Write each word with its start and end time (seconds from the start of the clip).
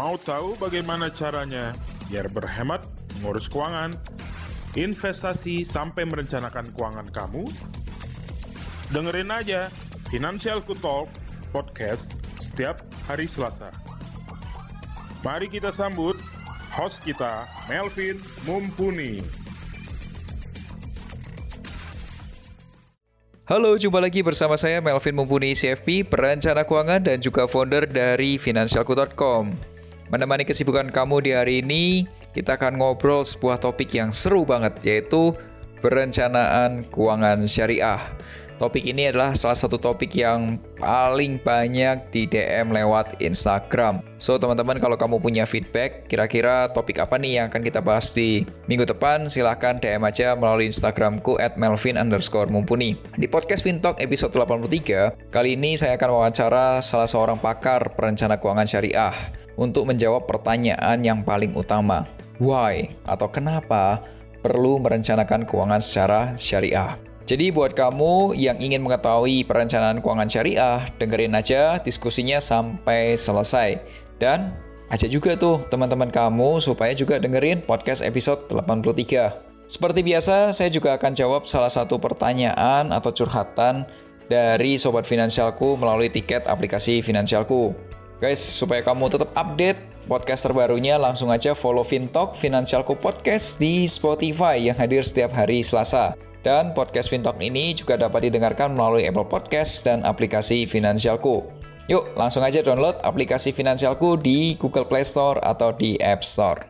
Mau 0.00 0.16
tahu 0.16 0.56
bagaimana 0.56 1.12
caranya 1.12 1.76
biar 2.08 2.24
berhemat, 2.32 2.88
mengurus 3.20 3.52
keuangan, 3.52 3.92
investasi 4.72 5.60
sampai 5.60 6.08
merencanakan 6.08 6.72
keuangan 6.72 7.04
kamu? 7.12 7.44
Dengerin 8.96 9.28
aja 9.28 9.68
Financial 10.08 10.64
Talk 10.64 11.12
podcast 11.52 12.16
setiap 12.40 12.80
hari 13.04 13.28
Selasa. 13.28 13.68
Mari 15.20 15.52
kita 15.52 15.68
sambut 15.68 16.16
host 16.72 17.04
kita, 17.04 17.44
Melvin 17.68 18.16
Mumpuni. 18.48 19.20
Halo, 23.44 23.76
jumpa 23.76 24.00
lagi 24.00 24.24
bersama 24.24 24.56
saya 24.56 24.80
Melvin 24.80 25.12
Mumpuni 25.12 25.52
CFP, 25.52 26.08
perencana 26.08 26.64
keuangan 26.64 27.04
dan 27.04 27.20
juga 27.20 27.44
founder 27.44 27.84
dari 27.84 28.40
financialku.com. 28.40 29.69
Menemani 30.10 30.42
kesibukan 30.42 30.90
kamu 30.90 31.22
di 31.22 31.30
hari 31.30 31.62
ini, 31.62 32.02
kita 32.34 32.58
akan 32.58 32.82
ngobrol 32.82 33.22
sebuah 33.22 33.62
topik 33.62 33.94
yang 33.94 34.10
seru 34.10 34.42
banget, 34.42 34.74
yaitu 34.82 35.30
perencanaan 35.78 36.82
keuangan 36.90 37.46
syariah. 37.46 38.02
Topik 38.58 38.90
ini 38.90 39.08
adalah 39.08 39.38
salah 39.38 39.56
satu 39.56 39.78
topik 39.78 40.12
yang 40.12 40.58
paling 40.76 41.38
banyak 41.40 41.96
di 42.10 42.26
DM 42.26 42.74
lewat 42.74 43.22
Instagram. 43.22 44.02
So, 44.18 44.36
teman-teman 44.36 44.82
kalau 44.82 44.98
kamu 44.98 45.22
punya 45.22 45.46
feedback, 45.46 46.10
kira-kira 46.10 46.68
topik 46.74 46.98
apa 46.98 47.16
nih 47.16 47.40
yang 47.40 47.46
akan 47.48 47.62
kita 47.64 47.78
bahas 47.80 48.10
di 48.12 48.44
minggu 48.66 48.84
depan, 48.84 49.30
silahkan 49.30 49.78
DM 49.78 50.04
aja 50.04 50.34
melalui 50.36 50.68
Instagramku 50.68 51.38
at 51.38 51.54
melvin 51.54 51.96
underscore 51.96 52.50
mumpuni. 52.50 52.98
Di 53.16 53.30
podcast 53.30 53.62
Fintalk 53.62 53.96
episode 54.02 54.34
83, 54.34 55.32
kali 55.32 55.54
ini 55.56 55.78
saya 55.78 55.94
akan 55.94 56.10
wawancara 56.18 56.82
salah 56.84 57.08
seorang 57.08 57.38
pakar 57.38 57.94
perencana 57.94 58.36
keuangan 58.36 58.66
syariah 58.68 59.39
untuk 59.60 59.84
menjawab 59.84 60.24
pertanyaan 60.24 61.04
yang 61.04 61.20
paling 61.20 61.52
utama. 61.52 62.08
Why? 62.40 62.88
Atau 63.04 63.28
kenapa 63.28 64.00
perlu 64.40 64.80
merencanakan 64.80 65.44
keuangan 65.44 65.84
secara 65.84 66.32
syariah? 66.40 66.96
Jadi 67.28 67.52
buat 67.52 67.76
kamu 67.76 68.34
yang 68.34 68.58
ingin 68.58 68.82
mengetahui 68.82 69.46
perencanaan 69.46 70.00
keuangan 70.02 70.26
syariah, 70.26 70.82
dengerin 70.98 71.36
aja 71.36 71.78
diskusinya 71.78 72.40
sampai 72.40 73.14
selesai. 73.14 73.78
Dan 74.18 74.50
ajak 74.90 75.12
juga 75.12 75.36
tuh 75.38 75.62
teman-teman 75.70 76.10
kamu 76.10 76.58
supaya 76.58 76.90
juga 76.96 77.20
dengerin 77.20 77.62
podcast 77.62 78.02
episode 78.02 78.50
83. 78.50 79.70
Seperti 79.70 80.02
biasa, 80.02 80.50
saya 80.50 80.66
juga 80.66 80.98
akan 80.98 81.14
jawab 81.14 81.46
salah 81.46 81.70
satu 81.70 82.02
pertanyaan 82.02 82.90
atau 82.90 83.14
curhatan 83.14 83.86
dari 84.26 84.74
sobat 84.74 85.06
finansialku 85.06 85.78
melalui 85.78 86.10
tiket 86.10 86.50
aplikasi 86.50 86.98
finansialku. 86.98 87.70
Guys, 88.20 88.36
supaya 88.36 88.84
kamu 88.84 89.08
tetap 89.08 89.32
update 89.32 89.80
podcast 90.04 90.44
terbarunya, 90.44 91.00
langsung 91.00 91.32
aja 91.32 91.56
follow 91.56 91.80
Fintalk 91.80 92.36
Finansialku 92.36 92.92
Podcast 92.92 93.56
di 93.56 93.88
Spotify 93.88 94.60
yang 94.60 94.76
hadir 94.76 95.00
setiap 95.00 95.32
hari 95.32 95.64
Selasa. 95.64 96.12
Dan 96.44 96.76
podcast 96.76 97.08
Fintalk 97.08 97.40
ini 97.40 97.72
juga 97.72 97.96
dapat 97.96 98.28
didengarkan 98.28 98.76
melalui 98.76 99.08
Apple 99.08 99.24
Podcast 99.24 99.88
dan 99.88 100.04
aplikasi 100.04 100.68
Finansialku. 100.68 101.48
Yuk, 101.88 102.12
langsung 102.12 102.44
aja 102.44 102.60
download 102.60 103.00
aplikasi 103.08 103.56
Finansialku 103.56 104.20
di 104.20 104.52
Google 104.60 104.84
Play 104.84 105.02
Store 105.08 105.40
atau 105.40 105.72
di 105.72 105.96
App 106.04 106.20
Store. 106.20 106.69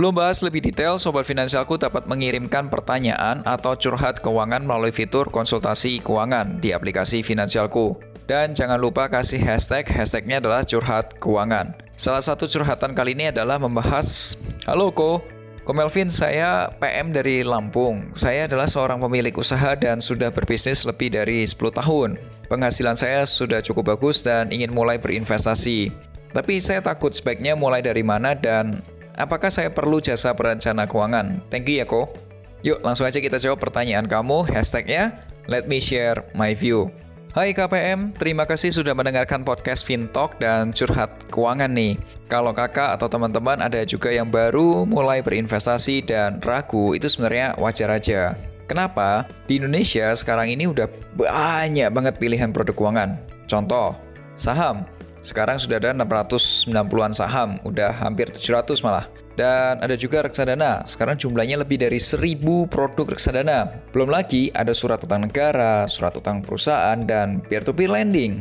Sebelum 0.00 0.16
bahas 0.16 0.40
lebih 0.40 0.64
detail, 0.64 0.96
Sobat 0.96 1.28
Finansialku 1.28 1.76
dapat 1.76 2.08
mengirimkan 2.08 2.72
pertanyaan 2.72 3.44
atau 3.44 3.76
curhat 3.76 4.24
keuangan 4.24 4.64
melalui 4.64 4.88
fitur 4.88 5.28
konsultasi 5.28 6.00
keuangan 6.00 6.56
di 6.56 6.72
aplikasi 6.72 7.20
Finansialku. 7.20 8.00
Dan 8.24 8.56
jangan 8.56 8.80
lupa 8.80 9.12
kasih 9.12 9.36
hashtag, 9.44 9.84
hashtagnya 9.84 10.40
adalah 10.40 10.64
curhat 10.64 11.20
keuangan. 11.20 11.76
Salah 12.00 12.24
satu 12.24 12.48
curhatan 12.48 12.96
kali 12.96 13.12
ini 13.12 13.28
adalah 13.28 13.60
membahas, 13.60 14.40
Halo 14.64 14.88
Ko, 14.88 15.20
Ko 15.68 15.72
Melvin, 15.76 16.08
saya 16.08 16.72
PM 16.80 17.12
dari 17.12 17.44
Lampung. 17.44 18.08
Saya 18.16 18.48
adalah 18.48 18.72
seorang 18.72 19.04
pemilik 19.04 19.36
usaha 19.36 19.76
dan 19.76 20.00
sudah 20.00 20.32
berbisnis 20.32 20.88
lebih 20.88 21.12
dari 21.12 21.44
10 21.44 21.76
tahun. 21.76 22.16
Penghasilan 22.48 22.96
saya 22.96 23.28
sudah 23.28 23.60
cukup 23.60 23.92
bagus 23.92 24.24
dan 24.24 24.48
ingin 24.48 24.72
mulai 24.72 24.96
berinvestasi. 24.96 25.92
Tapi 26.32 26.56
saya 26.56 26.80
takut 26.80 27.12
sebaiknya 27.12 27.52
mulai 27.52 27.84
dari 27.84 28.00
mana 28.00 28.32
dan 28.32 28.80
Apakah 29.20 29.52
saya 29.52 29.68
perlu 29.68 30.00
jasa 30.00 30.32
perencana 30.32 30.88
keuangan? 30.88 31.44
Thank 31.52 31.68
you 31.68 31.84
ya, 31.84 31.84
Ko. 31.84 32.08
Yuk, 32.64 32.80
langsung 32.80 33.04
aja 33.04 33.20
kita 33.20 33.36
jawab 33.36 33.60
pertanyaan 33.60 34.08
kamu. 34.08 34.48
Hashtagnya, 34.48 35.20
let 35.44 35.68
me 35.68 35.76
share 35.76 36.24
my 36.32 36.56
view. 36.56 36.88
Hai 37.36 37.52
KPM, 37.52 38.16
terima 38.16 38.48
kasih 38.48 38.72
sudah 38.72 38.96
mendengarkan 38.96 39.44
podcast 39.44 39.84
Fintalk 39.84 40.40
dan 40.40 40.72
curhat 40.72 41.12
keuangan 41.28 41.68
nih. 41.70 42.00
Kalau 42.32 42.50
kakak 42.50 42.96
atau 42.96 43.12
teman-teman 43.12 43.60
ada 43.60 43.84
juga 43.84 44.08
yang 44.08 44.32
baru 44.32 44.88
mulai 44.88 45.20
berinvestasi 45.20 46.08
dan 46.08 46.40
ragu, 46.40 46.96
itu 46.96 47.06
sebenarnya 47.06 47.54
wajar 47.60 47.92
aja. 47.92 48.34
Kenapa? 48.66 49.28
Di 49.46 49.60
Indonesia 49.60 50.10
sekarang 50.16 50.48
ini 50.48 50.64
udah 50.64 50.88
banyak 51.14 51.92
banget 51.92 52.16
pilihan 52.16 52.50
produk 52.50 52.74
keuangan. 52.74 53.10
Contoh, 53.46 53.94
saham. 54.34 54.88
Sekarang 55.20 55.60
sudah 55.60 55.76
ada 55.76 55.92
690-an 55.92 57.12
saham, 57.12 57.60
udah 57.68 57.92
hampir 57.92 58.28
700 58.32 58.80
malah. 58.80 59.04
Dan 59.36 59.80
ada 59.80 59.96
juga 59.96 60.24
reksadana, 60.24 60.84
sekarang 60.84 61.16
jumlahnya 61.16 61.60
lebih 61.60 61.80
dari 61.80 62.00
1000 62.00 62.68
produk 62.68 63.08
reksadana. 63.08 63.80
Belum 63.92 64.08
lagi 64.08 64.48
ada 64.56 64.72
surat 64.72 65.00
utang 65.04 65.28
negara, 65.28 65.84
surat 65.88 66.16
utang 66.16 66.40
perusahaan, 66.44 67.04
dan 67.04 67.44
peer-to-peer 67.48 67.88
lending. 67.88 68.40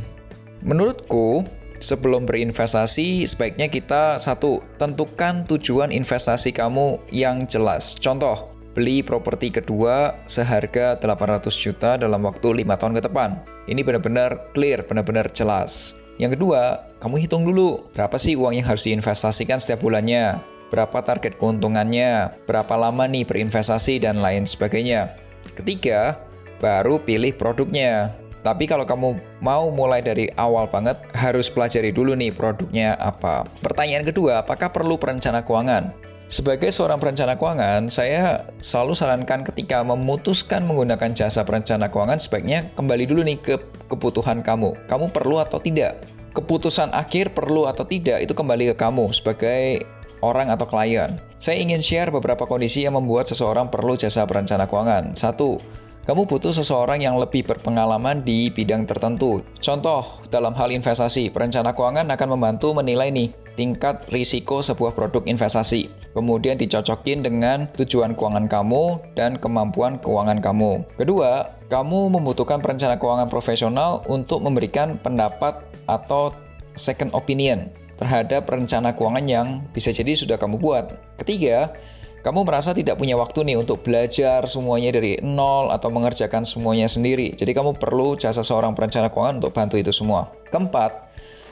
Menurutku, 0.63 1.43
sebelum 1.79 2.27
berinvestasi, 2.27 3.23
sebaiknya 3.27 3.71
kita 3.71 4.19
satu, 4.19 4.63
tentukan 4.79 5.47
tujuan 5.47 5.91
investasi 5.91 6.51
kamu 6.51 6.99
yang 7.11 7.47
jelas. 7.47 7.95
Contoh, 7.95 8.51
beli 8.75 9.03
properti 9.03 9.51
kedua 9.51 10.15
seharga 10.31 10.95
800 10.99 11.51
juta 11.55 11.99
dalam 11.99 12.23
waktu 12.23 12.63
5 12.63 12.79
tahun 12.79 12.93
ke 12.99 13.01
depan. 13.07 13.29
Ini 13.67 13.83
benar-benar 13.83 14.51
clear, 14.55 14.83
benar-benar 14.87 15.27
jelas. 15.35 15.98
Yang 16.19 16.35
kedua, 16.35 16.83
kamu 16.99 17.15
hitung 17.23 17.47
dulu 17.47 17.87
berapa 17.95 18.19
sih 18.19 18.35
uang 18.35 18.59
yang 18.59 18.67
harus 18.67 18.83
diinvestasikan 18.83 19.55
setiap 19.55 19.79
bulannya, 19.79 20.43
berapa 20.67 20.99
target 20.99 21.39
keuntungannya, 21.39 22.35
berapa 22.43 22.75
lama 22.75 23.07
nih 23.07 23.23
berinvestasi, 23.23 24.03
dan 24.03 24.19
lain 24.19 24.43
sebagainya. 24.43 25.15
Ketiga, 25.55 26.19
baru 26.59 26.99
pilih 26.99 27.31
produknya. 27.39 28.11
Tapi 28.43 28.67
kalau 28.67 28.83
kamu 28.83 29.19
mau 29.39 29.71
mulai 29.71 30.03
dari 30.03 30.27
awal 30.35 30.67
banget, 30.67 30.99
harus 31.15 31.47
pelajari 31.47 31.95
dulu 31.95 32.15
nih 32.15 32.35
produknya 32.35 32.99
apa. 32.99 33.47
Pertanyaan 33.63 34.03
kedua, 34.03 34.43
apakah 34.43 34.71
perlu 34.75 34.99
perencana 34.99 35.43
keuangan? 35.43 35.91
Sebagai 36.29 36.69
seorang 36.69 37.01
perencana 37.01 37.33
keuangan, 37.41 37.89
saya 37.89 38.45
selalu 38.61 38.93
sarankan 38.93 39.41
ketika 39.41 39.81
memutuskan 39.81 40.61
menggunakan 40.61 41.09
jasa 41.17 41.41
perencana 41.41 41.89
keuangan 41.89 42.21
sebaiknya 42.21 42.69
kembali 42.77 43.09
dulu 43.09 43.25
nih 43.25 43.41
ke 43.41 43.57
kebutuhan 43.89 44.45
kamu. 44.45 44.77
Kamu 44.85 45.09
perlu 45.09 45.41
atau 45.41 45.57
tidak? 45.57 46.05
Keputusan 46.37 46.93
akhir 46.93 47.33
perlu 47.33 47.65
atau 47.65 47.81
tidak 47.81 48.21
itu 48.21 48.37
kembali 48.37 48.69
ke 48.69 48.75
kamu 48.77 49.09
sebagai 49.09 49.81
orang 50.21 50.53
atau 50.53 50.69
klien. 50.69 51.17
Saya 51.41 51.57
ingin 51.57 51.81
share 51.81 52.13
beberapa 52.13 52.45
kondisi 52.45 52.85
yang 52.85 52.93
membuat 52.93 53.25
seseorang 53.25 53.73
perlu 53.73 53.97
jasa 53.97 54.21
perencana 54.29 54.69
keuangan. 54.69 55.17
Satu, 55.17 55.57
kamu 56.05 56.29
butuh 56.29 56.53
seseorang 56.53 57.01
yang 57.01 57.17
lebih 57.17 57.41
berpengalaman 57.45 58.21
di 58.21 58.53
bidang 58.53 58.85
tertentu. 58.85 59.45
Contoh, 59.57 60.21
dalam 60.29 60.53
hal 60.53 60.69
investasi, 60.69 61.33
perencana 61.33 61.73
keuangan 61.73 62.05
akan 62.09 62.37
membantu 62.37 62.73
menilai 62.77 63.09
nih 63.09 63.29
tingkat 63.59 64.07
risiko 64.15 64.63
sebuah 64.63 64.95
produk 64.95 65.27
investasi. 65.27 65.91
Kemudian 66.15 66.55
dicocokin 66.55 67.27
dengan 67.27 67.67
tujuan 67.75 68.15
keuangan 68.15 68.47
kamu 68.47 69.03
dan 69.19 69.35
kemampuan 69.35 69.99
keuangan 69.99 70.39
kamu. 70.39 70.87
Kedua, 70.95 71.51
kamu 71.67 72.15
membutuhkan 72.15 72.63
perencana 72.63 72.95
keuangan 72.95 73.27
profesional 73.27 74.07
untuk 74.07 74.39
memberikan 74.39 74.95
pendapat 75.03 75.59
atau 75.91 76.31
second 76.79 77.11
opinion 77.11 77.67
terhadap 77.99 78.47
rencana 78.47 78.95
keuangan 78.95 79.27
yang 79.27 79.47
bisa 79.75 79.91
jadi 79.91 80.15
sudah 80.15 80.39
kamu 80.39 80.55
buat. 80.55 80.95
Ketiga, 81.19 81.75
kamu 82.19 82.47
merasa 82.47 82.75
tidak 82.75 82.99
punya 82.99 83.15
waktu 83.15 83.47
nih 83.47 83.59
untuk 83.59 83.83
belajar 83.83 84.43
semuanya 84.47 84.91
dari 84.95 85.19
nol 85.23 85.71
atau 85.71 85.87
mengerjakan 85.87 86.43
semuanya 86.47 86.87
sendiri. 86.87 87.35
Jadi 87.35 87.51
kamu 87.51 87.75
perlu 87.79 88.15
jasa 88.15 88.43
seorang 88.43 88.75
perencana 88.75 89.11
keuangan 89.11 89.39
untuk 89.43 89.51
bantu 89.55 89.75
itu 89.79 89.91
semua. 89.91 90.31
Keempat, 90.51 91.08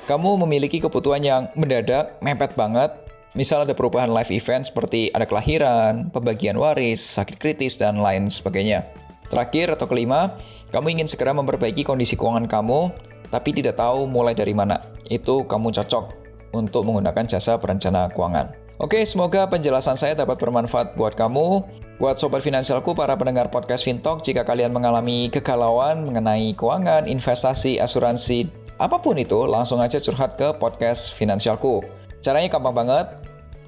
kamu 0.07 0.39
memiliki 0.48 0.80
kebutuhan 0.80 1.19
yang 1.19 1.51
mendadak, 1.59 2.15
mepet 2.24 2.56
banget, 2.56 2.95
misal 3.36 3.68
ada 3.68 3.75
perubahan 3.75 4.07
live 4.07 4.31
event 4.31 4.63
seperti 4.63 5.12
ada 5.12 5.27
kelahiran, 5.27 6.07
pembagian 6.15 6.56
waris, 6.56 7.04
sakit 7.04 7.36
kritis, 7.36 7.75
dan 7.75 8.00
lain 8.00 8.31
sebagainya. 8.31 8.88
Terakhir 9.27 9.75
atau 9.75 9.83
kelima, 9.83 10.39
kamu 10.71 10.95
ingin 10.95 11.12
segera 11.12 11.36
memperbaiki 11.36 11.83
kondisi 11.83 12.15
keuangan 12.15 12.48
kamu, 12.48 12.88
tapi 13.27 13.51
tidak 13.51 13.75
tahu 13.75 14.07
mulai 14.07 14.31
dari 14.31 14.56
mana. 14.56 14.80
Itu 15.12 15.44
kamu 15.44 15.75
cocok 15.75 16.15
untuk 16.56 16.88
menggunakan 16.88 17.27
jasa 17.27 17.59
perencana 17.59 18.07
keuangan. 18.07 18.56
Oke, 18.80 19.04
semoga 19.04 19.44
penjelasan 19.51 20.00
saya 20.00 20.15
dapat 20.15 20.39
bermanfaat 20.39 20.95
buat 20.95 21.19
kamu. 21.19 21.68
Buat 22.00 22.21
sobat 22.21 22.45
finansialku, 22.45 22.95
para 22.95 23.18
pendengar 23.18 23.51
podcast 23.51 23.83
Fintalk, 23.83 24.24
jika 24.24 24.45
kalian 24.45 24.71
mengalami 24.71 25.27
kegalauan 25.33 26.06
mengenai 26.06 26.54
keuangan, 26.54 27.09
investasi, 27.09 27.81
asuransi, 27.81 28.48
apa 28.77 29.01
pun 29.01 29.18
itu, 29.18 29.45
langsung 29.50 29.81
aja 29.81 29.97
curhat 29.97 30.38
ke 30.38 30.53
podcast 30.57 31.13
Finansialku. 31.18 31.81
Caranya 32.21 32.50
gampang 32.53 32.85
banget. 32.85 33.07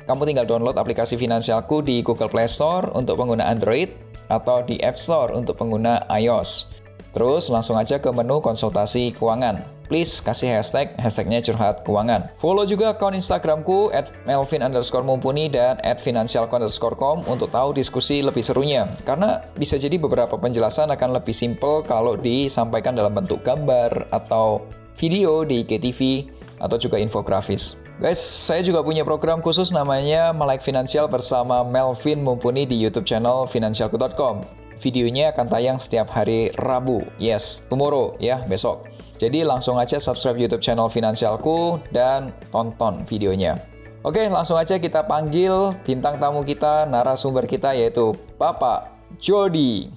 Kamu 0.06 0.26
tinggal 0.26 0.46
download 0.46 0.78
aplikasi 0.78 1.18
Finansialku 1.18 1.86
di 1.86 2.02
Google 2.02 2.30
Play 2.30 2.50
Store 2.50 2.90
untuk 2.98 3.22
pengguna 3.22 3.46
Android 3.46 3.94
atau 4.30 4.62
di 4.66 4.78
App 4.82 4.98
Store 4.98 5.34
untuk 5.34 5.58
pengguna 5.58 6.06
iOS. 6.10 6.74
Terus 7.14 7.50
langsung 7.50 7.78
aja 7.78 7.98
ke 7.98 8.10
menu 8.14 8.38
konsultasi 8.38 9.18
keuangan. 9.18 9.66
Please 9.90 10.22
kasih 10.22 10.54
hashtag, 10.62 10.94
hashtagnya 11.02 11.42
curhat 11.42 11.82
keuangan. 11.82 12.30
Follow 12.38 12.62
juga 12.62 12.94
akun 12.94 13.18
Instagramku 13.18 13.90
at 13.90 14.14
melvin 14.30 14.62
underscore 14.62 15.02
mumpuni 15.02 15.50
dan 15.50 15.82
at 15.82 15.98
com 17.02 17.26
untuk 17.26 17.50
tahu 17.50 17.74
diskusi 17.74 18.22
lebih 18.22 18.46
serunya. 18.46 18.86
Karena 19.10 19.42
bisa 19.58 19.82
jadi 19.82 19.98
beberapa 19.98 20.38
penjelasan 20.38 20.94
akan 20.94 21.18
lebih 21.18 21.34
simple 21.34 21.82
kalau 21.90 22.14
disampaikan 22.14 22.94
dalam 22.94 23.18
bentuk 23.18 23.42
gambar 23.42 24.14
atau 24.14 24.62
video 25.00 25.48
di 25.48 25.64
IGTV 25.64 26.28
atau 26.60 26.76
juga 26.76 27.00
infografis. 27.00 27.80
Guys, 28.04 28.20
saya 28.20 28.60
juga 28.60 28.84
punya 28.84 29.08
program 29.08 29.40
khusus 29.40 29.72
namanya 29.72 30.36
Melek 30.36 30.60
Finansial 30.60 31.08
bersama 31.08 31.64
Melvin 31.64 32.20
Mumpuni 32.20 32.68
di 32.68 32.76
YouTube 32.76 33.08
channel 33.08 33.48
finansialku.com. 33.48 34.44
Videonya 34.80 35.36
akan 35.36 35.48
tayang 35.52 35.78
setiap 35.80 36.08
hari 36.12 36.52
Rabu. 36.56 37.04
Yes, 37.20 37.64
tomorrow 37.68 38.16
ya, 38.20 38.40
besok. 38.48 38.88
Jadi 39.20 39.44
langsung 39.44 39.76
aja 39.76 40.00
subscribe 40.00 40.40
YouTube 40.40 40.64
channel 40.64 40.88
Finansialku 40.88 41.84
dan 41.92 42.32
tonton 42.56 43.04
videonya. 43.04 43.60
Oke, 44.08 44.24
langsung 44.32 44.56
aja 44.56 44.80
kita 44.80 45.04
panggil 45.04 45.76
bintang 45.84 46.16
tamu 46.24 46.48
kita, 46.48 46.88
narasumber 46.88 47.44
kita 47.44 47.76
yaitu 47.76 48.16
Bapak 48.40 48.96
Jody. 49.20 49.92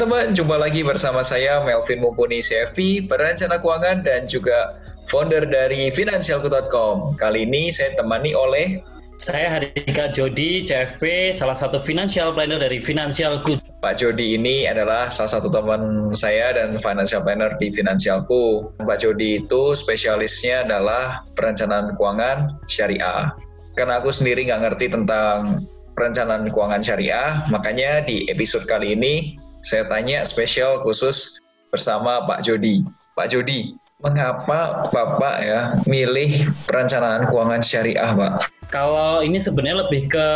Teman-teman, 0.00 0.32
jumpa 0.32 0.56
lagi 0.56 0.80
bersama 0.80 1.20
saya 1.20 1.60
Melvin 1.60 2.00
Mumpuni 2.00 2.40
CFP, 2.40 3.04
perencana 3.04 3.60
keuangan 3.60 4.00
dan 4.00 4.24
juga 4.24 4.80
founder 5.04 5.44
dari 5.44 5.92
Finansialku.com. 5.92 7.20
Kali 7.20 7.44
ini 7.44 7.68
saya 7.68 7.92
temani 8.00 8.32
oleh 8.32 8.80
saya 9.20 9.60
Hadika 9.60 10.08
Jody, 10.08 10.64
CFP, 10.64 11.36
salah 11.36 11.52
satu 11.52 11.76
financial 11.76 12.32
planner 12.32 12.56
dari 12.56 12.80
Finansialku. 12.80 13.60
Pak 13.84 14.00
Jody 14.00 14.40
ini 14.40 14.64
adalah 14.64 15.12
salah 15.12 15.36
satu 15.36 15.52
teman 15.52 16.16
saya 16.16 16.56
dan 16.56 16.80
financial 16.80 17.20
planner 17.20 17.52
di 17.60 17.68
Finansialku. 17.68 18.72
Pak 18.80 19.04
Jody 19.04 19.44
itu 19.44 19.76
spesialisnya 19.76 20.64
adalah 20.64 21.28
perencanaan 21.36 21.92
keuangan 22.00 22.56
syariah. 22.64 23.36
Karena 23.76 24.00
aku 24.00 24.08
sendiri 24.08 24.48
nggak 24.48 24.64
ngerti 24.64 24.96
tentang 24.96 25.68
perencanaan 25.92 26.48
keuangan 26.48 26.80
syariah, 26.80 27.44
makanya 27.52 28.00
di 28.00 28.24
episode 28.32 28.64
kali 28.64 28.96
ini 28.96 29.36
saya 29.60 29.84
tanya 29.88 30.24
spesial 30.24 30.80
khusus 30.80 31.40
bersama 31.68 32.24
Pak 32.24 32.44
Jody. 32.44 32.80
Pak 33.12 33.32
Jody, 33.32 33.76
mengapa 34.00 34.88
Bapak 34.88 35.36
ya 35.44 35.60
milih 35.84 36.48
perencanaan 36.64 37.28
keuangan 37.28 37.60
syariah, 37.60 38.10
Pak? 38.16 38.48
Kalau 38.70 39.20
ini 39.20 39.42
sebenarnya 39.42 39.84
lebih 39.86 40.08
ke 40.08 40.26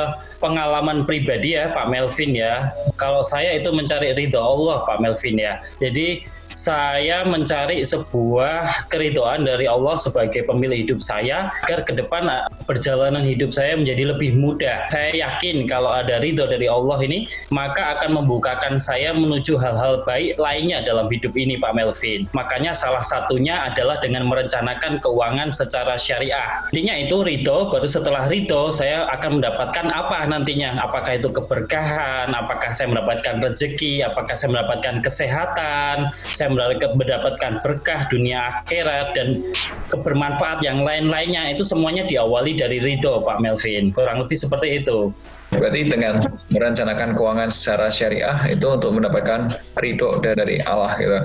pengalaman 0.42 1.06
pribadi 1.08 1.56
ya, 1.56 1.72
Pak 1.72 1.88
Melvin 1.88 2.34
ya. 2.34 2.74
Kalau 3.00 3.24
saya 3.24 3.54
itu 3.56 3.70
mencari 3.72 4.12
ridho 4.12 4.42
Allah, 4.42 4.84
Pak 4.84 5.00
Melvin 5.00 5.38
ya. 5.38 5.62
Jadi 5.80 6.26
saya 6.54 7.26
mencari 7.26 7.82
sebuah 7.82 8.86
keridoan 8.86 9.42
dari 9.42 9.66
Allah 9.66 9.98
sebagai 9.98 10.46
pemilik 10.46 10.86
hidup 10.86 11.02
saya 11.02 11.50
agar 11.66 11.82
ke 11.82 11.92
depan 11.98 12.30
ah, 12.30 12.46
perjalanan 12.62 13.26
hidup 13.26 13.50
saya 13.50 13.74
menjadi 13.74 14.14
lebih 14.14 14.38
mudah. 14.38 14.86
Saya 14.88 15.10
yakin 15.18 15.66
kalau 15.66 15.90
ada 15.90 16.22
ridho 16.22 16.46
dari 16.46 16.70
Allah 16.70 17.02
ini, 17.02 17.26
maka 17.50 17.98
akan 17.98 18.22
membukakan 18.22 18.78
saya 18.78 19.10
menuju 19.12 19.58
hal-hal 19.58 20.06
baik 20.06 20.38
lainnya 20.38 20.80
dalam 20.86 21.10
hidup 21.10 21.34
ini, 21.34 21.58
Pak 21.58 21.74
Melvin. 21.74 22.30
Makanya 22.30 22.70
salah 22.72 23.02
satunya 23.02 23.66
adalah 23.66 23.98
dengan 23.98 24.24
merencanakan 24.30 25.02
keuangan 25.02 25.50
secara 25.50 25.98
syariah. 25.98 26.62
Intinya 26.70 26.94
itu 26.94 27.20
ridho, 27.20 27.68
baru 27.68 27.90
setelah 27.90 28.30
ridho 28.30 28.70
saya 28.70 29.10
akan 29.10 29.42
mendapatkan 29.42 29.86
apa 29.90 30.30
nantinya? 30.30 30.78
Apakah 30.86 31.18
itu 31.18 31.28
keberkahan? 31.34 32.30
Apakah 32.30 32.70
saya 32.70 32.94
mendapatkan 32.94 33.42
rezeki? 33.42 34.06
Apakah 34.06 34.38
saya 34.38 34.54
mendapatkan 34.54 34.94
kesehatan? 35.02 36.14
saya 36.43 36.43
mendapatkan 36.48 37.52
berkah 37.62 38.06
dunia 38.08 38.50
akhirat 38.50 39.14
dan 39.16 39.40
kebermanfaat 39.88 40.60
yang 40.64 40.82
lain-lainnya 40.82 41.52
itu 41.52 41.62
semuanya 41.62 42.04
diawali 42.04 42.56
dari 42.56 42.80
ridho 42.80 43.22
Pak 43.22 43.38
Melvin 43.40 43.94
kurang 43.94 44.24
lebih 44.24 44.36
seperti 44.36 44.84
itu 44.84 45.12
Berarti 45.54 45.86
dengan 45.86 46.18
merencanakan 46.50 47.14
keuangan 47.14 47.48
secara 47.50 47.86
syariah 47.86 48.34
itu 48.50 48.66
untuk 48.66 48.90
mendapatkan 48.98 49.54
ridho 49.78 50.18
dari 50.18 50.58
Allah 50.66 50.98
gitu. 50.98 51.18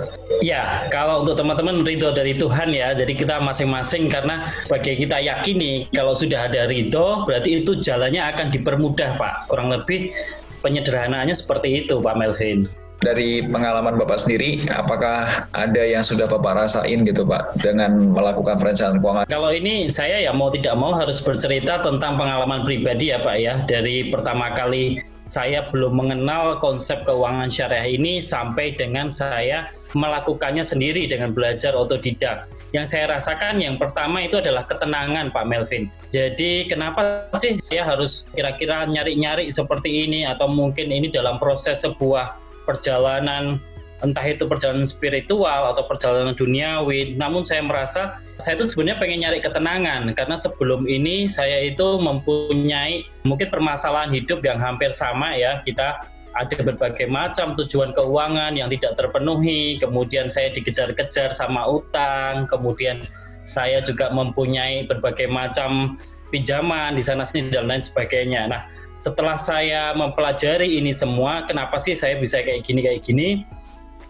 Ya, 0.46 0.86
kalau 0.94 1.26
untuk 1.26 1.34
teman-teman 1.40 1.82
ridho 1.82 2.14
dari 2.14 2.38
Tuhan 2.38 2.70
ya, 2.70 2.94
jadi 2.94 3.10
kita 3.16 3.42
masing-masing 3.42 4.06
karena 4.12 4.50
sebagai 4.66 5.02
kita 5.02 5.18
yakini 5.18 5.90
kalau 5.90 6.14
sudah 6.14 6.46
ada 6.46 6.70
ridho 6.70 7.26
berarti 7.26 7.64
itu 7.64 7.78
jalannya 7.82 8.22
akan 8.22 8.48
dipermudah 8.54 9.18
Pak. 9.18 9.50
Kurang 9.50 9.74
lebih 9.74 10.14
penyederhanaannya 10.62 11.34
seperti 11.34 11.86
itu 11.86 11.98
Pak 12.04 12.16
Melvin 12.20 12.68
dari 13.00 13.44
pengalaman 13.48 13.96
Bapak 13.96 14.20
sendiri, 14.20 14.68
apakah 14.68 15.48
ada 15.56 15.84
yang 15.84 16.04
sudah 16.04 16.28
Bapak 16.28 16.68
rasain 16.68 17.08
gitu 17.08 17.24
Pak 17.24 17.60
dengan 17.64 18.12
melakukan 18.12 18.60
perencanaan 18.60 19.00
keuangan? 19.00 19.26
Kalau 19.32 19.52
ini 19.56 19.88
saya 19.88 20.20
ya 20.20 20.36
mau 20.36 20.52
tidak 20.52 20.76
mau 20.76 20.92
harus 20.92 21.24
bercerita 21.24 21.80
tentang 21.80 22.20
pengalaman 22.20 22.68
pribadi 22.68 23.16
ya 23.16 23.24
Pak 23.24 23.36
ya. 23.40 23.54
Dari 23.64 24.12
pertama 24.12 24.52
kali 24.52 25.00
saya 25.30 25.70
belum 25.70 25.94
mengenal 25.94 26.58
konsep 26.58 27.06
keuangan 27.06 27.48
syariah 27.48 27.96
ini 27.96 28.18
sampai 28.20 28.74
dengan 28.74 29.14
saya 29.14 29.70
melakukannya 29.94 30.66
sendiri 30.66 31.06
dengan 31.06 31.32
belajar 31.32 31.78
otodidak. 31.78 32.50
Yang 32.70 32.94
saya 32.94 33.18
rasakan 33.18 33.58
yang 33.58 33.82
pertama 33.82 34.22
itu 34.22 34.38
adalah 34.38 34.66
ketenangan 34.66 35.34
Pak 35.34 35.46
Melvin. 35.50 35.90
Jadi 36.14 36.70
kenapa 36.70 37.30
sih 37.38 37.58
saya 37.58 37.86
harus 37.86 38.30
kira-kira 38.34 38.86
nyari-nyari 38.86 39.50
seperti 39.50 40.06
ini 40.06 40.26
atau 40.26 40.46
mungkin 40.46 40.94
ini 40.94 41.10
dalam 41.10 41.42
proses 41.42 41.82
sebuah 41.82 42.49
perjalanan 42.70 43.58
entah 44.00 44.24
itu 44.24 44.48
perjalanan 44.48 44.88
spiritual 44.88 45.76
atau 45.76 45.84
perjalanan 45.90 46.38
duniawi. 46.38 47.18
Namun 47.18 47.44
saya 47.44 47.66
merasa 47.66 48.22
saya 48.40 48.56
itu 48.56 48.72
sebenarnya 48.72 48.98
pengen 49.02 49.20
nyari 49.28 49.40
ketenangan 49.44 50.02
karena 50.16 50.36
sebelum 50.40 50.88
ini 50.88 51.28
saya 51.28 51.68
itu 51.68 52.00
mempunyai 52.00 53.04
mungkin 53.28 53.52
permasalahan 53.52 54.14
hidup 54.16 54.40
yang 54.46 54.62
hampir 54.62 54.94
sama 54.96 55.36
ya. 55.36 55.60
Kita 55.66 56.00
ada 56.32 56.58
berbagai 56.62 57.10
macam 57.10 57.58
tujuan 57.60 57.92
keuangan 57.92 58.56
yang 58.56 58.72
tidak 58.72 58.96
terpenuhi, 58.96 59.76
kemudian 59.82 60.32
saya 60.32 60.54
dikejar-kejar 60.54 61.36
sama 61.36 61.68
utang, 61.68 62.48
kemudian 62.48 63.04
saya 63.44 63.82
juga 63.82 64.14
mempunyai 64.14 64.86
berbagai 64.86 65.26
macam 65.28 66.00
pinjaman 66.30 66.94
di 66.94 67.04
sana 67.04 67.26
sini 67.26 67.50
dan 67.50 67.66
lain 67.66 67.82
sebagainya. 67.82 68.46
Nah, 68.46 68.62
setelah 69.00 69.40
saya 69.40 69.96
mempelajari 69.96 70.76
ini 70.76 70.92
semua, 70.92 71.48
kenapa 71.48 71.80
sih 71.80 71.96
saya 71.96 72.20
bisa 72.20 72.44
kayak 72.44 72.62
gini 72.68 72.84
kayak 72.84 73.02
gini? 73.04 73.48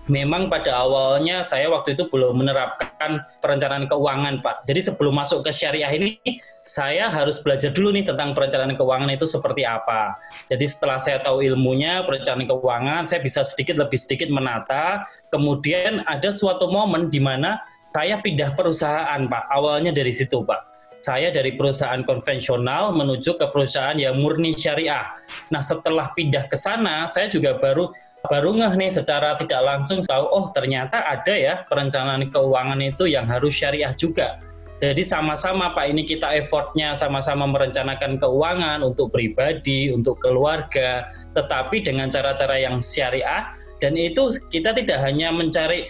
Memang 0.10 0.50
pada 0.50 0.74
awalnya 0.74 1.46
saya 1.46 1.70
waktu 1.70 1.94
itu 1.94 2.10
belum 2.10 2.42
menerapkan 2.42 3.22
perencanaan 3.38 3.86
keuangan, 3.86 4.42
Pak. 4.42 4.66
Jadi 4.66 4.82
sebelum 4.90 5.14
masuk 5.14 5.46
ke 5.46 5.54
syariah 5.54 5.94
ini, 5.94 6.18
saya 6.66 7.14
harus 7.14 7.38
belajar 7.46 7.70
dulu 7.70 7.94
nih 7.94 8.10
tentang 8.10 8.34
perencanaan 8.34 8.74
keuangan 8.74 9.06
itu 9.14 9.30
seperti 9.30 9.70
apa. 9.70 10.18
Jadi 10.50 10.66
setelah 10.66 10.98
saya 10.98 11.22
tahu 11.22 11.46
ilmunya 11.46 12.02
perencanaan 12.10 12.50
keuangan, 12.50 13.06
saya 13.06 13.22
bisa 13.22 13.46
sedikit 13.46 13.78
lebih 13.78 14.02
sedikit 14.02 14.34
menata. 14.34 15.06
Kemudian 15.30 16.02
ada 16.10 16.34
suatu 16.34 16.66
momen 16.74 17.14
di 17.14 17.22
mana 17.22 17.62
saya 17.94 18.18
pindah 18.18 18.58
perusahaan 18.58 19.22
Pak. 19.30 19.44
Awalnya 19.54 19.94
dari 19.94 20.10
situ 20.10 20.42
Pak. 20.42 20.69
Saya 21.00 21.32
dari 21.32 21.56
perusahaan 21.56 22.04
konvensional 22.04 22.92
menuju 22.92 23.40
ke 23.40 23.48
perusahaan 23.52 23.96
yang 23.96 24.20
murni 24.20 24.52
syariah. 24.52 25.16
Nah 25.48 25.64
setelah 25.64 26.12
pindah 26.12 26.52
ke 26.52 26.60
sana, 26.60 27.08
saya 27.08 27.32
juga 27.32 27.56
baru 27.56 27.88
baru 28.28 28.52
ngeh 28.52 28.74
nih 28.76 28.92
secara 28.92 29.40
tidak 29.40 29.64
langsung 29.64 30.04
tahu 30.04 30.28
oh 30.28 30.52
ternyata 30.52 31.08
ada 31.08 31.32
ya 31.32 31.64
perencanaan 31.72 32.28
keuangan 32.28 32.80
itu 32.84 33.08
yang 33.08 33.24
harus 33.24 33.56
syariah 33.56 33.96
juga. 33.96 34.44
Jadi 34.80 35.04
sama-sama 35.04 35.76
Pak 35.76 35.92
ini 35.92 36.08
kita 36.08 36.32
effortnya 36.40 36.96
sama-sama 36.96 37.44
merencanakan 37.48 38.16
keuangan 38.16 38.80
untuk 38.80 39.12
pribadi, 39.12 39.92
untuk 39.92 40.20
keluarga, 40.24 41.04
tetapi 41.36 41.84
dengan 41.84 42.08
cara-cara 42.08 42.56
yang 42.60 42.80
syariah 42.80 43.56
dan 43.84 43.96
itu 43.96 44.36
kita 44.52 44.76
tidak 44.76 45.00
hanya 45.04 45.32
mencari 45.32 45.88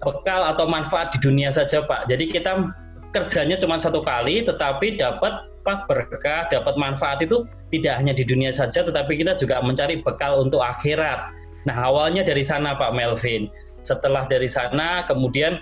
bekal 0.00 0.40
atau 0.52 0.64
manfaat 0.64 1.12
di 1.12 1.18
dunia 1.20 1.52
saja 1.52 1.84
Pak. 1.84 2.08
Jadi 2.08 2.32
kita 2.32 2.64
kerjanya 3.10 3.58
cuma 3.58 3.78
satu 3.78 4.02
kali 4.02 4.46
tetapi 4.46 4.98
dapat 4.98 5.50
apa 5.60 5.84
berkah, 5.84 6.48
dapat 6.48 6.74
manfaat 6.80 7.20
itu 7.20 7.44
tidak 7.68 8.00
hanya 8.00 8.16
di 8.16 8.24
dunia 8.24 8.48
saja 8.48 8.80
tetapi 8.80 9.20
kita 9.20 9.36
juga 9.36 9.60
mencari 9.60 10.00
bekal 10.00 10.40
untuk 10.40 10.64
akhirat. 10.64 11.36
Nah, 11.68 11.76
awalnya 11.84 12.24
dari 12.24 12.40
sana 12.40 12.72
Pak 12.80 12.96
Melvin. 12.96 13.52
Setelah 13.84 14.24
dari 14.24 14.48
sana 14.48 15.04
kemudian 15.04 15.60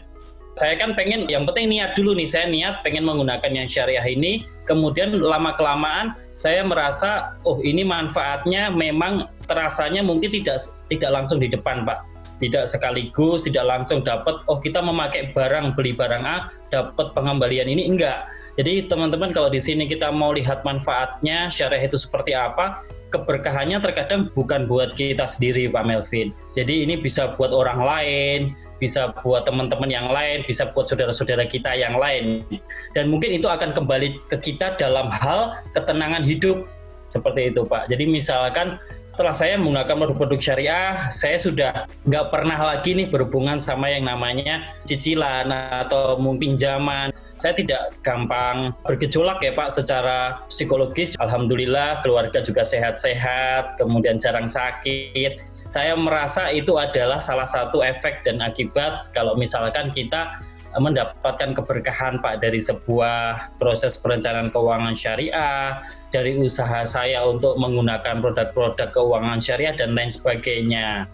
saya 0.58 0.74
kan 0.74 0.94
pengen 0.98 1.30
yang 1.30 1.46
penting 1.46 1.70
niat 1.70 1.94
dulu 1.94 2.18
nih 2.18 2.26
saya 2.26 2.50
niat 2.50 2.82
pengen 2.82 3.06
menggunakan 3.06 3.46
yang 3.46 3.70
syariah 3.70 4.02
ini 4.02 4.42
kemudian 4.66 5.14
lama 5.14 5.54
kelamaan 5.54 6.18
saya 6.34 6.66
merasa 6.66 7.38
oh 7.46 7.62
ini 7.62 7.86
manfaatnya 7.86 8.66
memang 8.74 9.30
terasanya 9.46 10.02
mungkin 10.02 10.34
tidak 10.34 10.58
tidak 10.90 11.10
langsung 11.14 11.38
di 11.38 11.46
depan 11.46 11.86
Pak 11.86 12.17
tidak 12.38 12.70
sekaligus, 12.70 13.46
tidak 13.46 13.66
langsung 13.66 14.00
dapat, 14.02 14.42
oh 14.46 14.58
kita 14.62 14.78
memakai 14.82 15.34
barang, 15.34 15.74
beli 15.74 15.94
barang 15.94 16.24
A, 16.24 16.50
dapat 16.70 17.12
pengembalian 17.12 17.66
ini, 17.66 17.90
enggak. 17.90 18.30
Jadi 18.58 18.90
teman-teman 18.90 19.30
kalau 19.30 19.46
di 19.46 19.62
sini 19.62 19.86
kita 19.86 20.10
mau 20.10 20.34
lihat 20.34 20.66
manfaatnya, 20.66 21.46
syariah 21.50 21.86
itu 21.86 21.98
seperti 21.98 22.34
apa, 22.34 22.82
keberkahannya 23.14 23.78
terkadang 23.80 24.28
bukan 24.34 24.66
buat 24.66 24.92
kita 24.98 25.24
sendiri 25.30 25.70
Pak 25.70 25.84
Melvin. 25.86 26.34
Jadi 26.58 26.82
ini 26.82 26.98
bisa 26.98 27.38
buat 27.38 27.54
orang 27.54 27.80
lain, 27.80 28.40
bisa 28.78 29.14
buat 29.22 29.46
teman-teman 29.46 29.90
yang 29.90 30.08
lain, 30.10 30.46
bisa 30.46 30.70
buat 30.70 30.86
saudara-saudara 30.86 31.46
kita 31.46 31.74
yang 31.74 31.98
lain. 31.98 32.46
Dan 32.94 33.10
mungkin 33.10 33.34
itu 33.34 33.46
akan 33.50 33.74
kembali 33.74 34.30
ke 34.30 34.36
kita 34.38 34.78
dalam 34.78 35.10
hal 35.10 35.58
ketenangan 35.74 36.22
hidup. 36.22 36.66
Seperti 37.08 37.54
itu 37.54 37.64
Pak. 37.64 37.88
Jadi 37.88 38.04
misalkan 38.04 38.76
setelah 39.18 39.34
saya 39.34 39.58
menggunakan 39.58 39.98
produk-produk 39.98 40.38
syariah, 40.38 41.10
saya 41.10 41.42
sudah 41.42 41.90
nggak 42.06 42.30
pernah 42.30 42.54
lagi 42.54 42.94
nih 42.94 43.10
berhubungan 43.10 43.58
sama 43.58 43.90
yang 43.90 44.06
namanya 44.06 44.78
cicilan 44.86 45.50
atau 45.50 46.22
mungkin 46.22 46.54
pinjaman. 46.54 47.10
Saya 47.34 47.50
tidak 47.58 47.98
gampang 48.06 48.70
bergejolak 48.86 49.42
ya 49.42 49.58
Pak 49.58 49.74
secara 49.74 50.46
psikologis. 50.46 51.18
Alhamdulillah 51.18 51.98
keluarga 52.06 52.38
juga 52.46 52.62
sehat-sehat, 52.62 53.82
kemudian 53.82 54.22
jarang 54.22 54.46
sakit. 54.46 55.42
Saya 55.66 55.98
merasa 55.98 56.54
itu 56.54 56.78
adalah 56.78 57.18
salah 57.18 57.50
satu 57.50 57.82
efek 57.82 58.22
dan 58.22 58.38
akibat 58.38 59.10
kalau 59.10 59.34
misalkan 59.34 59.90
kita 59.90 60.38
mendapatkan 60.78 61.58
keberkahan 61.58 62.22
Pak 62.22 62.38
dari 62.38 62.62
sebuah 62.62 63.58
proses 63.58 63.98
perencanaan 63.98 64.54
keuangan 64.54 64.94
syariah, 64.94 65.82
dari 66.08 66.40
usaha 66.40 66.84
saya 66.88 67.24
untuk 67.28 67.60
menggunakan 67.60 68.20
produk-produk 68.24 68.88
keuangan 68.92 69.38
syariah 69.40 69.76
dan 69.76 69.92
lain 69.92 70.08
sebagainya. 70.08 71.04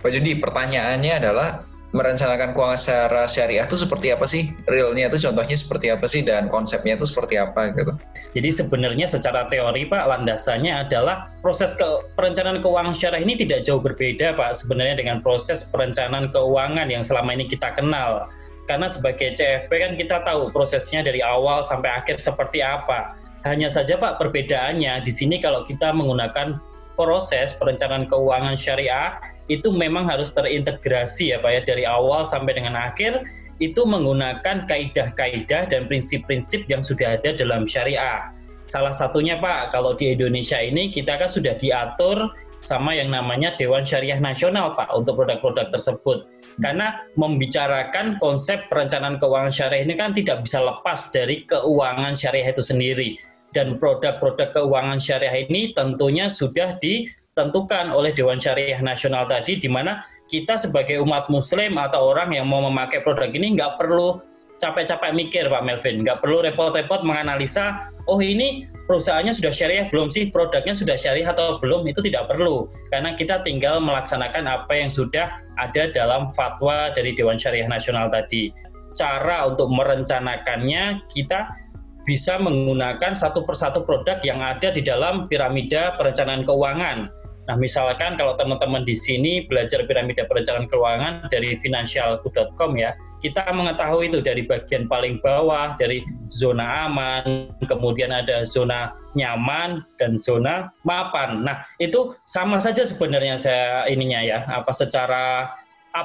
Pak 0.00 0.10
Judi, 0.12 0.38
pertanyaannya 0.38 1.12
adalah 1.18 1.48
merencanakan 1.96 2.52
keuangan 2.52 2.76
secara 2.76 3.24
syariah 3.24 3.64
itu 3.64 3.80
seperti 3.80 4.12
apa 4.12 4.28
sih? 4.28 4.52
Realnya 4.68 5.08
itu 5.08 5.16
contohnya 5.24 5.56
seperti 5.56 5.86
apa 5.88 6.04
sih 6.04 6.20
dan 6.20 6.52
konsepnya 6.52 7.00
itu 7.00 7.08
seperti 7.08 7.40
apa 7.40 7.72
gitu? 7.72 7.96
Jadi 8.36 8.48
sebenarnya 8.52 9.08
secara 9.08 9.48
teori 9.48 9.88
Pak 9.88 10.04
landasannya 10.04 10.84
adalah 10.84 11.32
proses 11.40 11.72
ke 11.72 11.86
perencanaan 12.12 12.60
keuangan 12.60 12.92
syariah 12.92 13.24
ini 13.24 13.40
tidak 13.40 13.64
jauh 13.64 13.80
berbeda 13.80 14.36
Pak 14.36 14.60
sebenarnya 14.60 15.00
dengan 15.00 15.24
proses 15.24 15.72
perencanaan 15.72 16.28
keuangan 16.28 16.84
yang 16.92 17.00
selama 17.00 17.32
ini 17.32 17.48
kita 17.48 17.72
kenal. 17.72 18.28
Karena 18.68 18.90
sebagai 18.90 19.32
CFP 19.32 19.70
kan 19.72 19.92
kita 19.96 20.16
tahu 20.26 20.50
prosesnya 20.52 21.00
dari 21.00 21.24
awal 21.24 21.64
sampai 21.64 21.96
akhir 21.96 22.20
seperti 22.20 22.60
apa 22.60 23.15
hanya 23.46 23.70
saja 23.70 23.96
Pak 23.96 24.18
perbedaannya 24.18 25.02
di 25.06 25.12
sini 25.14 25.38
kalau 25.38 25.62
kita 25.62 25.94
menggunakan 25.94 26.58
proses 26.96 27.54
perencanaan 27.60 28.08
keuangan 28.08 28.56
syariah 28.56 29.20
itu 29.46 29.70
memang 29.70 30.08
harus 30.08 30.32
terintegrasi 30.32 31.36
ya 31.36 31.38
Pak 31.38 31.50
ya 31.52 31.60
dari 31.62 31.84
awal 31.84 32.24
sampai 32.24 32.56
dengan 32.56 32.74
akhir 32.80 33.22
itu 33.56 33.84
menggunakan 33.88 34.68
kaidah-kaidah 34.68 35.68
dan 35.70 35.88
prinsip-prinsip 35.88 36.68
yang 36.68 36.84
sudah 36.84 37.16
ada 37.16 37.32
dalam 37.32 37.64
syariah. 37.64 38.32
Salah 38.66 38.92
satunya 38.92 39.38
Pak, 39.38 39.70
kalau 39.72 39.94
di 39.94 40.12
Indonesia 40.12 40.58
ini 40.58 40.90
kita 40.90 41.16
kan 41.16 41.30
sudah 41.30 41.54
diatur 41.54 42.34
sama 42.60 42.98
yang 42.98 43.14
namanya 43.14 43.54
Dewan 43.54 43.86
Syariah 43.86 44.18
Nasional 44.18 44.74
Pak 44.74 44.90
untuk 44.92 45.22
produk-produk 45.22 45.70
tersebut. 45.70 46.26
Karena 46.58 47.06
membicarakan 47.14 48.18
konsep 48.18 48.66
perencanaan 48.66 49.22
keuangan 49.22 49.54
syariah 49.54 49.86
ini 49.86 49.94
kan 49.94 50.10
tidak 50.12 50.42
bisa 50.42 50.60
lepas 50.60 51.14
dari 51.14 51.46
keuangan 51.46 52.12
syariah 52.12 52.50
itu 52.50 52.64
sendiri 52.64 53.35
dan 53.54 53.76
produk-produk 53.76 54.52
keuangan 54.52 54.98
syariah 54.98 55.46
ini 55.46 55.74
tentunya 55.74 56.26
sudah 56.30 56.78
ditentukan 56.80 57.92
oleh 57.92 58.14
Dewan 58.14 58.40
Syariah 58.40 58.80
Nasional 58.82 59.28
tadi 59.28 59.58
di 59.60 59.68
mana 59.70 60.02
kita 60.26 60.58
sebagai 60.58 60.98
umat 61.02 61.30
muslim 61.30 61.78
atau 61.78 62.10
orang 62.10 62.34
yang 62.34 62.50
mau 62.50 62.62
memakai 62.66 63.00
produk 63.02 63.30
ini 63.30 63.54
nggak 63.54 63.78
perlu 63.78 64.18
capek-capek 64.56 65.12
mikir 65.12 65.44
Pak 65.52 65.62
Melvin, 65.62 66.02
nggak 66.02 66.24
perlu 66.24 66.40
repot-repot 66.40 67.04
menganalisa, 67.04 67.92
oh 68.08 68.18
ini 68.24 68.64
perusahaannya 68.88 69.32
sudah 69.34 69.52
syariah 69.52 69.86
belum 69.92 70.08
sih, 70.08 70.32
produknya 70.32 70.72
sudah 70.72 70.96
syariah 70.96 71.28
atau 71.28 71.60
belum, 71.60 71.84
itu 71.84 72.00
tidak 72.00 72.32
perlu. 72.32 72.70
Karena 72.88 73.12
kita 73.14 73.44
tinggal 73.44 73.84
melaksanakan 73.84 74.48
apa 74.48 74.72
yang 74.72 74.88
sudah 74.88 75.44
ada 75.60 75.92
dalam 75.92 76.32
fatwa 76.32 76.92
dari 76.92 77.12
Dewan 77.12 77.36
Syariah 77.36 77.68
Nasional 77.68 78.08
tadi. 78.08 78.52
Cara 78.96 79.44
untuk 79.44 79.68
merencanakannya, 79.68 81.04
kita 81.12 81.65
bisa 82.06 82.38
menggunakan 82.38 83.12
satu 83.18 83.42
persatu 83.42 83.82
produk 83.82 84.22
yang 84.22 84.38
ada 84.38 84.70
di 84.70 84.80
dalam 84.80 85.26
piramida 85.26 85.98
perencanaan 85.98 86.46
keuangan. 86.46 87.10
Nah, 87.46 87.54
misalkan 87.54 88.18
kalau 88.18 88.34
teman-teman 88.34 88.82
di 88.82 88.94
sini 88.94 89.46
belajar 89.46 89.86
piramida 89.86 90.26
perencanaan 90.26 90.66
keuangan 90.66 91.30
dari 91.30 91.54
financialku.com 91.58 92.74
ya, 92.74 92.94
kita 93.22 93.46
mengetahui 93.54 94.10
itu 94.10 94.18
dari 94.18 94.42
bagian 94.46 94.90
paling 94.90 95.22
bawah, 95.22 95.78
dari 95.78 96.02
zona 96.30 96.90
aman, 96.90 97.54
kemudian 97.66 98.10
ada 98.10 98.42
zona 98.42 98.94
nyaman, 99.14 99.82
dan 99.94 100.18
zona 100.18 100.74
mapan. 100.82 101.46
Nah, 101.46 101.62
itu 101.78 102.18
sama 102.26 102.58
saja 102.58 102.82
sebenarnya 102.82 103.38
saya 103.38 103.86
ininya 103.86 104.20
ya, 104.26 104.38
apa 104.50 104.74
secara 104.74 105.54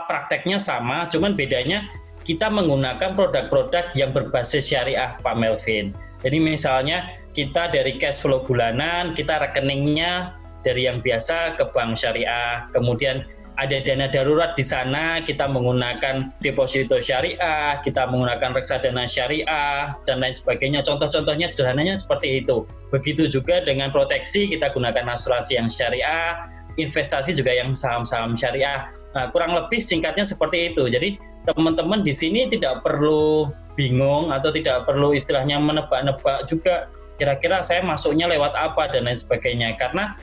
prakteknya 0.07 0.61
sama, 0.61 1.09
cuman 1.11 1.35
bedanya 1.35 1.83
kita 2.21 2.47
menggunakan 2.53 3.17
produk-produk 3.17 3.93
yang 3.97 4.13
berbasis 4.13 4.69
syariah 4.69 5.17
Pak 5.19 5.35
Melvin. 5.37 5.93
Jadi 6.21 6.37
misalnya 6.37 7.09
kita 7.33 7.73
dari 7.73 7.97
cash 7.97 8.21
flow 8.21 8.45
bulanan, 8.45 9.17
kita 9.17 9.41
rekeningnya 9.41 10.37
dari 10.61 10.85
yang 10.85 11.01
biasa 11.01 11.57
ke 11.57 11.65
bank 11.73 11.97
syariah, 11.97 12.69
kemudian 12.69 13.25
ada 13.57 13.77
dana 13.83 14.07
darurat 14.09 14.53
di 14.57 14.65
sana, 14.65 15.21
kita 15.21 15.45
menggunakan 15.49 16.33
deposito 16.41 16.97
syariah, 16.97 17.77
kita 17.81 18.07
menggunakan 18.09 18.57
reksadana 18.57 19.05
syariah, 19.05 19.97
dan 20.05 20.17
lain 20.21 20.33
sebagainya. 20.33 20.81
Contoh-contohnya 20.81 21.45
sederhananya 21.45 21.97
seperti 21.97 22.41
itu. 22.45 22.65
Begitu 22.89 23.27
juga 23.29 23.61
dengan 23.61 23.89
proteksi, 23.89 24.49
kita 24.49 24.71
gunakan 24.73 25.13
asuransi 25.13 25.61
yang 25.61 25.67
syariah, 25.69 26.47
investasi 26.79 27.35
juga 27.35 27.51
yang 27.51 27.75
saham-saham 27.75 28.33
syariah. 28.33 28.87
Nah, 29.11 29.27
kurang 29.29 29.51
lebih 29.53 29.83
singkatnya 29.83 30.23
seperti 30.23 30.71
itu. 30.71 30.87
Jadi 30.87 31.19
teman-teman 31.47 32.05
di 32.05 32.13
sini 32.13 32.47
tidak 32.49 32.85
perlu 32.85 33.49
bingung 33.73 34.29
atau 34.29 34.53
tidak 34.53 34.85
perlu 34.85 35.15
istilahnya 35.15 35.57
menebak-nebak 35.57 36.45
juga 36.45 36.91
kira-kira 37.17 37.61
saya 37.61 37.81
masuknya 37.85 38.29
lewat 38.29 38.53
apa 38.57 38.89
dan 38.89 39.05
lain 39.05 39.17
sebagainya. 39.17 39.73
Karena 39.77 40.17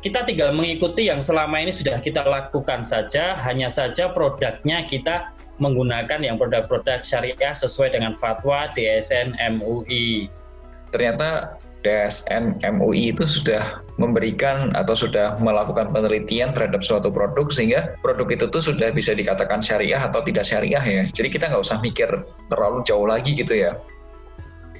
kita 0.00 0.24
tinggal 0.24 0.56
mengikuti 0.56 1.12
yang 1.12 1.20
selama 1.20 1.60
ini 1.60 1.72
sudah 1.72 2.00
kita 2.00 2.24
lakukan 2.24 2.80
saja 2.80 3.36
hanya 3.44 3.68
saja 3.68 4.08
produknya 4.08 4.88
kita 4.88 5.36
menggunakan 5.60 6.24
yang 6.24 6.40
produk-produk 6.40 7.04
syariah 7.04 7.52
sesuai 7.52 7.92
dengan 7.92 8.16
fatwa 8.16 8.72
DSN 8.72 9.36
MUI 9.60 10.32
ternyata 10.88 11.59
DSN 11.80 12.60
MUI 12.60 13.16
itu 13.16 13.24
sudah 13.24 13.80
memberikan 13.96 14.72
atau 14.76 14.92
sudah 14.96 15.36
melakukan 15.40 15.92
penelitian 15.92 16.52
terhadap 16.52 16.84
suatu 16.84 17.08
produk 17.08 17.48
sehingga 17.48 17.96
produk 18.00 18.28
itu 18.32 18.44
tuh 18.48 18.60
sudah 18.60 18.92
bisa 18.92 19.16
dikatakan 19.16 19.60
syariah 19.60 20.00
atau 20.00 20.20
tidak 20.24 20.44
syariah 20.44 20.80
ya. 20.80 21.02
Jadi 21.08 21.28
kita 21.32 21.48
nggak 21.48 21.64
usah 21.64 21.80
mikir 21.80 22.08
terlalu 22.52 22.84
jauh 22.84 23.04
lagi 23.08 23.36
gitu 23.36 23.56
ya. 23.56 23.76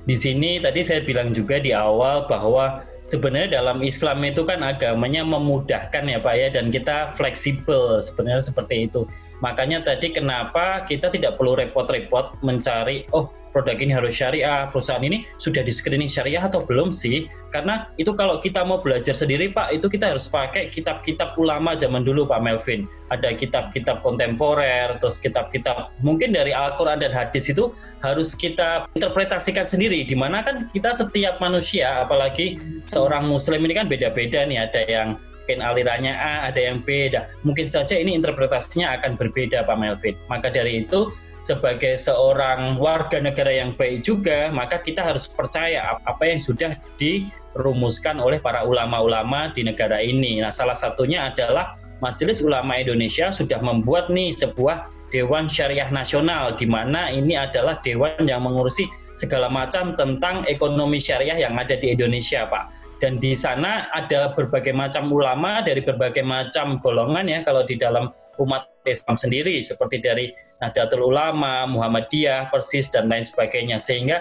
Di 0.04 0.16
sini 0.16 0.61
tadi 0.61 0.80
saya 0.80 1.04
bilang 1.04 1.37
juga 1.37 1.61
di 1.61 1.76
awal 1.76 2.25
bahwa 2.25 2.85
sebenarnya 3.04 3.61
dalam 3.61 3.85
Islam 3.85 4.25
itu 4.25 4.42
kan 4.47 4.64
agamanya 4.64 5.26
memudahkan 5.26 6.04
ya 6.09 6.19
Pak 6.21 6.35
ya 6.37 6.49
dan 6.49 6.73
kita 6.73 7.12
fleksibel 7.12 8.00
sebenarnya 8.00 8.40
seperti 8.45 8.88
itu. 8.88 9.04
Makanya 9.40 9.80
tadi 9.80 10.12
kenapa 10.12 10.85
kita 10.85 11.09
tidak 11.09 11.40
perlu 11.40 11.57
repot-repot 11.57 12.45
mencari, 12.45 13.09
oh 13.16 13.33
produk 13.50 13.76
ini 13.78 13.92
harus 13.95 14.14
syariah, 14.14 14.66
perusahaan 14.71 15.02
ini 15.02 15.26
sudah 15.38 15.62
di 15.62 15.71
screening 15.75 16.11
syariah 16.11 16.42
atau 16.42 16.62
belum 16.62 16.95
sih? 16.95 17.26
Karena 17.50 17.90
itu 17.99 18.14
kalau 18.14 18.38
kita 18.38 18.62
mau 18.62 18.78
belajar 18.78 19.12
sendiri 19.12 19.50
Pak, 19.50 19.75
itu 19.75 19.90
kita 19.90 20.14
harus 20.14 20.30
pakai 20.30 20.71
kitab-kitab 20.71 21.35
ulama 21.35 21.75
zaman 21.75 22.07
dulu 22.07 22.26
Pak 22.30 22.40
Melvin. 22.40 22.87
Ada 23.11 23.35
kitab-kitab 23.35 24.07
kontemporer, 24.07 24.97
terus 25.02 25.19
kitab-kitab 25.19 25.90
mungkin 25.99 26.30
dari 26.30 26.54
Al-Quran 26.54 27.02
dan 27.02 27.11
hadis 27.11 27.50
itu 27.50 27.75
harus 28.00 28.38
kita 28.38 28.87
interpretasikan 28.95 29.66
sendiri. 29.66 30.07
Di 30.07 30.14
mana 30.14 30.47
kan 30.47 30.71
kita 30.71 30.95
setiap 30.95 31.42
manusia, 31.42 32.07
apalagi 32.07 32.62
seorang 32.87 33.26
muslim 33.26 33.66
ini 33.66 33.75
kan 33.75 33.90
beda-beda 33.90 34.47
nih, 34.47 34.59
ada 34.71 34.83
yang 34.87 35.09
mungkin 35.50 35.66
alirannya 35.66 36.14
A, 36.14 36.47
ada 36.47 36.62
yang 36.62 36.78
B. 36.78 37.11
Mungkin 37.42 37.66
saja 37.66 37.99
ini 37.99 38.14
interpretasinya 38.14 38.95
akan 38.95 39.19
berbeda 39.19 39.66
Pak 39.66 39.75
Melvin. 39.83 40.14
Maka 40.30 40.47
dari 40.47 40.87
itu 40.87 41.11
sebagai 41.50 41.99
seorang 41.99 42.78
warga 42.78 43.19
negara 43.19 43.50
yang 43.50 43.75
baik 43.75 44.07
juga, 44.07 44.54
maka 44.54 44.78
kita 44.78 45.02
harus 45.02 45.26
percaya 45.26 45.99
apa 46.07 46.23
yang 46.30 46.38
sudah 46.38 46.78
dirumuskan 46.95 48.23
oleh 48.23 48.38
para 48.38 48.62
ulama-ulama 48.62 49.50
di 49.50 49.66
negara 49.66 49.99
ini. 49.99 50.38
Nah, 50.38 50.54
salah 50.54 50.78
satunya 50.78 51.26
adalah 51.26 51.75
Majelis 51.99 52.40
Ulama 52.40 52.78
Indonesia 52.78 53.35
sudah 53.35 53.59
membuat 53.59 54.09
nih 54.09 54.30
sebuah 54.33 54.88
Dewan 55.11 55.50
Syariah 55.50 55.90
Nasional 55.90 56.54
di 56.54 56.71
mana 56.71 57.11
ini 57.11 57.35
adalah 57.35 57.83
dewan 57.83 58.23
yang 58.23 58.47
mengurusi 58.47 58.87
segala 59.19 59.50
macam 59.50 59.99
tentang 59.99 60.47
ekonomi 60.47 61.02
syariah 61.02 61.45
yang 61.45 61.59
ada 61.59 61.75
di 61.75 61.92
Indonesia, 61.92 62.47
Pak. 62.47 62.78
Dan 63.02 63.19
di 63.19 63.35
sana 63.35 63.90
ada 63.90 64.33
berbagai 64.33 64.71
macam 64.71 65.11
ulama 65.11 65.66
dari 65.66 65.83
berbagai 65.83 66.23
macam 66.23 66.78
golongan 66.78 67.26
ya 67.26 67.38
kalau 67.42 67.66
di 67.66 67.75
dalam 67.75 68.07
umat 68.38 68.71
Islam 68.87 69.19
sendiri 69.19 69.61
seperti 69.61 70.00
dari 70.00 70.30
Nahdlatul 70.61 71.09
Ulama, 71.09 71.64
Muhammadiyah, 71.64 72.52
Persis 72.52 72.93
dan 72.93 73.09
lain 73.09 73.25
sebagainya 73.25 73.81
sehingga 73.81 74.21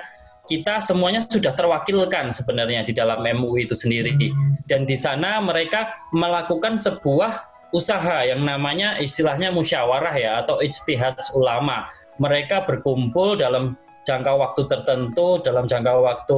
kita 0.49 0.81
semuanya 0.81 1.21
sudah 1.21 1.53
terwakilkan 1.53 2.33
sebenarnya 2.33 2.81
di 2.81 2.95
dalam 2.95 3.21
MUI 3.21 3.69
itu 3.69 3.77
sendiri 3.77 4.17
dan 4.65 4.87
di 4.89 4.97
sana 4.97 5.37
mereka 5.37 6.09
melakukan 6.09 6.73
sebuah 6.79 7.45
usaha 7.69 8.25
yang 8.25 8.41
namanya 8.41 8.97
istilahnya 8.97 9.53
musyawarah 9.53 10.15
ya 10.17 10.41
atau 10.41 10.57
ijtihad 10.57 11.21
ulama. 11.37 11.85
Mereka 12.17 12.65
berkumpul 12.65 13.37
dalam 13.37 13.77
jangka 14.03 14.33
waktu 14.33 14.61
tertentu, 14.65 15.37
dalam 15.45 15.69
jangka 15.69 15.93
waktu 16.01 16.37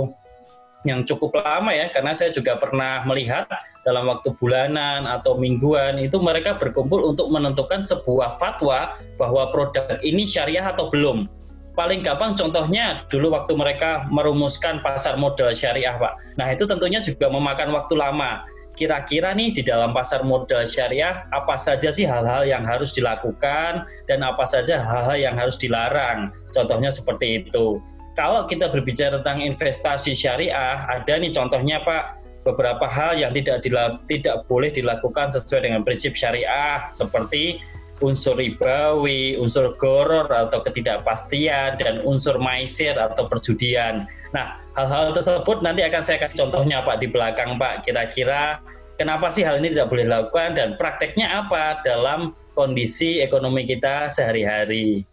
yang 0.82 1.06
cukup 1.06 1.38
lama 1.38 1.70
ya 1.74 1.94
karena 1.94 2.12
saya 2.18 2.34
juga 2.34 2.58
pernah 2.58 3.06
melihat 3.06 3.46
dalam 3.86 4.10
waktu 4.10 4.34
bulanan 4.38 5.06
atau 5.10 5.38
mingguan 5.38 5.98
itu 6.02 6.18
mereka 6.22 6.58
berkumpul 6.58 7.06
untuk 7.06 7.30
menentukan 7.30 7.82
sebuah 7.82 8.38
fatwa 8.38 8.98
bahwa 9.18 9.50
produk 9.50 9.98
ini 10.02 10.26
syariah 10.26 10.66
atau 10.70 10.90
belum. 10.90 11.30
Paling 11.72 12.04
gampang 12.04 12.36
contohnya 12.36 13.08
dulu 13.08 13.32
waktu 13.32 13.56
mereka 13.56 14.04
merumuskan 14.12 14.84
pasar 14.84 15.16
modal 15.16 15.56
syariah, 15.56 15.96
Pak. 15.96 16.36
Nah, 16.36 16.52
itu 16.52 16.68
tentunya 16.68 17.00
juga 17.00 17.32
memakan 17.32 17.72
waktu 17.72 17.96
lama. 17.96 18.44
Kira-kira 18.76 19.32
nih 19.32 19.56
di 19.56 19.64
dalam 19.64 19.96
pasar 19.96 20.24
modal 20.24 20.68
syariah 20.68 21.28
apa 21.32 21.56
saja 21.56 21.92
sih 21.92 22.04
hal-hal 22.04 22.44
yang 22.44 22.64
harus 22.68 22.92
dilakukan 22.92 23.88
dan 24.08 24.20
apa 24.24 24.44
saja 24.48 24.84
hal-hal 24.84 25.16
yang 25.16 25.36
harus 25.40 25.56
dilarang. 25.56 26.32
Contohnya 26.52 26.92
seperti 26.92 27.44
itu. 27.48 27.80
Kalau 28.12 28.44
kita 28.44 28.68
berbicara 28.68 29.24
tentang 29.24 29.40
investasi 29.40 30.12
syariah, 30.12 30.84
ada 30.84 31.14
nih 31.16 31.32
contohnya 31.32 31.80
Pak, 31.80 32.22
beberapa 32.44 32.90
hal 32.90 33.16
yang 33.22 33.32
tidak 33.32 33.64
tidak 34.10 34.36
boleh 34.50 34.74
dilakukan 34.74 35.30
sesuai 35.32 35.70
dengan 35.70 35.82
prinsip 35.86 36.18
syariah 36.18 36.90
seperti 36.92 37.62
unsur 38.02 38.34
ribawi, 38.34 39.38
unsur 39.38 39.78
goror 39.78 40.26
atau 40.28 40.60
ketidakpastian 40.66 41.78
dan 41.78 42.02
unsur 42.02 42.42
maisir 42.42 42.98
atau 42.98 43.30
perjudian. 43.30 44.10
Nah, 44.34 44.58
hal-hal 44.74 45.14
tersebut 45.14 45.62
nanti 45.62 45.86
akan 45.86 46.02
saya 46.02 46.18
kasih 46.18 46.50
contohnya 46.50 46.82
Pak 46.82 46.98
di 46.98 47.08
belakang 47.08 47.62
Pak. 47.62 47.86
Kira-kira 47.86 48.60
kenapa 48.98 49.30
sih 49.30 49.46
hal 49.46 49.62
ini 49.62 49.72
tidak 49.72 49.94
boleh 49.94 50.10
dilakukan 50.10 50.58
dan 50.58 50.70
prakteknya 50.82 51.46
apa 51.46 51.86
dalam 51.86 52.34
kondisi 52.58 53.22
ekonomi 53.22 53.70
kita 53.70 54.10
sehari-hari? 54.10 55.06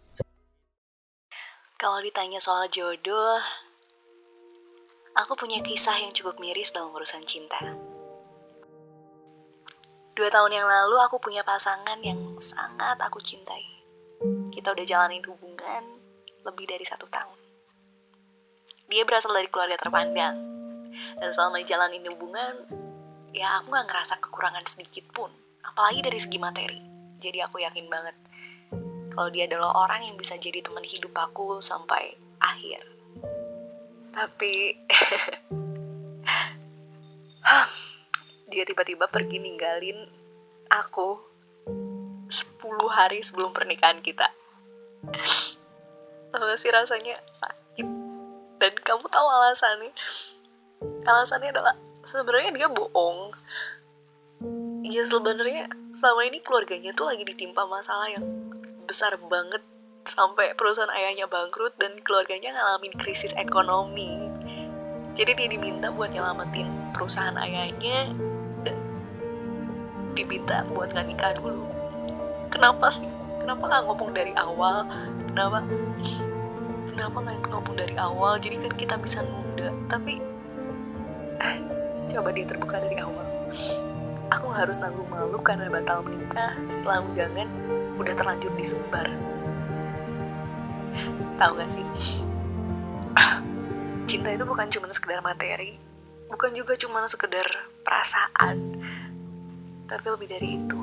Kalau 1.79 2.03
ditanya 2.03 2.43
soal 2.43 2.67
jodoh, 2.67 3.39
aku 5.15 5.31
punya 5.39 5.63
kisah 5.63 5.95
yang 5.95 6.11
cukup 6.11 6.35
miris 6.35 6.75
dalam 6.75 6.91
urusan 6.91 7.23
cinta. 7.23 7.55
Dua 10.11 10.27
tahun 10.27 10.59
yang 10.59 10.67
lalu 10.67 10.99
aku 10.99 11.23
punya 11.23 11.39
pasangan 11.39 11.95
yang 12.03 12.19
sangat 12.43 12.99
aku 12.99 13.23
cintai. 13.23 13.63
Kita 14.51 14.75
udah 14.75 14.83
jalanin 14.83 15.23
hubungan 15.23 16.03
lebih 16.43 16.67
dari 16.67 16.83
satu 16.83 17.07
tahun. 17.07 17.39
Dia 18.91 19.07
berasal 19.07 19.31
dari 19.31 19.47
keluarga 19.47 19.79
terpandang. 19.79 20.35
Dan 21.15 21.31
selama 21.31 21.63
jalanin 21.63 22.03
hubungan, 22.11 22.67
ya 23.31 23.55
aku 23.55 23.71
gak 23.71 23.87
ngerasa 23.87 24.19
kekurangan 24.19 24.67
sedikit 24.67 25.07
pun. 25.15 25.31
Apalagi 25.63 26.03
dari 26.03 26.19
segi 26.19 26.43
materi. 26.43 26.83
Jadi 27.23 27.39
aku 27.39 27.63
yakin 27.63 27.87
banget 27.87 28.19
kalau 29.13 29.29
dia 29.33 29.49
adalah 29.49 29.73
orang 29.73 30.05
yang 30.05 30.15
bisa 30.15 30.37
jadi 30.37 30.61
teman 30.61 30.85
hidup 30.85 31.11
aku 31.17 31.59
sampai 31.59 32.15
akhir. 32.39 32.85
Tapi 34.13 34.53
dia 38.51 38.63
tiba-tiba 38.65 39.05
pergi 39.09 39.37
ninggalin 39.37 40.09
aku 40.69 41.21
10 42.29 42.61
hari 42.89 43.21
sebelum 43.25 43.53
pernikahan 43.53 44.01
kita. 44.01 44.29
Tahu 46.29 46.53
sih 46.57 46.69
rasanya? 46.69 47.17
Sakit. 47.33 47.87
Dan 48.61 48.73
kamu 48.85 49.05
tahu 49.09 49.27
alasannya? 49.27 49.93
Alasannya 51.05 51.49
adalah 51.49 51.75
sebenarnya 52.05 52.53
dia 52.53 52.67
bohong. 52.69 53.33
Ya 54.85 55.03
sebenarnya 55.03 55.67
selama 55.97 56.21
ini 56.29 56.39
keluarganya 56.39 56.93
tuh 56.93 57.09
lagi 57.09 57.25
ditimpa 57.25 57.65
masalah 57.65 58.07
yang 58.07 58.23
besar 58.89 59.21
banget 59.29 59.61
sampai 60.01 60.57
perusahaan 60.57 60.89
ayahnya 60.89 61.29
bangkrut 61.29 61.77
dan 61.77 62.01
keluarganya 62.01 62.57
ngalamin 62.57 62.89
krisis 62.97 63.37
ekonomi. 63.37 64.09
Jadi 65.13 65.37
dia 65.37 65.47
diminta 65.53 65.93
buat 65.93 66.09
nyelamatin 66.09 66.65
perusahaan 66.97 67.37
ayahnya 67.37 68.09
dan 68.65 68.75
diminta 70.17 70.65
buat 70.73 70.89
nggak 70.89 71.05
nikah 71.05 71.37
dulu. 71.37 71.69
Kenapa 72.49 72.89
sih? 72.89 73.05
Kenapa 73.37 73.69
nggak 73.69 73.83
ngomong 73.85 74.09
dari 74.09 74.33
awal? 74.33 74.89
Kenapa? 75.29 75.61
Kenapa 76.89 77.17
nggak 77.21 77.45
ngomong 77.45 77.75
dari 77.77 77.95
awal? 78.01 78.41
Jadi 78.41 78.57
kan 78.57 78.73
kita 78.73 78.95
bisa 78.97 79.21
nunda. 79.21 79.69
Tapi 79.85 80.17
coba 82.09 82.33
dia 82.33 82.45
terbuka 82.49 82.81
dari 82.81 82.97
awal. 82.97 83.27
Aku 84.33 84.49
harus 84.49 84.81
tanggung 84.81 85.05
malu 85.13 85.37
karena 85.45 85.69
batal 85.69 86.01
menikah 86.01 86.57
setelah 86.65 87.05
undangan 87.05 87.49
udah 87.99 88.13
terlanjur 88.15 88.55
disebar. 88.55 89.11
Tahu 91.35 91.51
gak 91.59 91.71
sih? 91.71 91.85
Cinta 94.09 94.31
itu 94.31 94.47
bukan 94.47 94.71
cuma 94.71 94.87
sekedar 94.89 95.19
materi 95.19 95.89
bukan 96.29 96.53
juga 96.53 96.77
cuma 96.77 97.01
sekedar 97.09 97.67
perasaan 97.81 98.77
tapi 99.89 100.05
lebih 100.05 100.29
dari 100.29 100.61
itu. 100.61 100.77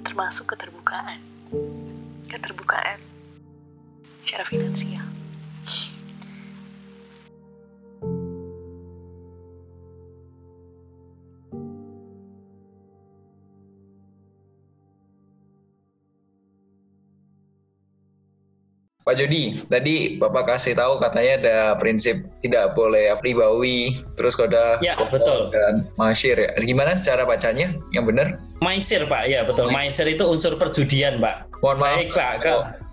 Termasuk 0.00 0.56
keterbukaan. 0.56 1.20
Keterbukaan 2.32 2.98
secara 4.24 4.48
finansial 4.48 5.19
Pak 19.10 19.18
Jody, 19.18 19.58
tadi 19.66 20.22
Bapak 20.22 20.54
kasih 20.54 20.78
tahu 20.78 21.02
katanya 21.02 21.32
ada 21.42 21.56
prinsip 21.82 22.22
tidak 22.46 22.78
boleh 22.78 23.10
ribawi, 23.26 23.98
terus 24.14 24.38
koda 24.38 24.78
ya, 24.78 24.94
betul. 25.10 25.50
dan 25.50 25.82
masyir 25.98 26.38
ya. 26.38 26.54
Gimana 26.62 26.94
cara 26.94 27.26
bacanya 27.26 27.74
yang 27.90 28.06
benar? 28.06 28.38
Maisir 28.62 29.10
Pak, 29.10 29.26
ya 29.26 29.42
betul. 29.42 29.66
Maisir 29.74 30.06
itu 30.06 30.22
unsur 30.22 30.54
perjudian 30.62 31.18
Pak. 31.18 31.50
Mohon 31.58 31.78
maaf. 31.82 31.96
Baik 31.98 32.10
Pak. 32.14 32.34
Ke... 32.38 32.52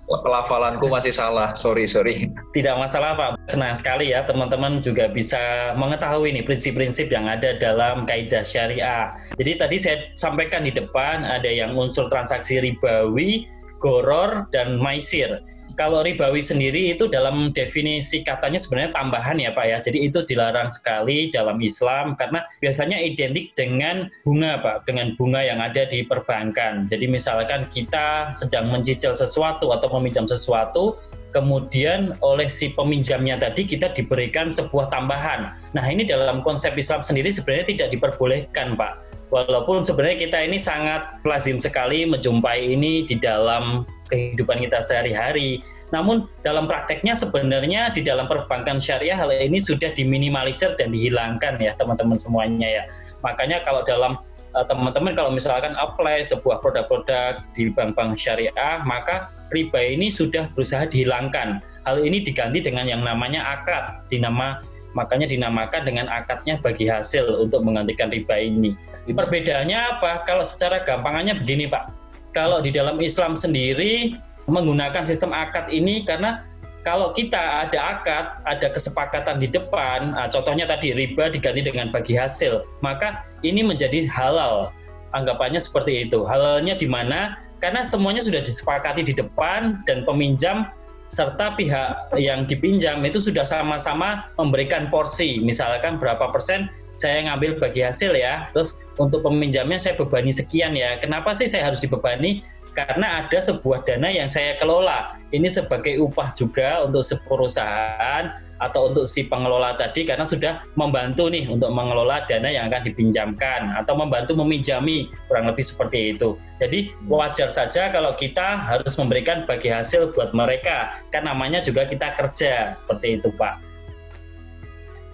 Pelafalanku 0.10 0.90
masih 0.90 1.14
salah, 1.14 1.54
sorry 1.54 1.86
sorry. 1.86 2.34
Tidak 2.50 2.74
masalah 2.82 3.14
Pak, 3.14 3.38
senang 3.46 3.78
sekali 3.78 4.10
ya 4.10 4.26
teman-teman 4.26 4.82
juga 4.82 5.14
bisa 5.14 5.78
mengetahui 5.78 6.34
nih 6.34 6.42
prinsip-prinsip 6.42 7.14
yang 7.14 7.30
ada 7.30 7.54
dalam 7.62 8.10
kaidah 8.10 8.42
syariah. 8.42 9.14
Jadi 9.38 9.52
tadi 9.54 9.78
saya 9.78 10.10
sampaikan 10.18 10.66
di 10.66 10.74
depan 10.74 11.22
ada 11.22 11.52
yang 11.52 11.78
unsur 11.78 12.10
transaksi 12.10 12.58
ribawi, 12.58 13.46
goror, 13.78 14.50
dan 14.50 14.82
maisir 14.82 15.46
kalau 15.78 16.02
ribawi 16.02 16.42
sendiri 16.42 16.90
itu 16.90 17.06
dalam 17.06 17.54
definisi 17.54 18.26
katanya 18.26 18.58
sebenarnya 18.58 18.98
tambahan 18.98 19.38
ya 19.38 19.54
Pak 19.54 19.66
ya. 19.70 19.78
Jadi 19.78 20.10
itu 20.10 20.26
dilarang 20.26 20.74
sekali 20.74 21.30
dalam 21.30 21.62
Islam 21.62 22.18
karena 22.18 22.42
biasanya 22.58 22.98
identik 22.98 23.54
dengan 23.54 24.10
bunga 24.26 24.58
Pak, 24.58 24.90
dengan 24.90 25.14
bunga 25.14 25.46
yang 25.46 25.62
ada 25.62 25.86
di 25.86 26.02
perbankan. 26.02 26.90
Jadi 26.90 27.06
misalkan 27.06 27.70
kita 27.70 28.34
sedang 28.34 28.74
mencicil 28.74 29.14
sesuatu 29.14 29.70
atau 29.70 29.88
meminjam 30.02 30.26
sesuatu, 30.26 30.98
kemudian 31.30 32.18
oleh 32.26 32.50
si 32.50 32.74
peminjamnya 32.74 33.38
tadi 33.38 33.70
kita 33.70 33.94
diberikan 33.94 34.50
sebuah 34.50 34.90
tambahan. 34.90 35.54
Nah 35.78 35.86
ini 35.86 36.10
dalam 36.10 36.42
konsep 36.42 36.74
Islam 36.74 37.06
sendiri 37.06 37.30
sebenarnya 37.30 37.78
tidak 37.78 37.94
diperbolehkan 37.94 38.74
Pak. 38.74 39.06
Walaupun 39.28 39.84
sebenarnya 39.84 40.24
kita 40.24 40.40
ini 40.40 40.56
sangat 40.56 41.20
lazim 41.28 41.60
sekali 41.60 42.08
menjumpai 42.08 42.64
ini 42.64 43.04
di 43.04 43.20
dalam 43.20 43.84
kehidupan 44.08 44.64
kita 44.64 44.82
sehari-hari. 44.82 45.62
Namun 45.88 46.28
dalam 46.44 46.68
prakteknya 46.68 47.16
sebenarnya 47.16 47.96
di 47.96 48.04
dalam 48.04 48.28
perbankan 48.28 48.76
syariah 48.76 49.16
hal 49.16 49.32
ini 49.32 49.56
sudah 49.60 49.96
diminimalisir 49.96 50.76
dan 50.76 50.92
dihilangkan 50.92 51.56
ya 51.64 51.72
teman-teman 51.80 52.20
semuanya 52.20 52.68
ya. 52.68 52.84
Makanya 53.24 53.64
kalau 53.64 53.88
dalam 53.88 54.20
eh, 54.52 54.66
teman-teman 54.68 55.16
kalau 55.16 55.32
misalkan 55.32 55.72
apply 55.80 56.28
sebuah 56.28 56.60
produk-produk 56.60 57.40
di 57.56 57.72
bank-bank 57.72 58.20
syariah, 58.20 58.84
maka 58.84 59.32
riba 59.52 59.80
ini 59.80 60.12
sudah 60.12 60.52
berusaha 60.52 60.84
dihilangkan. 60.92 61.64
Hal 61.88 62.04
ini 62.04 62.20
diganti 62.20 62.60
dengan 62.60 62.84
yang 62.84 63.00
namanya 63.00 63.56
akad, 63.56 64.04
dinama 64.12 64.60
makanya 64.92 65.30
dinamakan 65.30 65.88
dengan 65.88 66.12
akadnya 66.12 66.60
bagi 66.60 66.90
hasil 66.90 67.48
untuk 67.48 67.64
menggantikan 67.64 68.12
riba 68.12 68.36
ini. 68.44 68.76
Perbedaannya 69.08 69.78
apa? 69.98 70.28
Kalau 70.28 70.44
secara 70.44 70.84
gampangannya 70.84 71.40
begini 71.40 71.72
Pak, 71.72 71.97
kalau 72.38 72.62
di 72.62 72.70
dalam 72.70 73.02
Islam 73.02 73.34
sendiri 73.34 74.14
menggunakan 74.46 75.02
sistem 75.02 75.34
akad 75.34 75.74
ini 75.74 76.06
karena 76.06 76.46
kalau 76.86 77.12
kita 77.12 77.68
ada 77.68 77.98
akad, 77.98 78.26
ada 78.46 78.68
kesepakatan 78.72 79.42
di 79.42 79.50
depan, 79.50 80.14
nah, 80.16 80.30
contohnya 80.32 80.64
tadi 80.70 80.96
riba 80.96 81.28
diganti 81.28 81.60
dengan 81.66 81.92
bagi 81.92 82.16
hasil, 82.16 82.64
maka 82.80 83.28
ini 83.44 83.60
menjadi 83.66 84.08
halal. 84.08 84.72
Anggapannya 85.12 85.60
seperti 85.60 86.08
itu. 86.08 86.24
Halalnya 86.24 86.80
di 86.80 86.88
mana? 86.88 87.36
Karena 87.60 87.84
semuanya 87.84 88.24
sudah 88.24 88.40
disepakati 88.40 89.04
di 89.04 89.12
depan 89.12 89.84
dan 89.84 90.08
peminjam 90.08 90.72
serta 91.12 91.60
pihak 91.60 92.16
yang 92.16 92.48
dipinjam 92.48 93.04
itu 93.04 93.20
sudah 93.20 93.44
sama-sama 93.44 94.32
memberikan 94.40 94.88
porsi. 94.88 95.44
Misalkan 95.44 96.00
berapa 96.00 96.32
persen 96.32 96.72
saya 96.98 97.30
ngambil 97.30 97.62
bagi 97.62 97.82
hasil 97.86 98.14
ya. 98.14 98.50
Terus 98.52 98.78
untuk 98.98 99.24
peminjamnya 99.24 99.78
saya 99.78 99.94
bebani 99.96 100.34
sekian 100.34 100.74
ya. 100.74 100.98
Kenapa 100.98 101.34
sih 101.38 101.50
saya 101.50 101.70
harus 101.70 101.82
dibebani? 101.82 102.44
Karena 102.78 103.26
ada 103.26 103.42
sebuah 103.42 103.82
dana 103.90 104.10
yang 104.14 104.30
saya 104.30 104.54
kelola. 104.62 105.18
Ini 105.34 105.50
sebagai 105.50 105.98
upah 105.98 106.30
juga 106.38 106.86
untuk 106.86 107.02
perusahaan 107.26 108.38
atau 108.58 108.90
untuk 108.90 109.06
si 109.06 109.26
pengelola 109.26 109.78
tadi 109.78 110.02
karena 110.02 110.26
sudah 110.26 110.66
membantu 110.74 111.30
nih 111.30 111.46
untuk 111.46 111.70
mengelola 111.70 112.26
dana 112.26 112.50
yang 112.50 112.70
akan 112.70 112.82
dipinjamkan 112.90 113.74
atau 113.78 113.94
membantu 113.94 114.34
meminjami 114.38 115.10
kurang 115.30 115.46
lebih 115.50 115.62
seperti 115.62 116.18
itu. 116.18 116.38
Jadi 116.58 116.90
wajar 117.06 117.54
saja 117.54 117.94
kalau 117.94 118.18
kita 118.18 118.66
harus 118.66 118.98
memberikan 118.98 119.46
bagi 119.46 119.70
hasil 119.70 120.14
buat 120.14 120.34
mereka 120.34 120.90
kan 121.14 121.26
namanya 121.26 121.62
juga 121.62 121.86
kita 121.86 122.18
kerja 122.18 122.74
seperti 122.74 123.22
itu 123.22 123.30
Pak 123.38 123.67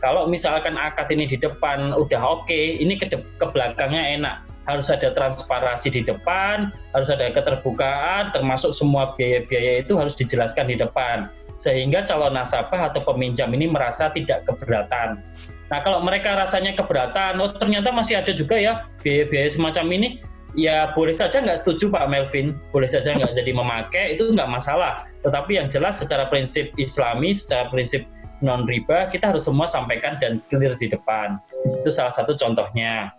kalau 0.03 0.27
misalkan 0.27 0.75
akad 0.75 1.07
ini 1.15 1.23
di 1.23 1.39
depan 1.39 1.95
udah 1.95 2.21
oke, 2.27 2.51
okay, 2.51 2.75
ini 2.75 2.99
ke, 2.99 3.07
ke 3.07 3.45
belakangnya 3.55 4.19
enak. 4.19 4.35
Harus 4.67 4.91
ada 4.91 5.15
transparansi 5.15 5.87
di 5.95 6.03
depan, 6.03 6.75
harus 6.91 7.07
ada 7.07 7.31
keterbukaan, 7.31 8.35
termasuk 8.35 8.75
semua 8.75 9.15
biaya-biaya 9.15 9.87
itu 9.87 9.95
harus 9.95 10.19
dijelaskan 10.19 10.67
di 10.67 10.75
depan. 10.75 11.31
Sehingga 11.55 12.03
calon 12.03 12.35
nasabah 12.35 12.91
atau 12.91 12.99
peminjam 12.99 13.47
ini 13.55 13.71
merasa 13.71 14.11
tidak 14.11 14.43
keberatan. 14.43 15.23
Nah 15.71 15.79
kalau 15.79 16.03
mereka 16.03 16.35
rasanya 16.35 16.75
keberatan, 16.75 17.39
oh 17.39 17.55
ternyata 17.55 17.95
masih 17.95 18.19
ada 18.19 18.35
juga 18.35 18.59
ya 18.59 18.83
biaya-biaya 18.99 19.47
semacam 19.47 19.87
ini, 19.95 20.07
ya 20.51 20.91
boleh 20.91 21.15
saja 21.15 21.39
nggak 21.39 21.63
setuju 21.63 21.91
Pak 21.91 22.11
Melvin, 22.11 22.59
boleh 22.75 22.91
saja 22.91 23.15
nggak 23.15 23.35
jadi 23.39 23.51
memakai, 23.55 24.05
itu 24.19 24.31
nggak 24.35 24.51
masalah. 24.51 25.07
Tetapi 25.23 25.63
yang 25.63 25.67
jelas 25.71 25.99
secara 25.99 26.27
prinsip 26.27 26.75
islami, 26.75 27.31
secara 27.31 27.71
prinsip 27.71 28.03
non 28.43 28.67
riba 28.67 29.07
kita 29.07 29.31
harus 29.31 29.47
semua 29.47 29.65
sampaikan 29.65 30.19
dan 30.19 30.43
clear 30.51 30.75
di 30.75 30.91
depan. 30.91 31.39
Itu 31.79 31.89
salah 31.89 32.11
satu 32.11 32.35
contohnya. 32.35 33.15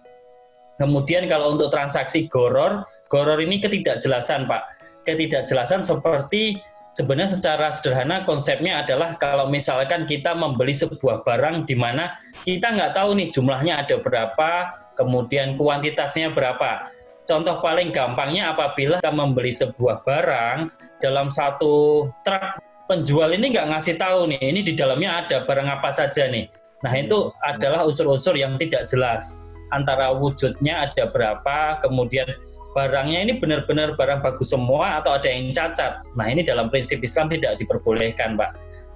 Kemudian 0.77 1.25
kalau 1.25 1.57
untuk 1.57 1.73
transaksi 1.73 2.29
goror, 2.29 2.85
goror 3.09 3.41
ini 3.41 3.59
ketidakjelasan 3.59 4.45
Pak. 4.45 4.63
Ketidakjelasan 5.09 5.81
seperti 5.81 6.61
sebenarnya 6.93 7.41
secara 7.41 7.73
sederhana 7.73 8.23
konsepnya 8.29 8.85
adalah 8.85 9.17
kalau 9.17 9.49
misalkan 9.49 10.05
kita 10.05 10.37
membeli 10.37 10.77
sebuah 10.77 11.25
barang 11.25 11.65
di 11.65 11.75
mana 11.75 12.21
kita 12.45 12.77
nggak 12.77 12.93
tahu 12.93 13.17
nih 13.17 13.29
jumlahnya 13.33 13.87
ada 13.87 13.97
berapa, 14.03 14.51
kemudian 14.99 15.57
kuantitasnya 15.57 16.37
berapa. 16.37 16.93
Contoh 17.25 17.57
paling 17.65 17.89
gampangnya 17.89 18.53
apabila 18.53 19.01
kita 19.01 19.15
membeli 19.15 19.49
sebuah 19.49 20.05
barang 20.05 20.69
dalam 21.01 21.33
satu 21.33 22.09
truk 22.21 22.74
penjual 22.89 23.31
ini 23.33 23.53
nggak 23.53 23.69
ngasih 23.73 23.97
tahu 23.97 24.29
nih, 24.31 24.41
ini 24.41 24.61
di 24.61 24.73
dalamnya 24.77 25.25
ada 25.25 25.45
barang 25.45 25.69
apa 25.69 25.91
saja 25.91 26.29
nih. 26.29 26.49
Nah 26.85 26.93
itu 27.01 27.33
adalah 27.41 27.89
unsur-unsur 27.89 28.37
yang 28.37 28.61
tidak 28.61 28.85
jelas. 28.89 29.41
Antara 29.73 30.13
wujudnya 30.13 30.89
ada 30.91 31.09
berapa, 31.09 31.81
kemudian 31.81 32.29
barangnya 32.77 33.19
ini 33.25 33.33
benar-benar 33.41 33.97
barang 33.97 34.21
bagus 34.21 34.53
semua 34.53 35.01
atau 35.01 35.17
ada 35.17 35.31
yang 35.31 35.55
cacat. 35.55 36.05
Nah 36.19 36.27
ini 36.29 36.45
dalam 36.45 36.69
prinsip 36.69 37.01
Islam 37.01 37.33
tidak 37.33 37.57
diperbolehkan 37.63 38.37
Pak. 38.37 38.51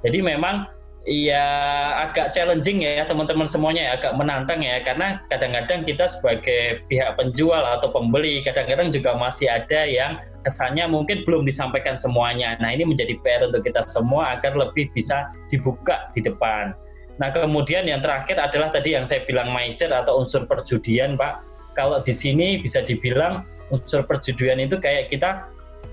Jadi 0.04 0.18
memang 0.22 0.68
ya 1.08 1.44
agak 2.04 2.36
challenging 2.36 2.84
ya 2.84 3.08
teman-teman 3.08 3.48
semuanya 3.48 3.88
ya, 3.88 3.92
agak 3.96 4.12
menantang 4.12 4.60
ya 4.60 4.84
karena 4.84 5.24
kadang-kadang 5.32 5.80
kita 5.88 6.04
sebagai 6.04 6.84
pihak 6.84 7.16
penjual 7.16 7.64
atau 7.64 7.88
pembeli 7.88 8.44
kadang-kadang 8.44 8.92
juga 8.92 9.16
masih 9.16 9.48
ada 9.48 9.88
yang 9.88 10.20
kesannya 10.44 10.84
mungkin 10.84 11.24
belum 11.24 11.48
disampaikan 11.48 11.96
semuanya. 11.96 12.60
Nah 12.60 12.76
ini 12.76 12.84
menjadi 12.84 13.16
PR 13.24 13.48
untuk 13.48 13.64
kita 13.64 13.88
semua 13.88 14.36
agar 14.36 14.52
lebih 14.52 14.92
bisa 14.92 15.32
dibuka 15.48 16.12
di 16.12 16.20
depan. 16.20 16.76
Nah 17.16 17.32
kemudian 17.32 17.88
yang 17.88 18.04
terakhir 18.04 18.36
adalah 18.38 18.68
tadi 18.68 18.94
yang 18.94 19.08
saya 19.08 19.24
bilang 19.24 19.50
maiser 19.50 19.90
atau 19.90 20.20
unsur 20.20 20.44
perjudian 20.44 21.16
Pak. 21.16 21.48
Kalau 21.72 22.04
di 22.04 22.12
sini 22.12 22.60
bisa 22.60 22.84
dibilang 22.84 23.48
unsur 23.72 24.04
perjudian 24.04 24.60
itu 24.60 24.76
kayak 24.76 25.08
kita 25.08 25.48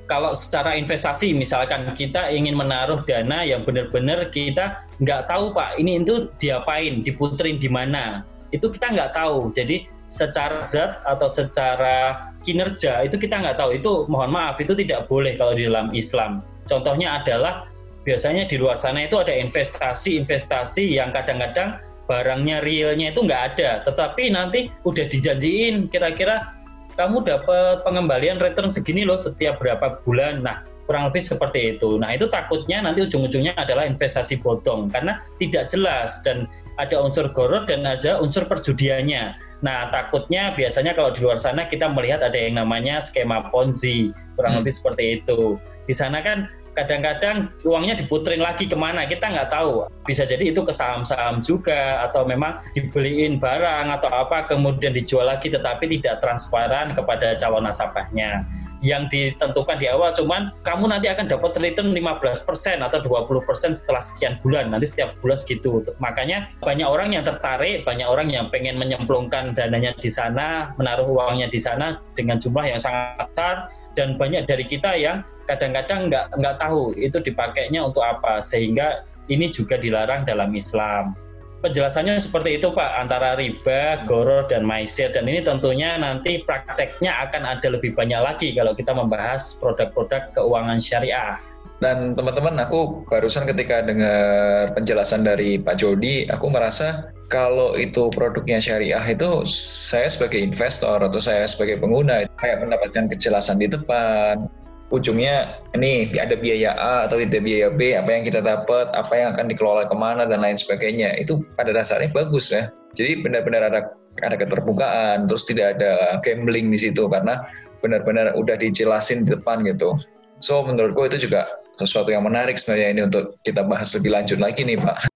kalau 0.05 0.37
secara 0.37 0.77
investasi 0.77 1.33
misalkan 1.33 1.89
kita 1.97 2.29
ingin 2.29 2.53
menaruh 2.53 3.01
dana 3.03 3.41
yang 3.41 3.65
benar-benar 3.65 4.29
kita 4.29 4.84
nggak 5.01 5.27
tahu 5.27 5.51
pak 5.51 5.75
ini 5.79 5.99
itu 5.99 6.31
diapain 6.39 7.03
diputerin 7.03 7.59
di 7.59 7.67
mana. 7.67 8.23
Itu 8.53 8.71
kita 8.71 8.93
nggak 8.95 9.11
tahu. 9.15 9.51
Jadi 9.51 9.89
secara 10.05 10.61
zat 10.61 11.01
atau 11.01 11.25
secara 11.25 12.29
kinerja 12.45 13.01
itu 13.03 13.17
kita 13.17 13.41
nggak 13.41 13.57
tahu. 13.57 13.69
Itu 13.75 13.91
mohon 14.07 14.31
maaf 14.31 14.61
itu 14.61 14.77
tidak 14.77 15.09
boleh 15.09 15.35
kalau 15.35 15.57
di 15.57 15.65
dalam 15.65 15.91
Islam. 15.91 16.45
Contohnya 16.65 17.21
adalah 17.21 17.67
biasanya 18.05 18.45
di 18.45 18.55
luar 18.61 18.77
sana 18.77 19.03
itu 19.03 19.17
ada 19.17 19.33
investasi-investasi 19.33 20.93
yang 20.93 21.09
kadang-kadang 21.09 21.81
barangnya 22.05 22.61
realnya 22.61 23.11
itu 23.11 23.25
nggak 23.25 23.43
ada. 23.53 23.81
Tetapi 23.81 24.23
nanti 24.29 24.69
udah 24.85 25.05
dijanjiin 25.09 25.89
kira-kira 25.89 26.53
kamu 26.95 27.27
dapat 27.27 27.83
pengembalian 27.83 28.39
return 28.39 28.71
segini 28.71 29.03
loh 29.03 29.19
setiap 29.19 29.59
berapa 29.59 29.99
bulan. 30.05 30.45
Nah, 30.45 30.63
kurang 30.85 31.09
lebih 31.09 31.21
seperti 31.21 31.77
itu. 31.77 31.97
Nah, 31.97 32.13
itu 32.13 32.29
takutnya 32.29 32.85
nanti 32.85 33.03
ujung-ujungnya 33.05 33.57
adalah 33.57 33.89
investasi 33.89 34.39
bodong 34.39 34.87
karena 34.93 35.21
tidak 35.41 35.67
jelas 35.69 36.21
dan 36.21 36.45
ada 36.77 37.01
unsur 37.01 37.31
gorot 37.33 37.65
dan 37.65 37.83
ada 37.83 38.21
unsur 38.21 38.45
perjudiannya. 38.45 39.35
Nah, 39.65 39.89
takutnya 39.89 40.53
biasanya 40.53 40.93
kalau 40.93 41.09
di 41.09 41.23
luar 41.25 41.41
sana 41.41 41.65
kita 41.65 41.89
melihat 41.89 42.21
ada 42.21 42.37
yang 42.37 42.61
namanya 42.61 43.01
skema 43.01 43.49
Ponzi, 43.49 44.13
kurang 44.37 44.55
hmm. 44.55 44.59
lebih 44.61 44.73
seperti 44.73 45.03
itu. 45.21 45.57
Di 45.85 45.93
sana 45.95 46.21
kan 46.21 46.49
kadang-kadang 46.75 47.55
uangnya 47.63 47.95
diputerin 47.95 48.43
lagi 48.43 48.67
ke 48.67 48.75
mana 48.75 49.07
kita 49.07 49.31
nggak 49.31 49.47
tahu 49.47 49.87
bisa 50.03 50.27
jadi 50.27 50.51
itu 50.51 50.59
ke 50.59 50.75
saham-saham 50.75 51.39
juga 51.39 52.03
atau 52.03 52.27
memang 52.27 52.59
dibeliin 52.75 53.39
barang 53.39 53.95
atau 53.95 54.11
apa 54.11 54.43
kemudian 54.43 54.91
dijual 54.91 55.23
lagi 55.23 55.47
tetapi 55.47 55.87
tidak 55.87 56.19
transparan 56.19 56.91
kepada 56.91 57.39
calon 57.39 57.63
nasabahnya 57.63 58.43
yang 58.85 59.09
ditentukan 59.09 59.81
di 59.81 59.89
awal 59.89 60.13
cuman 60.13 60.53
kamu 60.61 60.93
nanti 60.93 61.09
akan 61.09 61.25
dapat 61.25 61.57
return 61.57 61.89
15% 61.89 62.85
atau 62.85 62.99
20% 63.01 63.73
setelah 63.73 64.03
sekian 64.05 64.37
bulan 64.45 64.69
nanti 64.69 64.85
setiap 64.85 65.17
bulan 65.25 65.41
segitu 65.41 65.81
makanya 65.97 66.53
banyak 66.61 66.85
orang 66.85 67.17
yang 67.17 67.25
tertarik 67.25 67.81
banyak 67.81 68.05
orang 68.05 68.29
yang 68.29 68.45
pengen 68.53 68.77
menyemplungkan 68.77 69.57
dananya 69.57 69.97
di 69.97 70.11
sana 70.13 70.69
menaruh 70.77 71.09
uangnya 71.09 71.49
di 71.49 71.57
sana 71.57 71.97
dengan 72.13 72.37
jumlah 72.37 72.69
yang 72.69 72.77
sangat 72.77 73.25
besar 73.33 73.73
dan 73.97 74.13
banyak 74.21 74.45
dari 74.45 74.61
kita 74.61 74.93
yang 74.93 75.25
kadang-kadang 75.49 76.11
nggak 76.11 76.25
nggak 76.37 76.55
tahu 76.61 76.93
itu 76.93 77.17
dipakainya 77.17 77.81
untuk 77.81 78.05
apa 78.05 78.45
sehingga 78.45 79.01
ini 79.25 79.49
juga 79.49 79.81
dilarang 79.81 80.21
dalam 80.21 80.53
Islam. 80.53 81.24
Penjelasannya 81.65 82.21
seperti 82.21 82.61
itu 82.61 82.69
Pak 82.69 82.93
antara 82.93 83.33
riba, 83.33 84.05
goror 84.05 84.45
dan 84.45 84.61
maisir 84.61 85.09
dan 85.09 85.25
ini 85.25 85.41
tentunya 85.41 85.97
nanti 85.97 86.45
prakteknya 86.45 87.25
akan 87.25 87.41
ada 87.41 87.73
lebih 87.73 87.97
banyak 87.97 88.21
lagi 88.21 88.53
kalau 88.53 88.77
kita 88.77 88.93
membahas 88.93 89.57
produk-produk 89.57 90.29
keuangan 90.37 90.77
syariah. 90.77 91.41
Dan 91.81 92.13
teman-teman, 92.13 92.61
aku 92.61 93.01
barusan 93.09 93.49
ketika 93.49 93.81
dengar 93.81 94.77
penjelasan 94.77 95.25
dari 95.25 95.57
Pak 95.57 95.81
Jody, 95.81 96.29
aku 96.29 96.53
merasa 96.53 97.09
kalau 97.33 97.73
itu 97.73 98.13
produknya 98.13 98.61
syariah 98.61 99.01
itu 99.01 99.41
saya 99.49 100.05
sebagai 100.05 100.37
investor 100.37 101.01
atau 101.01 101.17
saya 101.17 101.49
sebagai 101.49 101.81
pengguna 101.81 102.29
kayak 102.37 102.61
mendapatkan 102.61 103.09
kejelasan 103.09 103.57
di 103.57 103.65
depan. 103.73 104.45
Ujungnya 104.93 105.65
ini 105.73 106.13
ada 106.13 106.37
biaya 106.37 106.77
A 106.77 106.95
atau 107.09 107.17
tidak 107.17 107.41
biaya 107.41 107.73
B, 107.73 107.97
apa 107.97 108.09
yang 108.13 108.23
kita 108.23 108.39
dapat, 108.45 108.85
apa 108.93 109.13
yang 109.17 109.33
akan 109.33 109.49
dikelola 109.49 109.89
ke 109.89 109.95
mana 109.97 110.29
dan 110.29 110.45
lain 110.45 110.53
sebagainya. 110.53 111.17
Itu 111.17 111.41
pada 111.57 111.73
dasarnya 111.73 112.13
bagus 112.13 112.53
ya. 112.53 112.69
Jadi 112.93 113.25
benar-benar 113.25 113.65
ada 113.65 113.81
ada 114.23 114.37
keterbukaan, 114.39 115.27
terus 115.27 115.43
tidak 115.43 115.75
ada 115.75 116.21
gambling 116.23 116.71
di 116.71 116.79
situ 116.79 117.09
karena 117.09 117.43
benar-benar 117.83 118.31
udah 118.37 118.55
dijelasin 118.55 119.25
di 119.25 119.35
depan 119.35 119.65
gitu. 119.65 119.97
So 120.39 120.61
menurutku 120.63 121.09
itu 121.09 121.27
juga 121.27 121.49
sesuatu 121.75 122.13
yang 122.13 122.23
menarik 122.23 122.55
sebenarnya 122.55 122.87
ini 122.93 123.01
untuk 123.09 123.35
kita 123.43 123.65
bahas 123.67 123.91
lebih 123.97 124.15
lanjut 124.15 124.39
lagi 124.39 124.63
nih 124.63 124.79
Pak. 124.79 125.11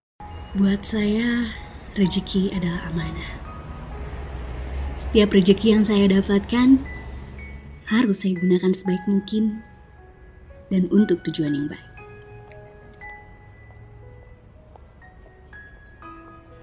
Buat 0.58 0.82
saya, 0.84 1.56
rezeki 1.96 2.58
adalah 2.58 2.90
amanah. 2.92 3.32
Setiap 5.00 5.32
rezeki 5.32 5.68
yang 5.78 5.84
saya 5.88 6.06
dapatkan 6.10 6.99
harus 7.90 8.22
saya 8.22 8.38
gunakan 8.38 8.70
sebaik 8.70 9.02
mungkin 9.10 9.66
dan 10.70 10.86
untuk 10.94 11.26
tujuan 11.26 11.58
yang 11.58 11.66
baik. 11.66 11.90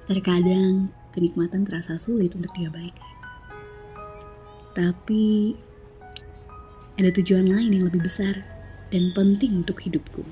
Terkadang 0.06 0.94
kenikmatan 1.10 1.66
terasa 1.66 1.98
sulit 1.98 2.30
untuk 2.38 2.54
diabaikan. 2.54 3.10
Tapi 4.78 5.58
ada 6.94 7.10
tujuan 7.10 7.50
lain 7.50 7.74
yang 7.74 7.84
lebih 7.90 8.06
besar 8.06 8.46
dan 8.94 9.10
penting 9.10 9.66
untuk 9.66 9.82
hidupku. 9.82 10.22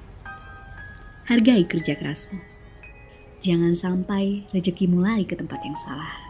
Hargai 1.26 1.66
kerja 1.66 1.98
kerasmu. 1.98 2.38
Jangan 3.42 3.74
sampai 3.74 4.46
rezekimu 4.54 5.02
lari 5.02 5.26
ke 5.26 5.34
tempat 5.34 5.58
yang 5.66 5.74
salah. 5.74 6.23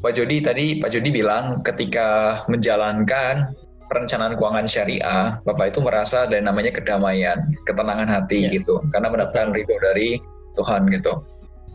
Pak 0.00 0.16
Jody 0.16 0.40
tadi 0.40 0.80
Pak 0.80 0.96
Jody 0.96 1.12
bilang 1.12 1.60
ketika 1.60 2.40
menjalankan 2.48 3.52
perencanaan 3.92 4.38
keuangan 4.40 4.64
syariah, 4.64 5.36
Bapak 5.44 5.76
itu 5.76 5.84
merasa 5.84 6.24
ada 6.24 6.40
namanya 6.40 6.72
kedamaian, 6.72 7.52
ketenangan 7.68 8.08
hati 8.08 8.48
yeah. 8.48 8.54
gitu, 8.56 8.80
karena 8.96 9.12
mendapatkan 9.12 9.52
ridho 9.52 9.76
dari 9.82 10.16
Tuhan 10.56 10.88
gitu. 10.94 11.20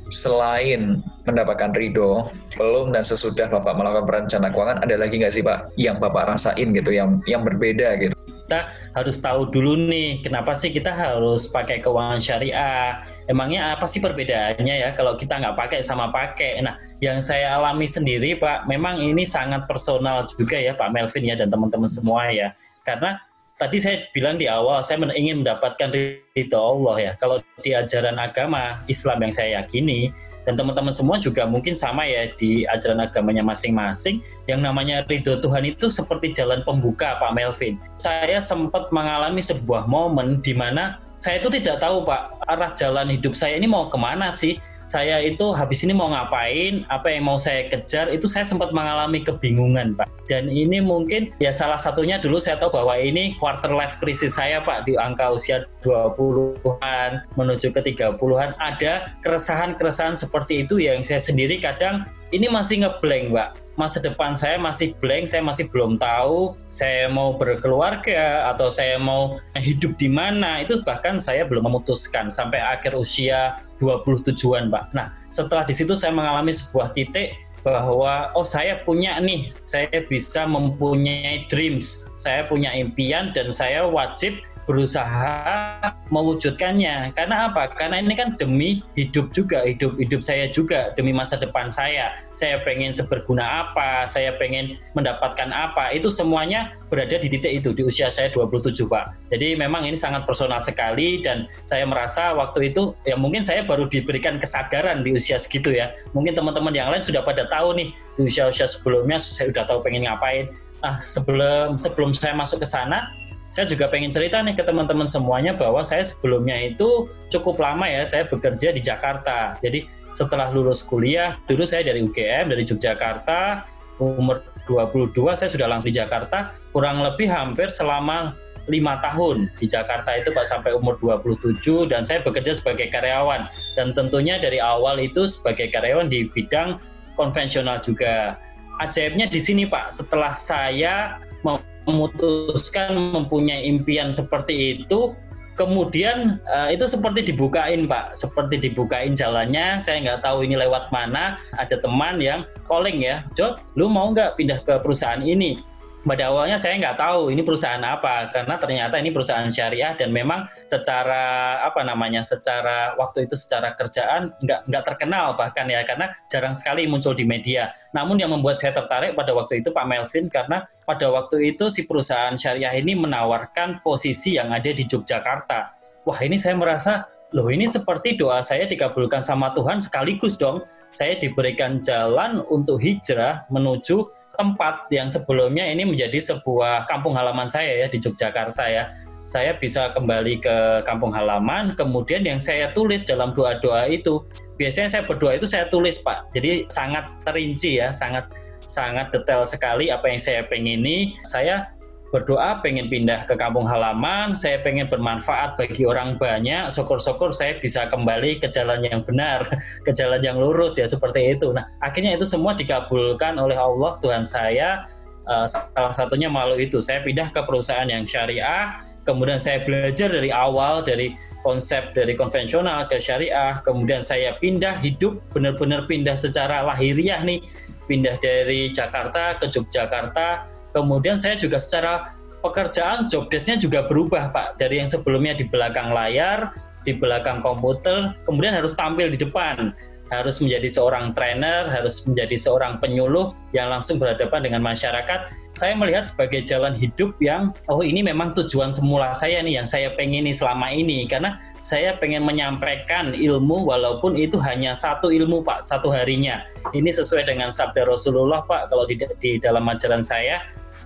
Selain 0.10 1.04
mendapatkan 1.28 1.76
ridho, 1.76 2.32
belum 2.56 2.96
dan 2.96 3.04
sesudah 3.04 3.52
Bapak 3.52 3.78
melakukan 3.78 4.08
perencanaan 4.08 4.56
keuangan, 4.56 4.78
ada 4.82 4.96
lagi 4.96 5.22
nggak 5.22 5.34
sih 5.36 5.44
Pak 5.44 5.76
yang 5.76 6.02
Bapak 6.02 6.32
rasain 6.34 6.72
gitu, 6.72 6.96
yang 6.96 7.22
yang 7.30 7.44
berbeda 7.44 8.00
gitu? 8.00 8.15
Kita 8.46 8.70
harus 8.94 9.18
tahu 9.18 9.50
dulu 9.50 9.74
nih 9.90 10.22
kenapa 10.22 10.54
sih 10.54 10.70
kita 10.70 10.94
harus 10.94 11.50
pakai 11.50 11.82
keuangan 11.82 12.22
syariah? 12.22 13.02
Emangnya 13.26 13.74
apa 13.74 13.90
sih 13.90 13.98
perbedaannya 13.98 14.86
ya 14.86 14.90
kalau 14.94 15.18
kita 15.18 15.42
nggak 15.42 15.58
pakai 15.58 15.82
sama 15.82 16.14
pakai? 16.14 16.62
Nah 16.62 16.78
yang 17.02 17.26
saya 17.26 17.58
alami 17.58 17.90
sendiri 17.90 18.38
Pak 18.38 18.70
memang 18.70 19.02
ini 19.02 19.26
sangat 19.26 19.66
personal 19.66 20.30
juga 20.30 20.62
ya 20.62 20.78
Pak 20.78 20.94
Melvin 20.94 21.26
ya 21.26 21.34
dan 21.34 21.50
teman-teman 21.50 21.90
semua 21.90 22.30
ya. 22.30 22.54
Karena 22.86 23.18
tadi 23.58 23.82
saya 23.82 24.06
bilang 24.14 24.38
di 24.38 24.46
awal 24.46 24.86
saya 24.86 25.02
ingin 25.18 25.42
mendapatkan 25.42 25.90
ridho 26.38 26.60
Allah 26.62 26.96
ya. 27.02 27.12
Kalau 27.18 27.42
di 27.66 27.74
ajaran 27.74 28.22
agama 28.22 28.86
Islam 28.86 29.26
yang 29.26 29.34
saya 29.34 29.50
yakini 29.66 30.14
dan 30.46 30.54
teman-teman 30.54 30.94
semua 30.94 31.18
juga 31.18 31.50
mungkin 31.50 31.74
sama 31.74 32.06
ya 32.06 32.30
di 32.38 32.64
ajaran 32.70 33.02
agamanya 33.02 33.42
masing-masing. 33.42 34.22
Yang 34.46 34.62
namanya 34.62 34.96
ridho 35.10 35.42
Tuhan 35.42 35.66
itu 35.66 35.90
seperti 35.90 36.32
jalan 36.32 36.62
pembuka 36.62 37.18
Pak 37.18 37.34
Melvin. 37.34 37.82
Saya 37.98 38.38
sempat 38.38 38.94
mengalami 38.94 39.42
sebuah 39.42 39.90
momen 39.90 40.40
di 40.46 40.54
mana 40.54 41.02
saya 41.18 41.42
itu 41.42 41.50
tidak 41.50 41.82
tahu 41.82 42.06
Pak 42.06 42.46
arah 42.46 42.72
jalan 42.78 43.10
hidup 43.10 43.34
saya 43.34 43.58
ini 43.58 43.66
mau 43.66 43.90
ke 43.90 43.98
mana 43.98 44.30
sih 44.30 44.62
saya 44.96 45.20
itu 45.20 45.52
habis 45.52 45.84
ini 45.84 45.92
mau 45.92 46.08
ngapain, 46.08 46.88
apa 46.88 47.12
yang 47.12 47.28
mau 47.28 47.36
saya 47.36 47.68
kejar, 47.68 48.08
itu 48.16 48.32
saya 48.32 48.48
sempat 48.48 48.72
mengalami 48.72 49.20
kebingungan, 49.20 49.92
Pak. 50.00 50.08
Dan 50.32 50.48
ini 50.48 50.80
mungkin 50.80 51.36
ya 51.44 51.52
salah 51.52 51.76
satunya 51.76 52.16
dulu 52.16 52.40
saya 52.40 52.56
tahu 52.56 52.80
bahwa 52.80 52.96
ini 52.96 53.36
quarter 53.36 53.76
life 53.76 54.00
crisis 54.00 54.40
saya, 54.40 54.64
Pak, 54.64 54.88
di 54.88 54.96
angka 54.96 55.36
usia 55.36 55.68
20-an 55.84 57.28
menuju 57.36 57.76
ke 57.76 57.82
30-an 57.92 58.56
ada 58.56 59.12
keresahan-keresahan 59.20 60.16
seperti 60.16 60.64
itu 60.64 60.80
yang 60.80 61.04
saya 61.04 61.20
sendiri 61.20 61.60
kadang 61.60 62.08
ini 62.32 62.48
masih 62.48 62.88
ngeblank, 62.88 63.36
Pak 63.36 63.65
masa 63.76 64.00
depan 64.00 64.36
saya 64.36 64.56
masih 64.56 64.96
blank, 65.00 65.28
saya 65.28 65.44
masih 65.44 65.68
belum 65.72 66.00
tahu 66.00 66.56
saya 66.72 67.12
mau 67.12 67.36
berkeluarga 67.36 68.52
atau 68.56 68.72
saya 68.72 68.96
mau 69.00 69.40
hidup 69.56 70.00
di 70.00 70.08
mana, 70.08 70.64
itu 70.64 70.82
bahkan 70.84 71.20
saya 71.20 71.44
belum 71.48 71.68
memutuskan 71.68 72.32
sampai 72.32 72.60
akhir 72.60 72.96
usia 72.96 73.60
27-an, 73.80 74.72
Pak. 74.72 74.96
Nah, 74.96 75.12
setelah 75.30 75.68
di 75.68 75.76
situ 75.76 75.94
saya 75.94 76.16
mengalami 76.16 76.56
sebuah 76.56 76.96
titik 76.96 77.36
bahwa 77.66 78.30
oh 78.38 78.46
saya 78.46 78.80
punya 78.86 79.18
nih, 79.20 79.52
saya 79.68 79.90
bisa 80.06 80.46
mempunyai 80.46 81.50
dreams, 81.50 82.08
saya 82.16 82.46
punya 82.46 82.72
impian 82.78 83.34
dan 83.34 83.50
saya 83.52 83.84
wajib 83.90 84.38
berusaha 84.66 85.94
mewujudkannya. 86.10 87.14
Karena 87.14 87.50
apa? 87.50 87.70
Karena 87.74 88.02
ini 88.02 88.14
kan 88.14 88.38
demi 88.38 88.82
hidup 88.94 89.34
juga, 89.34 89.66
hidup 89.66 89.98
hidup 89.98 90.22
saya 90.22 90.50
juga, 90.50 90.94
demi 90.94 91.14
masa 91.14 91.38
depan 91.38 91.70
saya. 91.70 92.14
Saya 92.34 92.62
pengen 92.62 92.94
seberguna 92.94 93.66
apa, 93.66 94.06
saya 94.06 94.34
pengen 94.38 94.78
mendapatkan 94.94 95.50
apa. 95.50 95.94
Itu 95.94 96.10
semuanya 96.14 96.74
berada 96.90 97.18
di 97.18 97.28
titik 97.30 97.54
itu 97.62 97.74
di 97.74 97.86
usia 97.86 98.10
saya 98.14 98.30
27, 98.30 98.86
Pak. 98.86 99.34
Jadi 99.34 99.58
memang 99.58 99.86
ini 99.86 99.98
sangat 99.98 100.26
personal 100.30 100.62
sekali 100.62 101.22
dan 101.22 101.50
saya 101.66 101.86
merasa 101.86 102.34
waktu 102.34 102.74
itu 102.74 102.94
ya 103.06 103.18
mungkin 103.18 103.42
saya 103.42 103.66
baru 103.66 103.90
diberikan 103.90 104.38
kesadaran 104.38 105.02
di 105.02 105.18
usia 105.18 105.42
segitu 105.42 105.74
ya. 105.74 105.94
Mungkin 106.14 106.38
teman-teman 106.38 106.74
yang 106.74 106.90
lain 106.94 107.02
sudah 107.02 107.26
pada 107.26 107.46
tahu 107.50 107.74
nih 107.78 107.90
di 108.18 108.22
usia-usia 108.30 108.70
sebelumnya 108.70 109.18
saya 109.18 109.50
sudah 109.50 109.66
tahu 109.66 109.82
pengen 109.82 110.06
ngapain. 110.06 110.50
Ah, 110.84 111.00
sebelum 111.02 111.80
sebelum 111.80 112.14
saya 112.14 112.36
masuk 112.36 112.62
ke 112.62 112.68
sana, 112.68 113.10
saya 113.56 113.72
juga 113.72 113.88
pengen 113.88 114.12
cerita 114.12 114.44
nih 114.44 114.52
ke 114.52 114.68
teman-teman 114.68 115.08
semuanya 115.08 115.56
bahwa 115.56 115.80
saya 115.80 116.04
sebelumnya 116.04 116.60
itu 116.60 117.08
cukup 117.32 117.64
lama 117.64 117.88
ya 117.88 118.04
saya 118.04 118.28
bekerja 118.28 118.76
di 118.76 118.84
Jakarta. 118.84 119.56
Jadi 119.64 119.88
setelah 120.12 120.52
lulus 120.52 120.84
kuliah, 120.84 121.40
dulu 121.48 121.64
saya 121.64 121.88
dari 121.88 122.04
UGM 122.04 122.52
dari 122.52 122.68
Yogyakarta, 122.68 123.64
umur 124.04 124.44
22 124.68 125.40
saya 125.40 125.48
sudah 125.48 125.72
langsung 125.72 125.88
di 125.88 125.96
Jakarta, 125.96 126.52
kurang 126.76 127.00
lebih 127.00 127.32
hampir 127.32 127.72
selama 127.72 128.36
lima 128.68 129.00
tahun 129.00 129.48
di 129.56 129.72
Jakarta 129.72 130.20
itu 130.20 130.36
Pak 130.36 130.52
sampai 130.52 130.76
umur 130.76 131.00
27 131.00 131.88
dan 131.88 132.04
saya 132.04 132.20
bekerja 132.28 132.60
sebagai 132.60 132.92
karyawan 132.92 133.48
dan 133.80 133.96
tentunya 133.96 134.36
dari 134.36 134.60
awal 134.60 135.00
itu 135.00 135.32
sebagai 135.32 135.72
karyawan 135.72 136.12
di 136.12 136.28
bidang 136.28 136.76
konvensional 137.16 137.80
juga. 137.80 138.36
Ajaibnya 138.84 139.32
di 139.32 139.40
sini 139.40 139.64
Pak, 139.64 139.96
setelah 139.96 140.36
saya 140.36 141.24
mau 141.40 141.56
memutuskan 141.86 142.94
mempunyai 143.14 143.66
impian 143.66 144.10
seperti 144.10 144.82
itu 144.82 145.14
kemudian 145.56 146.38
uh, 146.46 146.68
itu 146.68 146.84
seperti 146.86 147.32
dibukain 147.32 147.88
pak. 147.88 148.14
Seperti 148.14 148.60
dibukain 148.60 149.16
jalannya 149.16 149.80
saya 149.80 150.04
nggak 150.04 150.22
tahu 150.22 150.44
ini 150.44 150.60
lewat 150.60 150.92
mana 150.92 151.40
ada 151.56 151.80
teman 151.80 152.20
yang 152.20 152.44
calling 152.68 153.02
ya 153.02 153.24
Jo 153.34 153.56
lu 153.80 153.88
mau 153.88 154.12
nggak 154.12 154.36
pindah 154.36 154.60
ke 154.62 154.78
perusahaan 154.84 155.24
ini 155.24 155.58
pada 156.06 156.30
awalnya 156.30 156.62
saya 156.62 156.78
nggak 156.78 157.02
tahu 157.02 157.34
ini 157.34 157.42
perusahaan 157.42 157.82
apa 157.82 158.30
karena 158.30 158.62
ternyata 158.62 159.02
ini 159.02 159.10
perusahaan 159.10 159.50
syariah 159.50 159.98
dan 159.98 160.14
memang 160.14 160.46
secara 160.70 161.58
apa 161.66 161.82
namanya 161.82 162.22
secara 162.22 162.94
waktu 162.94 163.26
itu 163.26 163.34
secara 163.34 163.74
kerjaan 163.74 164.30
nggak 164.38 164.70
nggak 164.70 164.84
terkenal 164.86 165.34
bahkan 165.34 165.66
ya 165.66 165.82
karena 165.82 166.14
jarang 166.30 166.54
sekali 166.54 166.86
muncul 166.86 167.18
di 167.18 167.26
media. 167.26 167.74
Namun 167.90 168.22
yang 168.22 168.30
membuat 168.30 168.62
saya 168.62 168.78
tertarik 168.78 169.18
pada 169.18 169.34
waktu 169.34 169.66
itu 169.66 169.74
Pak 169.74 169.86
Melvin 169.90 170.30
karena 170.30 170.70
pada 170.86 171.10
waktu 171.10 171.58
itu 171.58 171.74
si 171.74 171.90
perusahaan 171.90 172.38
syariah 172.38 172.78
ini 172.78 172.94
menawarkan 172.94 173.82
posisi 173.82 174.38
yang 174.38 174.54
ada 174.54 174.70
di 174.70 174.86
Yogyakarta. 174.86 175.74
Wah 176.06 176.20
ini 176.22 176.38
saya 176.38 176.54
merasa 176.54 177.10
loh 177.34 177.50
ini 177.50 177.66
seperti 177.66 178.14
doa 178.14 178.46
saya 178.46 178.70
dikabulkan 178.70 179.26
sama 179.26 179.50
Tuhan 179.58 179.82
sekaligus 179.82 180.38
dong 180.38 180.62
saya 180.96 181.18
diberikan 181.20 181.84
jalan 181.84 182.40
untuk 182.48 182.80
hijrah 182.80 183.44
menuju 183.52 184.08
tempat 184.36 184.88
yang 184.92 185.10
sebelumnya 185.10 185.66
ini 185.68 185.88
menjadi 185.88 186.20
sebuah 186.22 186.86
kampung 186.86 187.16
halaman 187.16 187.50
saya 187.50 187.86
ya 187.86 187.88
di 187.90 187.98
Yogyakarta 188.00 188.64
ya. 188.68 188.92
Saya 189.26 189.58
bisa 189.58 189.90
kembali 189.90 190.38
ke 190.38 190.86
kampung 190.86 191.10
halaman, 191.10 191.74
kemudian 191.74 192.22
yang 192.22 192.38
saya 192.38 192.70
tulis 192.78 193.10
dalam 193.10 193.34
doa-doa 193.34 193.90
itu, 193.90 194.22
biasanya 194.62 194.86
saya 194.86 195.04
berdoa 195.10 195.34
itu 195.34 195.50
saya 195.50 195.66
tulis 195.66 195.98
Pak. 196.06 196.30
Jadi 196.30 196.70
sangat 196.70 197.10
terinci 197.26 197.82
ya, 197.82 197.90
sangat 197.90 198.30
sangat 198.70 199.10
detail 199.10 199.42
sekali 199.50 199.90
apa 199.90 200.06
yang 200.10 200.22
saya 200.22 200.46
pengini. 200.46 201.18
Saya 201.26 201.74
berdoa 202.14 202.62
pengen 202.62 202.88
pindah 202.88 203.26
ke 203.26 203.34
kampung 203.36 203.66
halaman, 203.66 204.32
saya 204.38 204.62
pengen 204.62 204.88
bermanfaat 204.88 205.58
bagi 205.58 205.84
orang 205.84 206.16
banyak, 206.16 206.70
syukur-syukur 206.70 207.34
saya 207.34 207.58
bisa 207.58 207.90
kembali 207.90 208.40
ke 208.40 208.48
jalan 208.48 208.86
yang 208.86 209.02
benar, 209.02 209.46
ke 209.86 209.92
jalan 209.92 210.22
yang 210.22 210.38
lurus 210.38 210.78
ya 210.78 210.86
seperti 210.86 211.36
itu. 211.36 211.52
Nah, 211.52 211.66
akhirnya 211.82 212.16
itu 212.16 212.24
semua 212.24 212.54
dikabulkan 212.54 213.36
oleh 213.42 213.58
Allah 213.58 213.98
Tuhan 214.00 214.24
saya 214.24 214.86
uh, 215.26 215.46
salah 215.50 215.94
satunya 215.94 216.30
melalui 216.30 216.70
itu. 216.70 216.80
Saya 216.80 217.02
pindah 217.02 217.34
ke 217.34 217.42
perusahaan 217.44 217.88
yang 217.90 218.06
syariah, 218.06 218.86
kemudian 219.04 219.42
saya 219.42 219.66
belajar 219.66 220.08
dari 220.08 220.30
awal 220.30 220.86
dari 220.86 221.18
konsep 221.46 221.94
dari 221.94 222.18
konvensional 222.18 222.90
ke 222.90 222.98
syariah, 222.98 223.62
kemudian 223.62 224.02
saya 224.02 224.34
pindah 224.42 224.82
hidup 224.82 225.22
benar-benar 225.30 225.86
pindah 225.86 226.18
secara 226.18 226.66
lahiriah 226.66 227.22
nih, 227.22 227.44
pindah 227.86 228.18
dari 228.18 228.74
Jakarta 228.74 229.38
ke 229.38 229.52
Yogyakarta 229.54 230.55
Kemudian 230.76 231.16
saya 231.16 231.40
juga 231.40 231.56
secara 231.56 232.12
pekerjaan 232.44 233.08
job 233.08 233.32
desk-nya 233.32 233.56
juga 233.56 233.88
berubah 233.88 234.30
Pak 234.36 234.60
dari 234.60 234.84
yang 234.84 234.92
sebelumnya 234.92 235.34
di 235.34 235.48
belakang 235.48 235.96
layar, 235.96 236.52
di 236.84 236.92
belakang 236.94 237.40
komputer, 237.40 238.14
kemudian 238.28 238.54
harus 238.54 238.78
tampil 238.78 239.10
di 239.10 239.18
depan, 239.18 239.74
harus 240.14 240.38
menjadi 240.38 240.70
seorang 240.70 241.18
trainer, 241.18 241.66
harus 241.66 242.06
menjadi 242.06 242.38
seorang 242.38 242.78
penyuluh 242.78 243.34
yang 243.58 243.74
langsung 243.74 243.98
berhadapan 243.98 244.46
dengan 244.46 244.62
masyarakat. 244.62 245.34
Saya 245.56 245.72
melihat 245.80 246.04
sebagai 246.04 246.44
jalan 246.44 246.76
hidup 246.76 247.16
yang 247.24 247.56
oh 247.72 247.80
ini 247.80 248.04
memang 248.04 248.36
tujuan 248.36 248.76
semula 248.76 249.16
saya 249.16 249.40
nih 249.40 249.64
yang 249.64 249.68
saya 249.68 249.96
pengen 249.96 250.28
nih 250.28 250.36
selama 250.36 250.68
ini 250.68 251.08
karena 251.08 251.40
saya 251.64 251.96
pengen 251.96 252.28
menyampaikan 252.28 253.16
ilmu 253.16 253.64
walaupun 253.64 254.20
itu 254.20 254.36
hanya 254.44 254.76
satu 254.76 255.10
ilmu 255.10 255.42
Pak 255.48 255.64
satu 255.64 255.96
harinya. 255.96 256.44
Ini 256.76 256.92
sesuai 256.92 257.24
dengan 257.24 257.56
sabda 257.56 257.88
Rasulullah 257.88 258.44
Pak 258.44 258.68
kalau 258.68 258.84
di, 258.84 259.00
di 259.18 259.40
dalam 259.40 259.64
ajaran 259.72 260.04
saya 260.04 260.44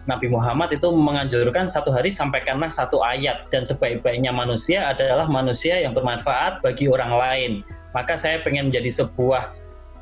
Nabi 0.09 0.25
Muhammad 0.25 0.73
itu 0.73 0.89
menganjurkan 0.89 1.69
satu 1.69 1.93
hari 1.93 2.09
sampaikanlah 2.09 2.73
satu 2.73 3.05
ayat 3.05 3.45
dan 3.53 3.61
sebaik-baiknya 3.61 4.33
manusia 4.33 4.89
adalah 4.89 5.29
manusia 5.29 5.77
yang 5.77 5.93
bermanfaat 5.93 6.65
bagi 6.65 6.89
orang 6.89 7.13
lain. 7.13 7.51
Maka 7.93 8.17
saya 8.17 8.41
pengen 8.41 8.73
menjadi 8.73 9.05
sebuah 9.05 9.53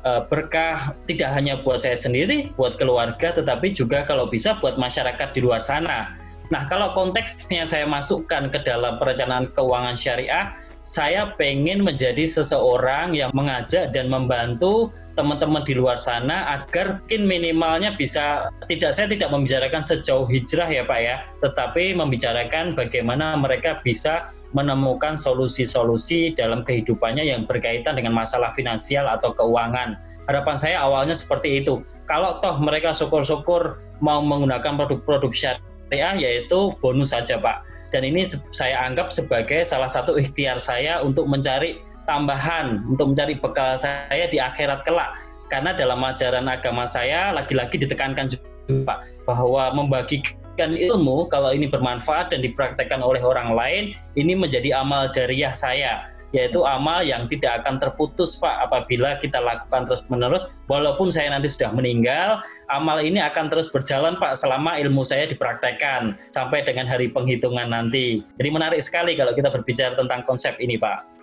uh, 0.08 0.24
berkah 0.24 0.96
tidak 1.04 1.28
hanya 1.36 1.60
buat 1.60 1.84
saya 1.84 2.00
sendiri, 2.00 2.56
buat 2.56 2.80
keluarga, 2.80 3.36
tetapi 3.36 3.76
juga 3.76 4.08
kalau 4.08 4.32
bisa 4.32 4.56
buat 4.56 4.80
masyarakat 4.80 5.28
di 5.36 5.40
luar 5.44 5.60
sana. 5.60 6.16
Nah, 6.48 6.64
kalau 6.64 6.96
konteksnya 6.96 7.68
saya 7.68 7.84
masukkan 7.84 8.48
ke 8.48 8.64
dalam 8.64 8.96
perencanaan 8.96 9.52
keuangan 9.52 9.92
syariah, 9.92 10.56
saya 10.88 11.36
pengen 11.36 11.84
menjadi 11.84 12.24
seseorang 12.24 13.12
yang 13.12 13.28
mengajak 13.36 13.92
dan 13.92 14.08
membantu 14.08 14.88
teman-teman 15.12 15.60
di 15.60 15.76
luar 15.76 16.00
sana 16.00 16.56
agar 16.56 17.04
mungkin 17.04 17.28
minimalnya 17.28 17.92
bisa 17.92 18.48
tidak 18.64 18.96
saya 18.96 19.12
tidak 19.12 19.28
membicarakan 19.28 19.84
sejauh 19.84 20.24
hijrah 20.24 20.64
ya 20.64 20.88
Pak 20.88 21.00
ya, 21.04 21.16
tetapi 21.44 21.92
membicarakan 21.92 22.72
bagaimana 22.72 23.36
mereka 23.36 23.84
bisa 23.84 24.32
menemukan 24.56 25.20
solusi-solusi 25.20 26.32
dalam 26.32 26.64
kehidupannya 26.64 27.20
yang 27.20 27.44
berkaitan 27.44 27.92
dengan 27.92 28.16
masalah 28.16 28.48
finansial 28.56 29.12
atau 29.12 29.36
keuangan. 29.36 30.00
Harapan 30.24 30.56
saya 30.56 30.80
awalnya 30.88 31.12
seperti 31.12 31.60
itu. 31.60 31.84
Kalau 32.08 32.40
toh 32.40 32.56
mereka 32.64 32.96
syukur-syukur 32.96 33.76
mau 34.00 34.24
menggunakan 34.24 34.72
produk-produk 34.72 35.32
syariah 35.36 36.16
yaitu 36.16 36.72
bonus 36.80 37.12
saja 37.12 37.36
Pak. 37.36 37.68
Dan 37.88 38.04
ini 38.04 38.24
saya 38.52 38.84
anggap 38.84 39.08
sebagai 39.08 39.64
salah 39.64 39.88
satu 39.88 40.20
ikhtiar 40.20 40.60
saya 40.60 41.00
untuk 41.00 41.24
mencari 41.24 41.80
tambahan 42.08 42.88
untuk 42.88 43.12
mencari 43.12 43.36
bekal 43.36 43.76
saya 43.76 44.24
di 44.28 44.40
akhirat 44.40 44.84
kelak. 44.88 45.16
Karena 45.48 45.72
dalam 45.72 46.00
ajaran 46.04 46.44
agama 46.48 46.84
saya 46.84 47.32
lagi-lagi 47.32 47.80
ditekankan 47.80 48.28
juga 48.28 48.48
Pak 48.68 49.24
bahwa 49.24 49.72
membagikan 49.72 50.76
ilmu 50.76 51.28
kalau 51.32 51.56
ini 51.56 51.68
bermanfaat 51.72 52.36
dan 52.36 52.44
dipraktekkan 52.44 53.00
oleh 53.00 53.20
orang 53.24 53.56
lain 53.56 53.96
ini 54.12 54.36
menjadi 54.36 54.76
amal 54.84 55.08
jariah 55.08 55.56
saya 55.56 56.17
yaitu 56.32 56.60
amal 56.64 57.00
yang 57.00 57.24
tidak 57.26 57.64
akan 57.64 57.80
terputus 57.80 58.36
Pak 58.36 58.68
apabila 58.68 59.16
kita 59.16 59.40
lakukan 59.40 59.88
terus-menerus 59.88 60.52
walaupun 60.68 61.08
saya 61.08 61.32
nanti 61.32 61.48
sudah 61.48 61.72
meninggal 61.72 62.44
amal 62.68 63.00
ini 63.00 63.18
akan 63.24 63.48
terus 63.48 63.72
berjalan 63.72 64.14
Pak 64.20 64.36
selama 64.36 64.76
ilmu 64.76 65.02
saya 65.08 65.24
dipraktekkan 65.24 66.12
sampai 66.28 66.60
dengan 66.64 66.84
hari 66.84 67.08
penghitungan 67.08 67.72
nanti. 67.72 68.20
Jadi 68.36 68.48
menarik 68.52 68.80
sekali 68.84 69.16
kalau 69.16 69.32
kita 69.32 69.48
berbicara 69.48 69.96
tentang 69.96 70.20
konsep 70.28 70.56
ini 70.60 70.76
Pak. 70.76 71.18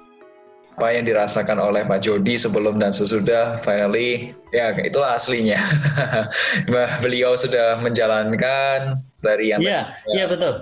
Apa 0.76 0.92
yang 0.92 1.08
dirasakan 1.08 1.56
oleh 1.56 1.88
Pak 1.88 2.04
Jody 2.04 2.36
sebelum 2.36 2.84
dan 2.84 2.92
sesudah 2.92 3.56
finally 3.64 4.36
ya 4.52 4.76
itulah 4.76 5.16
aslinya. 5.16 5.56
Beliau 7.04 7.40
sudah 7.40 7.80
menjalankan 7.80 9.00
dari 9.24 9.56
yang 9.56 9.64
yeah, 9.64 9.96
yeah, 10.12 10.28
betul. 10.28 10.60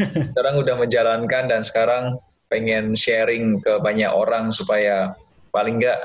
sekarang 0.30 0.54
udah 0.62 0.74
menjalankan 0.78 1.44
dan 1.50 1.60
sekarang 1.60 2.16
pengen 2.50 2.92
sharing 2.92 3.62
ke 3.62 3.78
banyak 3.78 4.10
orang 4.10 4.50
supaya 4.50 5.14
paling 5.54 5.78
nggak 5.78 6.02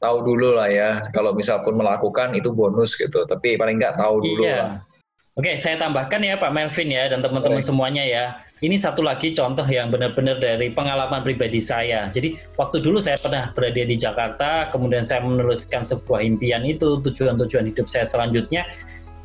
tahu 0.00 0.24
dulu 0.24 0.56
lah 0.56 0.68
ya 0.72 0.90
kalau 1.12 1.36
misal 1.36 1.60
pun 1.60 1.76
melakukan 1.76 2.32
itu 2.32 2.48
bonus 2.52 2.96
gitu 2.96 3.28
tapi 3.28 3.60
paling 3.60 3.76
nggak 3.76 4.00
tahu 4.00 4.24
dulu 4.24 4.44
yeah. 4.44 4.60
lah 4.60 4.86
Oke, 5.36 5.52
saya 5.60 5.76
tambahkan 5.76 6.16
ya 6.24 6.40
Pak 6.40 6.48
Melvin 6.48 6.96
ya 6.96 7.12
dan 7.12 7.20
teman-teman 7.20 7.60
semuanya 7.60 8.00
ya. 8.08 8.40
Ini 8.64 8.72
satu 8.80 9.04
lagi 9.04 9.36
contoh 9.36 9.68
yang 9.68 9.92
benar-benar 9.92 10.40
dari 10.40 10.72
pengalaman 10.72 11.20
pribadi 11.20 11.60
saya. 11.60 12.08
Jadi 12.08 12.40
waktu 12.56 12.80
dulu 12.80 12.96
saya 13.04 13.20
pernah 13.20 13.52
berada 13.52 13.84
di 13.84 14.00
Jakarta, 14.00 14.72
kemudian 14.72 15.04
saya 15.04 15.20
menuliskan 15.28 15.84
sebuah 15.84 16.24
impian 16.24 16.64
itu, 16.64 17.04
tujuan-tujuan 17.04 17.68
hidup 17.68 17.84
saya 17.84 18.08
selanjutnya. 18.08 18.64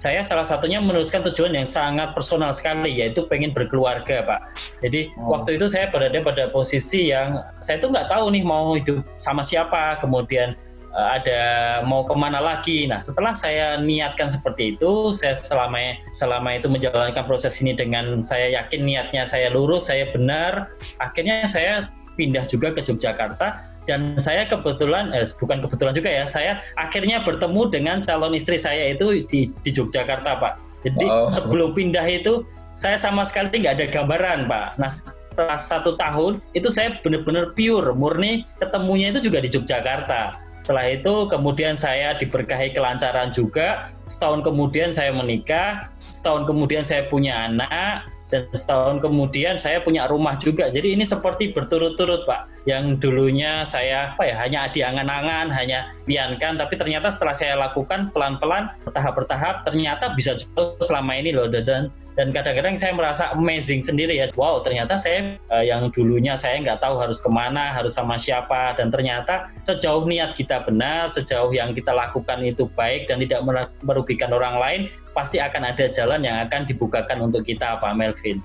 Saya 0.02 0.26
salah 0.26 0.42
satunya 0.42 0.82
menuliskan 0.82 1.22
tujuan 1.30 1.54
yang 1.54 1.70
sangat 1.70 2.18
personal 2.18 2.50
sekali, 2.58 2.98
yaitu 2.98 3.30
pengen 3.30 3.54
berkeluarga, 3.54 4.26
Pak. 4.26 4.42
Jadi 4.82 5.14
oh. 5.22 5.38
waktu 5.38 5.62
itu 5.62 5.70
saya 5.70 5.94
berada 5.94 6.18
pada 6.26 6.50
posisi 6.50 7.14
yang 7.14 7.38
saya 7.62 7.78
tuh 7.78 7.94
nggak 7.94 8.10
tahu 8.10 8.34
nih 8.34 8.42
mau 8.42 8.74
hidup 8.74 9.06
sama 9.22 9.46
siapa, 9.46 10.02
kemudian 10.02 10.58
Eh, 10.92 11.08
ada 11.24 11.42
mau 11.88 12.04
ke 12.04 12.12
mana 12.12 12.44
lagi. 12.44 12.84
Nah, 12.84 13.00
setelah 13.00 13.32
saya 13.32 13.80
niatkan 13.80 14.28
seperti 14.28 14.76
itu, 14.76 15.16
saya 15.16 15.40
selama 15.40 15.96
selama 16.12 16.60
itu 16.60 16.68
menjalankan 16.68 17.24
proses 17.24 17.56
ini 17.64 17.72
dengan 17.72 18.20
saya 18.20 18.60
yakin 18.60 18.84
niatnya 18.84 19.24
saya 19.24 19.48
lurus, 19.48 19.88
saya 19.88 20.12
benar. 20.12 20.68
Akhirnya 21.00 21.48
saya 21.48 21.88
pindah 22.20 22.44
juga 22.44 22.76
ke 22.76 22.84
Yogyakarta 22.84 23.71
dan 23.92 24.16
saya 24.16 24.48
kebetulan 24.48 25.12
eh, 25.12 25.28
bukan 25.36 25.60
kebetulan 25.60 25.92
juga 25.92 26.08
ya, 26.08 26.24
saya 26.24 26.64
akhirnya 26.80 27.20
bertemu 27.28 27.68
dengan 27.68 28.00
calon 28.00 28.32
istri 28.32 28.56
saya 28.56 28.96
itu 28.96 29.28
di 29.28 29.52
di 29.52 29.70
Yogyakarta, 29.76 30.40
Pak. 30.40 30.54
Jadi 30.88 31.06
wow. 31.06 31.28
sebelum 31.28 31.76
pindah 31.76 32.08
itu 32.08 32.48
saya 32.72 32.96
sama 32.96 33.28
sekali 33.28 33.60
nggak 33.60 33.76
ada 33.76 33.88
gambaran, 33.92 34.40
Pak. 34.48 34.68
Nah, 34.80 34.90
setelah 34.90 35.60
satu 35.60 36.00
tahun 36.00 36.40
itu 36.56 36.72
saya 36.72 36.96
benar-benar 37.04 37.52
pure 37.52 37.92
murni 37.92 38.48
ketemunya 38.64 39.12
itu 39.12 39.28
juga 39.28 39.44
di 39.44 39.52
Yogyakarta 39.52 40.52
setelah 40.62 40.86
itu 40.94 41.26
kemudian 41.26 41.74
saya 41.74 42.14
diberkahi 42.22 42.78
kelancaran 42.78 43.34
juga. 43.34 43.90
Setahun 44.06 44.46
kemudian 44.46 44.94
saya 44.94 45.10
menikah, 45.10 45.90
setahun 45.98 46.46
kemudian 46.46 46.86
saya 46.86 47.10
punya 47.10 47.50
anak, 47.50 48.11
dan 48.32 48.48
setahun 48.56 49.04
kemudian 49.04 49.60
saya 49.60 49.84
punya 49.84 50.08
rumah 50.08 50.40
juga. 50.40 50.72
Jadi 50.72 50.96
ini 50.96 51.04
seperti 51.04 51.52
berturut-turut 51.52 52.24
Pak. 52.24 52.64
Yang 52.64 53.04
dulunya 53.04 53.68
saya 53.68 54.16
apa 54.16 54.24
ya 54.24 54.36
hanya 54.40 54.72
diangan-angan, 54.72 55.52
hanya 55.52 55.92
piankan, 56.08 56.56
tapi 56.56 56.80
ternyata 56.80 57.12
setelah 57.12 57.36
saya 57.36 57.60
lakukan 57.60 58.14
pelan-pelan, 58.16 58.72
bertahap-bertahap, 58.88 59.68
ternyata 59.68 60.16
bisa 60.16 60.38
juga 60.40 60.80
selama 60.80 61.20
ini 61.20 61.36
loh 61.36 61.52
dan 61.52 61.92
dan 62.12 62.28
kadang-kadang 62.30 62.76
saya 62.76 62.92
merasa 62.92 63.32
amazing 63.32 63.80
sendiri 63.80 64.20
ya 64.20 64.28
wow 64.36 64.60
ternyata 64.60 65.00
saya 65.00 65.40
uh, 65.48 65.64
yang 65.64 65.88
dulunya 65.90 66.36
saya 66.36 66.60
nggak 66.60 66.84
tahu 66.84 67.00
harus 67.00 67.24
ke 67.24 67.30
mana 67.32 67.72
harus 67.72 67.96
sama 67.96 68.20
siapa 68.20 68.76
dan 68.76 68.92
ternyata 68.92 69.48
sejauh 69.64 70.04
niat 70.04 70.36
kita 70.36 70.60
benar 70.68 71.08
sejauh 71.08 71.50
yang 71.56 71.72
kita 71.72 71.96
lakukan 71.96 72.44
itu 72.44 72.68
baik 72.76 73.08
dan 73.08 73.24
tidak 73.24 73.42
merugikan 73.82 74.32
orang 74.36 74.56
lain 74.60 74.82
pasti 75.12 75.38
akan 75.40 75.72
ada 75.76 75.86
jalan 75.92 76.24
yang 76.24 76.38
akan 76.48 76.68
dibukakan 76.68 77.28
untuk 77.28 77.44
kita 77.48 77.80
Pak 77.80 77.94
Melvin. 77.96 78.40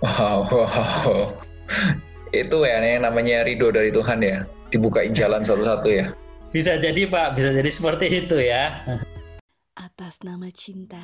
Wow, 0.00 0.48
wow. 0.48 1.36
itu 2.30 2.56
ya 2.64 2.78
yang 2.80 3.04
namanya 3.04 3.44
ridho 3.44 3.68
dari 3.68 3.92
Tuhan 3.92 4.24
ya. 4.24 4.48
Dibukain 4.70 5.12
jalan 5.12 5.42
satu-satu 5.42 5.88
ya. 5.90 6.14
Bisa 6.50 6.78
jadi 6.78 7.06
Pak. 7.10 7.36
Bisa 7.36 7.50
jadi 7.50 7.70
seperti 7.70 8.06
itu 8.24 8.36
ya. 8.38 8.86
Atas 9.74 10.22
nama 10.22 10.48
cinta. 10.50 11.02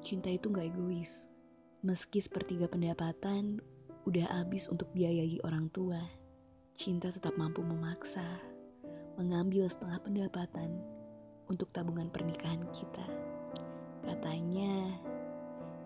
Cinta 0.00 0.32
itu 0.32 0.48
nggak 0.48 0.72
egois. 0.74 1.28
Meski 1.84 2.18
sepertiga 2.18 2.66
pendapatan 2.66 3.60
udah 4.06 4.26
habis 4.30 4.70
untuk 4.70 4.90
biayai 4.94 5.42
orang 5.42 5.66
tua, 5.74 5.98
cinta 6.78 7.10
tetap 7.10 7.34
mampu 7.34 7.58
memaksa 7.62 8.22
mengambil 9.16 9.64
setengah 9.66 9.98
pendapatan 10.04 10.76
untuk 11.48 11.72
tabungan 11.72 12.12
pernikahan 12.12 12.60
kita. 12.70 13.25
Katanya, 14.16 14.96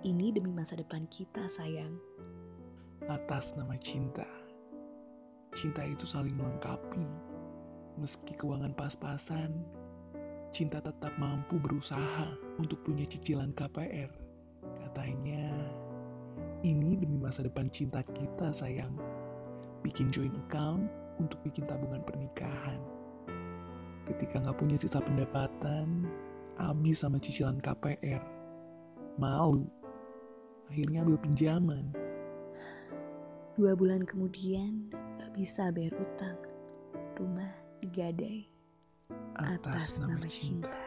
ini 0.07 0.31
demi 0.31 0.55
masa 0.55 0.79
depan 0.79 1.03
kita, 1.11 1.51
sayang. 1.51 1.99
Atas 3.11 3.59
nama 3.59 3.75
cinta, 3.75 4.23
cinta 5.51 5.83
itu 5.83 6.07
saling 6.07 6.39
melengkapi. 6.39 7.03
Meski 7.99 8.39
keuangan 8.39 8.71
pas-pasan, 8.79 9.51
cinta 10.55 10.79
tetap 10.79 11.11
mampu 11.19 11.59
berusaha 11.59 12.31
untuk 12.55 12.87
punya 12.87 13.03
cicilan 13.03 13.51
KPR. 13.51 14.15
Katanya, 14.87 15.51
Ini 16.63 17.03
demi 17.03 17.19
masa 17.19 17.43
depan 17.43 17.67
cinta 17.67 17.99
kita, 18.07 18.55
sayang. 18.55 18.95
Bikin 19.83 20.07
joint 20.15 20.39
account 20.47 20.87
untuk 21.19 21.43
bikin 21.43 21.67
tabungan 21.67 22.07
pernikahan. 22.07 22.79
Ketika 24.07 24.39
nggak 24.39 24.55
punya 24.55 24.79
sisa 24.79 25.03
pendapatan, 25.03 26.07
habis 26.61 27.01
sama 27.01 27.17
cicilan 27.17 27.57
KPR. 27.59 28.21
Malu. 29.17 29.65
Akhirnya 30.69 31.03
ambil 31.03 31.19
pinjaman. 31.19 31.85
Dua 33.57 33.73
bulan 33.75 34.05
kemudian, 34.07 34.93
gak 35.19 35.33
bisa 35.35 35.73
bayar 35.73 35.97
utang. 35.99 36.39
Rumah 37.17 37.51
digadai 37.81 38.49
atas 39.37 40.01
nama 40.01 40.25
cinta. 40.29 40.81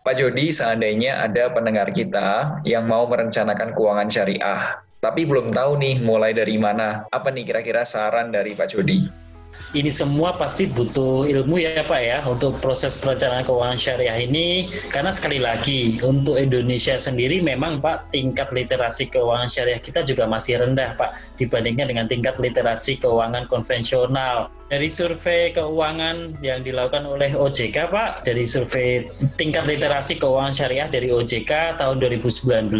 Pak 0.00 0.16
Jody, 0.16 0.48
seandainya 0.48 1.22
ada 1.24 1.52
pendengar 1.52 1.92
kita 1.92 2.60
yang 2.64 2.88
mau 2.88 3.04
merencanakan 3.04 3.76
keuangan 3.76 4.08
syariah, 4.08 4.80
tapi 5.00 5.28
belum 5.28 5.52
tahu 5.52 5.76
nih 5.76 6.00
mulai 6.00 6.32
dari 6.32 6.56
mana. 6.56 7.04
Apa 7.12 7.28
nih 7.28 7.44
kira-kira 7.44 7.84
saran 7.84 8.32
dari 8.32 8.56
Pak 8.56 8.68
Jody? 8.72 9.19
Ini 9.70 9.90
semua 9.90 10.34
pasti 10.34 10.66
butuh 10.66 11.30
ilmu 11.30 11.62
ya 11.62 11.86
Pak 11.86 12.00
ya 12.02 12.18
untuk 12.26 12.58
proses 12.58 12.98
perencanaan 12.98 13.46
keuangan 13.46 13.78
syariah 13.78 14.18
ini. 14.26 14.66
Karena 14.90 15.14
sekali 15.14 15.38
lagi 15.38 16.02
untuk 16.02 16.34
Indonesia 16.34 16.98
sendiri 16.98 17.38
memang 17.38 17.78
Pak 17.78 18.10
tingkat 18.10 18.50
literasi 18.50 19.06
keuangan 19.06 19.46
syariah 19.46 19.78
kita 19.78 20.02
juga 20.02 20.26
masih 20.26 20.58
rendah 20.58 20.98
Pak 20.98 21.38
dibandingkan 21.38 21.86
dengan 21.86 22.06
tingkat 22.10 22.34
literasi 22.42 22.98
keuangan 22.98 23.46
konvensional. 23.46 24.50
Dari 24.70 24.86
survei 24.86 25.50
keuangan 25.50 26.38
yang 26.46 26.62
dilakukan 26.62 27.02
oleh 27.02 27.34
OJK 27.34 27.90
Pak, 27.90 28.22
dari 28.22 28.46
survei 28.46 29.02
tingkat 29.34 29.66
literasi 29.66 30.14
keuangan 30.18 30.54
syariah 30.54 30.86
dari 30.86 31.10
OJK 31.10 31.78
tahun 31.78 31.98
2019 31.98 32.70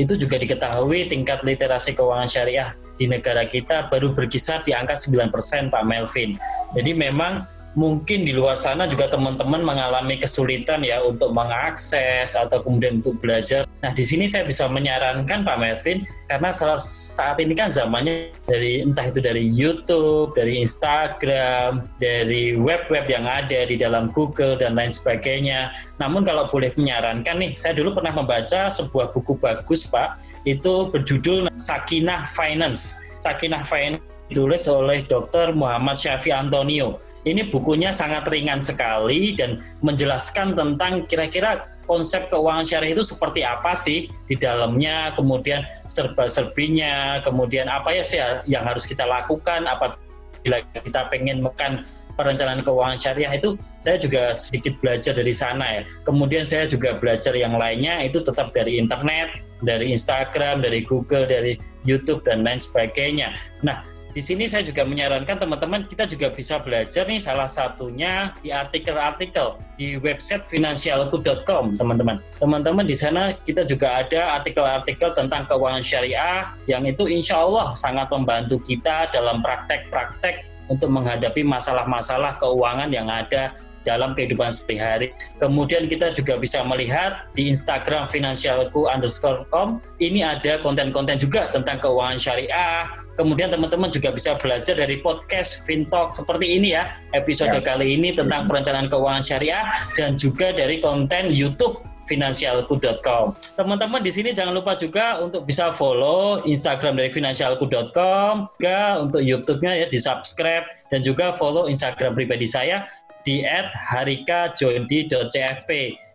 itu 0.00 0.12
juga 0.16 0.36
diketahui 0.40 1.12
tingkat 1.12 1.44
literasi 1.44 1.92
keuangan 1.92 2.28
syariah 2.28 2.72
di 3.00 3.08
negara 3.08 3.48
kita 3.48 3.88
baru 3.88 4.12
berkisar 4.12 4.60
di 4.60 4.76
angka 4.76 4.92
9% 4.92 5.72
Pak 5.72 5.84
Melvin. 5.88 6.36
Jadi 6.76 6.92
memang 6.92 7.48
mungkin 7.78 8.26
di 8.26 8.34
luar 8.34 8.58
sana 8.58 8.90
juga 8.90 9.06
teman-teman 9.06 9.62
mengalami 9.62 10.18
kesulitan 10.18 10.82
ya 10.82 11.00
untuk 11.06 11.30
mengakses 11.30 12.34
atau 12.34 12.58
kemudian 12.58 12.98
untuk 12.98 13.22
belajar. 13.22 13.62
Nah, 13.80 13.94
di 13.94 14.02
sini 14.02 14.26
saya 14.26 14.42
bisa 14.42 14.66
menyarankan 14.66 15.46
Pak 15.46 15.56
Melvin 15.56 16.02
karena 16.26 16.50
saat 16.50 17.38
ini 17.38 17.54
kan 17.54 17.70
zamannya 17.70 18.34
dari 18.44 18.82
entah 18.82 19.06
itu 19.06 19.22
dari 19.22 19.46
YouTube, 19.46 20.34
dari 20.34 20.60
Instagram, 20.60 21.86
dari 22.02 22.58
web-web 22.58 23.06
yang 23.06 23.24
ada 23.24 23.62
di 23.64 23.78
dalam 23.78 24.10
Google 24.10 24.58
dan 24.58 24.74
lain 24.74 24.90
sebagainya. 24.90 25.70
Namun 26.02 26.26
kalau 26.26 26.50
boleh 26.50 26.74
menyarankan 26.74 27.38
nih, 27.38 27.54
saya 27.54 27.78
dulu 27.78 28.02
pernah 28.02 28.12
membaca 28.12 28.66
sebuah 28.66 29.14
buku 29.14 29.38
bagus 29.38 29.86
Pak 29.86 30.29
itu 30.48 30.88
berjudul 30.88 31.52
Sakinah 31.56 32.24
Finance. 32.30 33.00
Sakinah 33.20 33.64
Finance 33.64 34.04
ditulis 34.30 34.64
oleh 34.70 35.04
Dr. 35.04 35.52
Muhammad 35.52 35.98
Syafi 35.98 36.30
Antonio. 36.30 37.02
Ini 37.20 37.52
bukunya 37.52 37.92
sangat 37.92 38.24
ringan 38.32 38.64
sekali 38.64 39.36
dan 39.36 39.60
menjelaskan 39.84 40.56
tentang 40.56 41.04
kira-kira 41.04 41.68
konsep 41.84 42.30
keuangan 42.30 42.64
syariah 42.64 42.94
itu 42.96 43.04
seperti 43.04 43.44
apa 43.44 43.76
sih 43.76 44.08
di 44.30 44.38
dalamnya, 44.38 45.12
kemudian 45.12 45.66
serba-serbinya, 45.90 47.20
kemudian 47.26 47.66
apa 47.68 47.92
ya 47.92 48.04
sih 48.06 48.22
yang 48.48 48.64
harus 48.64 48.86
kita 48.86 49.04
lakukan, 49.04 49.66
apa 49.66 49.98
bila 50.40 50.64
kita 50.72 51.10
pengen 51.12 51.44
makan 51.44 51.84
perencanaan 52.20 52.60
keuangan 52.60 53.00
syariah 53.00 53.32
itu 53.32 53.56
saya 53.80 53.96
juga 53.96 54.36
sedikit 54.36 54.76
belajar 54.84 55.16
dari 55.16 55.32
sana 55.32 55.80
ya. 55.80 55.82
Kemudian 56.04 56.44
saya 56.44 56.68
juga 56.68 57.00
belajar 57.00 57.32
yang 57.32 57.56
lainnya 57.56 58.04
itu 58.04 58.20
tetap 58.20 58.52
dari 58.52 58.76
internet, 58.76 59.40
dari 59.64 59.96
Instagram, 59.96 60.60
dari 60.60 60.84
Google, 60.84 61.24
dari 61.24 61.56
YouTube 61.88 62.20
dan 62.28 62.44
lain 62.44 62.60
sebagainya. 62.60 63.32
Nah, 63.64 63.80
di 64.10 64.18
sini 64.18 64.50
saya 64.50 64.66
juga 64.66 64.82
menyarankan 64.82 65.38
teman-teman 65.38 65.86
kita 65.86 66.02
juga 66.02 66.34
bisa 66.34 66.58
belajar 66.58 67.06
nih 67.06 67.22
salah 67.22 67.46
satunya 67.46 68.34
di 68.42 68.50
artikel-artikel 68.50 69.54
di 69.78 69.94
website 70.02 70.50
finansialku.com 70.50 71.78
teman-teman. 71.78 72.18
Teman-teman 72.42 72.82
di 72.82 72.98
sana 72.98 73.30
kita 73.38 73.62
juga 73.62 74.02
ada 74.02 74.42
artikel-artikel 74.42 75.14
tentang 75.14 75.46
keuangan 75.46 75.84
syariah 75.86 76.50
yang 76.66 76.82
itu 76.90 77.06
insya 77.06 77.38
Allah 77.46 77.70
sangat 77.78 78.10
membantu 78.10 78.58
kita 78.58 79.06
dalam 79.14 79.46
praktek-praktek 79.46 80.49
untuk 80.70 80.88
menghadapi 80.88 81.42
masalah-masalah 81.42 82.38
keuangan 82.38 82.88
yang 82.94 83.10
ada 83.10 83.52
dalam 83.82 84.12
kehidupan 84.12 84.52
sehari-hari. 84.52 85.16
Kemudian 85.40 85.88
kita 85.88 86.12
juga 86.12 86.36
bisa 86.36 86.60
melihat 86.64 87.26
di 87.32 87.48
Instagram 87.48 88.06
finansialku 88.12 88.86
underscore 88.86 89.44
com, 89.48 89.80
ini 89.98 90.20
ada 90.20 90.60
konten-konten 90.60 91.16
juga 91.16 91.48
tentang 91.48 91.80
keuangan 91.80 92.20
syariah. 92.20 92.86
Kemudian 93.16 93.52
teman-teman 93.52 93.92
juga 93.92 94.12
bisa 94.12 94.36
belajar 94.36 94.76
dari 94.76 95.00
podcast 95.00 95.64
Fintalk 95.64 96.12
seperti 96.12 96.56
ini 96.60 96.72
ya, 96.76 96.96
episode 97.12 97.52
ya. 97.52 97.60
kali 97.60 97.96
ini 97.96 98.16
tentang 98.16 98.48
perencanaan 98.48 98.88
keuangan 98.88 99.24
syariah 99.24 99.64
dan 99.96 100.16
juga 100.16 100.52
dari 100.52 100.80
konten 100.80 101.28
YouTube 101.32 101.89
finansialku.com. 102.10 103.38
Teman-teman 103.54 104.02
di 104.02 104.10
sini 104.10 104.34
jangan 104.34 104.50
lupa 104.50 104.74
juga 104.74 105.22
untuk 105.22 105.46
bisa 105.46 105.70
follow 105.70 106.42
Instagram 106.42 106.98
dari 106.98 107.14
finansialku.com, 107.14 108.50
juga 108.58 108.98
untuk 108.98 109.22
YouTube-nya 109.22 109.86
ya 109.86 109.88
di 109.88 110.02
subscribe 110.02 110.66
dan 110.90 111.06
juga 111.06 111.30
follow 111.30 111.70
Instagram 111.70 112.18
pribadi 112.18 112.50
saya 112.50 112.82
di 113.22 113.46
@harikajondi.cfp. 113.46 115.70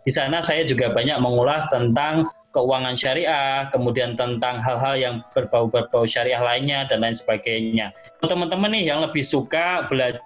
Di 0.06 0.14
sana 0.14 0.38
saya 0.44 0.62
juga 0.68 0.92
banyak 0.92 1.16
mengulas 1.24 1.72
tentang 1.72 2.28
keuangan 2.56 2.96
syariah, 2.96 3.68
kemudian 3.68 4.16
tentang 4.16 4.64
hal-hal 4.64 4.96
yang 4.96 5.16
berbau-berbau 5.36 6.08
syariah 6.08 6.40
lainnya 6.40 6.88
dan 6.88 7.04
lain 7.04 7.12
sebagainya. 7.12 7.92
Teman-teman 8.24 8.72
nih 8.72 8.96
yang 8.96 9.04
lebih 9.04 9.24
suka 9.24 9.84
belajar 9.92 10.24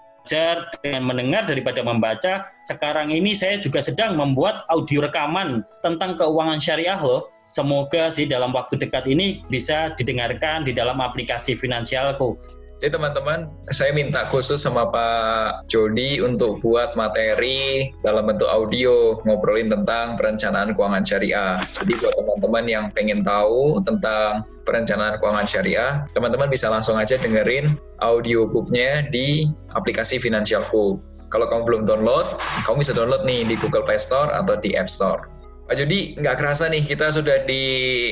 dengan 0.85 1.09
mendengar 1.09 1.49
daripada 1.49 1.81
membaca, 1.81 2.45
sekarang 2.69 3.09
ini 3.09 3.33
saya 3.33 3.57
juga 3.57 3.81
sedang 3.81 4.13
membuat 4.13 4.63
audio 4.69 5.01
rekaman 5.01 5.65
tentang 5.81 6.13
keuangan 6.15 6.61
syariah 6.61 7.01
loh. 7.01 7.33
Semoga 7.49 8.13
sih 8.13 8.29
dalam 8.29 8.53
waktu 8.53 8.77
dekat 8.77 9.09
ini 9.09 9.41
bisa 9.49 9.89
didengarkan 9.97 10.69
di 10.69 10.71
dalam 10.77 11.01
aplikasi 11.01 11.57
finansialku. 11.57 12.37
Jadi 12.79 12.95
teman-teman, 12.95 13.51
saya 13.75 13.91
minta 13.91 14.23
khusus 14.23 14.63
sama 14.63 14.87
Pak 14.87 15.67
Jody 15.67 16.23
untuk 16.23 16.63
buat 16.63 16.95
materi 16.95 17.91
dalam 18.07 18.23
bentuk 18.23 18.47
audio 18.47 19.19
ngobrolin 19.27 19.67
tentang 19.67 20.15
perencanaan 20.15 20.71
keuangan 20.71 21.03
syariah. 21.03 21.59
Jadi 21.75 21.99
buat 21.99 22.15
teman-teman 22.15 22.63
yang 22.71 22.85
pengen 22.95 23.19
tahu 23.19 23.83
tentang 23.83 24.47
perencanaan 24.69 25.17
keuangan 25.17 25.49
syariah, 25.49 26.05
teman-teman 26.13 26.45
bisa 26.53 26.69
langsung 26.69 27.01
aja 27.01 27.17
dengerin 27.17 27.65
audiobooknya 28.05 29.09
di 29.09 29.49
aplikasi 29.73 30.21
Finansialku. 30.21 31.01
Kalau 31.33 31.49
kamu 31.49 31.61
belum 31.65 31.81
download, 31.89 32.37
kamu 32.69 32.85
bisa 32.85 32.93
download 32.93 33.25
nih 33.25 33.49
di 33.49 33.57
Google 33.57 33.81
Play 33.81 33.97
Store 33.97 34.29
atau 34.29 34.53
di 34.61 34.77
App 34.77 34.85
Store. 34.85 35.25
Pak 35.69 35.77
Jody, 35.77 36.17
nggak 36.17 36.41
kerasa 36.41 36.65
nih 36.65 36.81
kita 36.81 37.13
sudah 37.13 37.45
di 37.45 37.61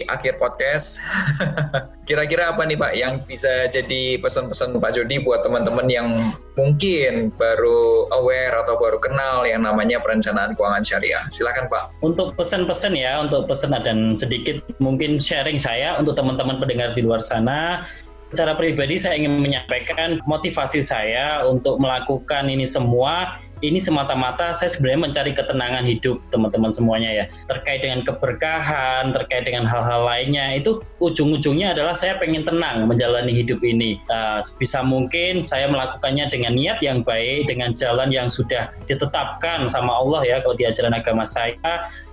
akhir 0.05 0.37
podcast. 0.37 1.01
Kira-kira 2.07 2.53
apa 2.53 2.61
nih 2.61 2.77
Pak 2.77 2.93
yang 2.93 3.17
bisa 3.25 3.65
jadi 3.65 4.21
pesan-pesan 4.21 4.77
Pak 4.77 4.93
Jody 4.93 5.17
buat 5.25 5.41
teman-teman 5.41 5.89
yang 5.89 6.13
mungkin 6.53 7.33
baru 7.33 8.13
aware 8.13 8.61
atau 8.61 8.77
baru 8.77 9.01
kenal 9.01 9.41
yang 9.49 9.65
namanya 9.65 9.97
perencanaan 9.97 10.53
keuangan 10.53 10.85
syariah? 10.85 11.25
Silakan 11.33 11.65
Pak. 11.65 11.97
Untuk 12.05 12.37
pesan-pesan 12.37 12.93
ya, 12.93 13.25
untuk 13.25 13.49
pesan 13.49 13.73
dan 13.73 14.13
sedikit 14.13 14.61
mungkin 14.77 15.17
sharing 15.17 15.57
saya 15.57 15.97
untuk 15.97 16.13
teman-teman 16.13 16.61
pendengar 16.61 16.93
di 16.93 17.01
luar 17.01 17.25
sana 17.25 17.81
Secara 18.27 18.59
pribadi 18.59 18.99
saya 18.99 19.15
ingin 19.15 19.39
menyampaikan 19.39 20.19
motivasi 20.27 20.83
saya 20.83 21.47
untuk 21.47 21.79
melakukan 21.79 22.51
ini 22.51 22.67
semua 22.67 23.39
ini 23.61 23.81
semata-mata 23.81 24.53
saya 24.53 24.69
sebenarnya 24.69 25.01
mencari 25.09 25.31
ketenangan 25.33 25.83
hidup 25.85 26.21
teman-teman 26.29 26.71
semuanya 26.73 27.09
ya. 27.13 27.25
Terkait 27.49 27.81
dengan 27.81 28.05
keberkahan 28.05 29.09
terkait 29.13 29.43
dengan 29.47 29.65
hal-hal 29.65 30.05
lainnya 30.05 30.53
itu 30.53 30.81
ujung-ujungnya 31.01 31.73
adalah 31.73 31.97
saya 31.97 32.17
pengen 32.21 32.45
tenang 32.45 32.85
menjalani 32.85 33.33
hidup 33.33 33.61
ini. 33.65 33.97
Nah, 34.05 34.39
bisa 34.57 34.81
mungkin 34.85 35.41
saya 35.41 35.69
melakukannya 35.69 36.29
dengan 36.29 36.53
niat 36.53 36.79
yang 36.81 37.01
baik 37.01 37.49
dengan 37.49 37.73
jalan 37.73 38.09
yang 38.13 38.29
sudah 38.29 38.73
ditetapkan 38.85 39.65
sama 39.69 39.93
Allah 39.97 40.21
ya 40.25 40.37
kalau 40.41 40.55
di 40.55 40.65
ajaran 40.65 40.93
agama 40.93 41.25
saya 41.25 41.57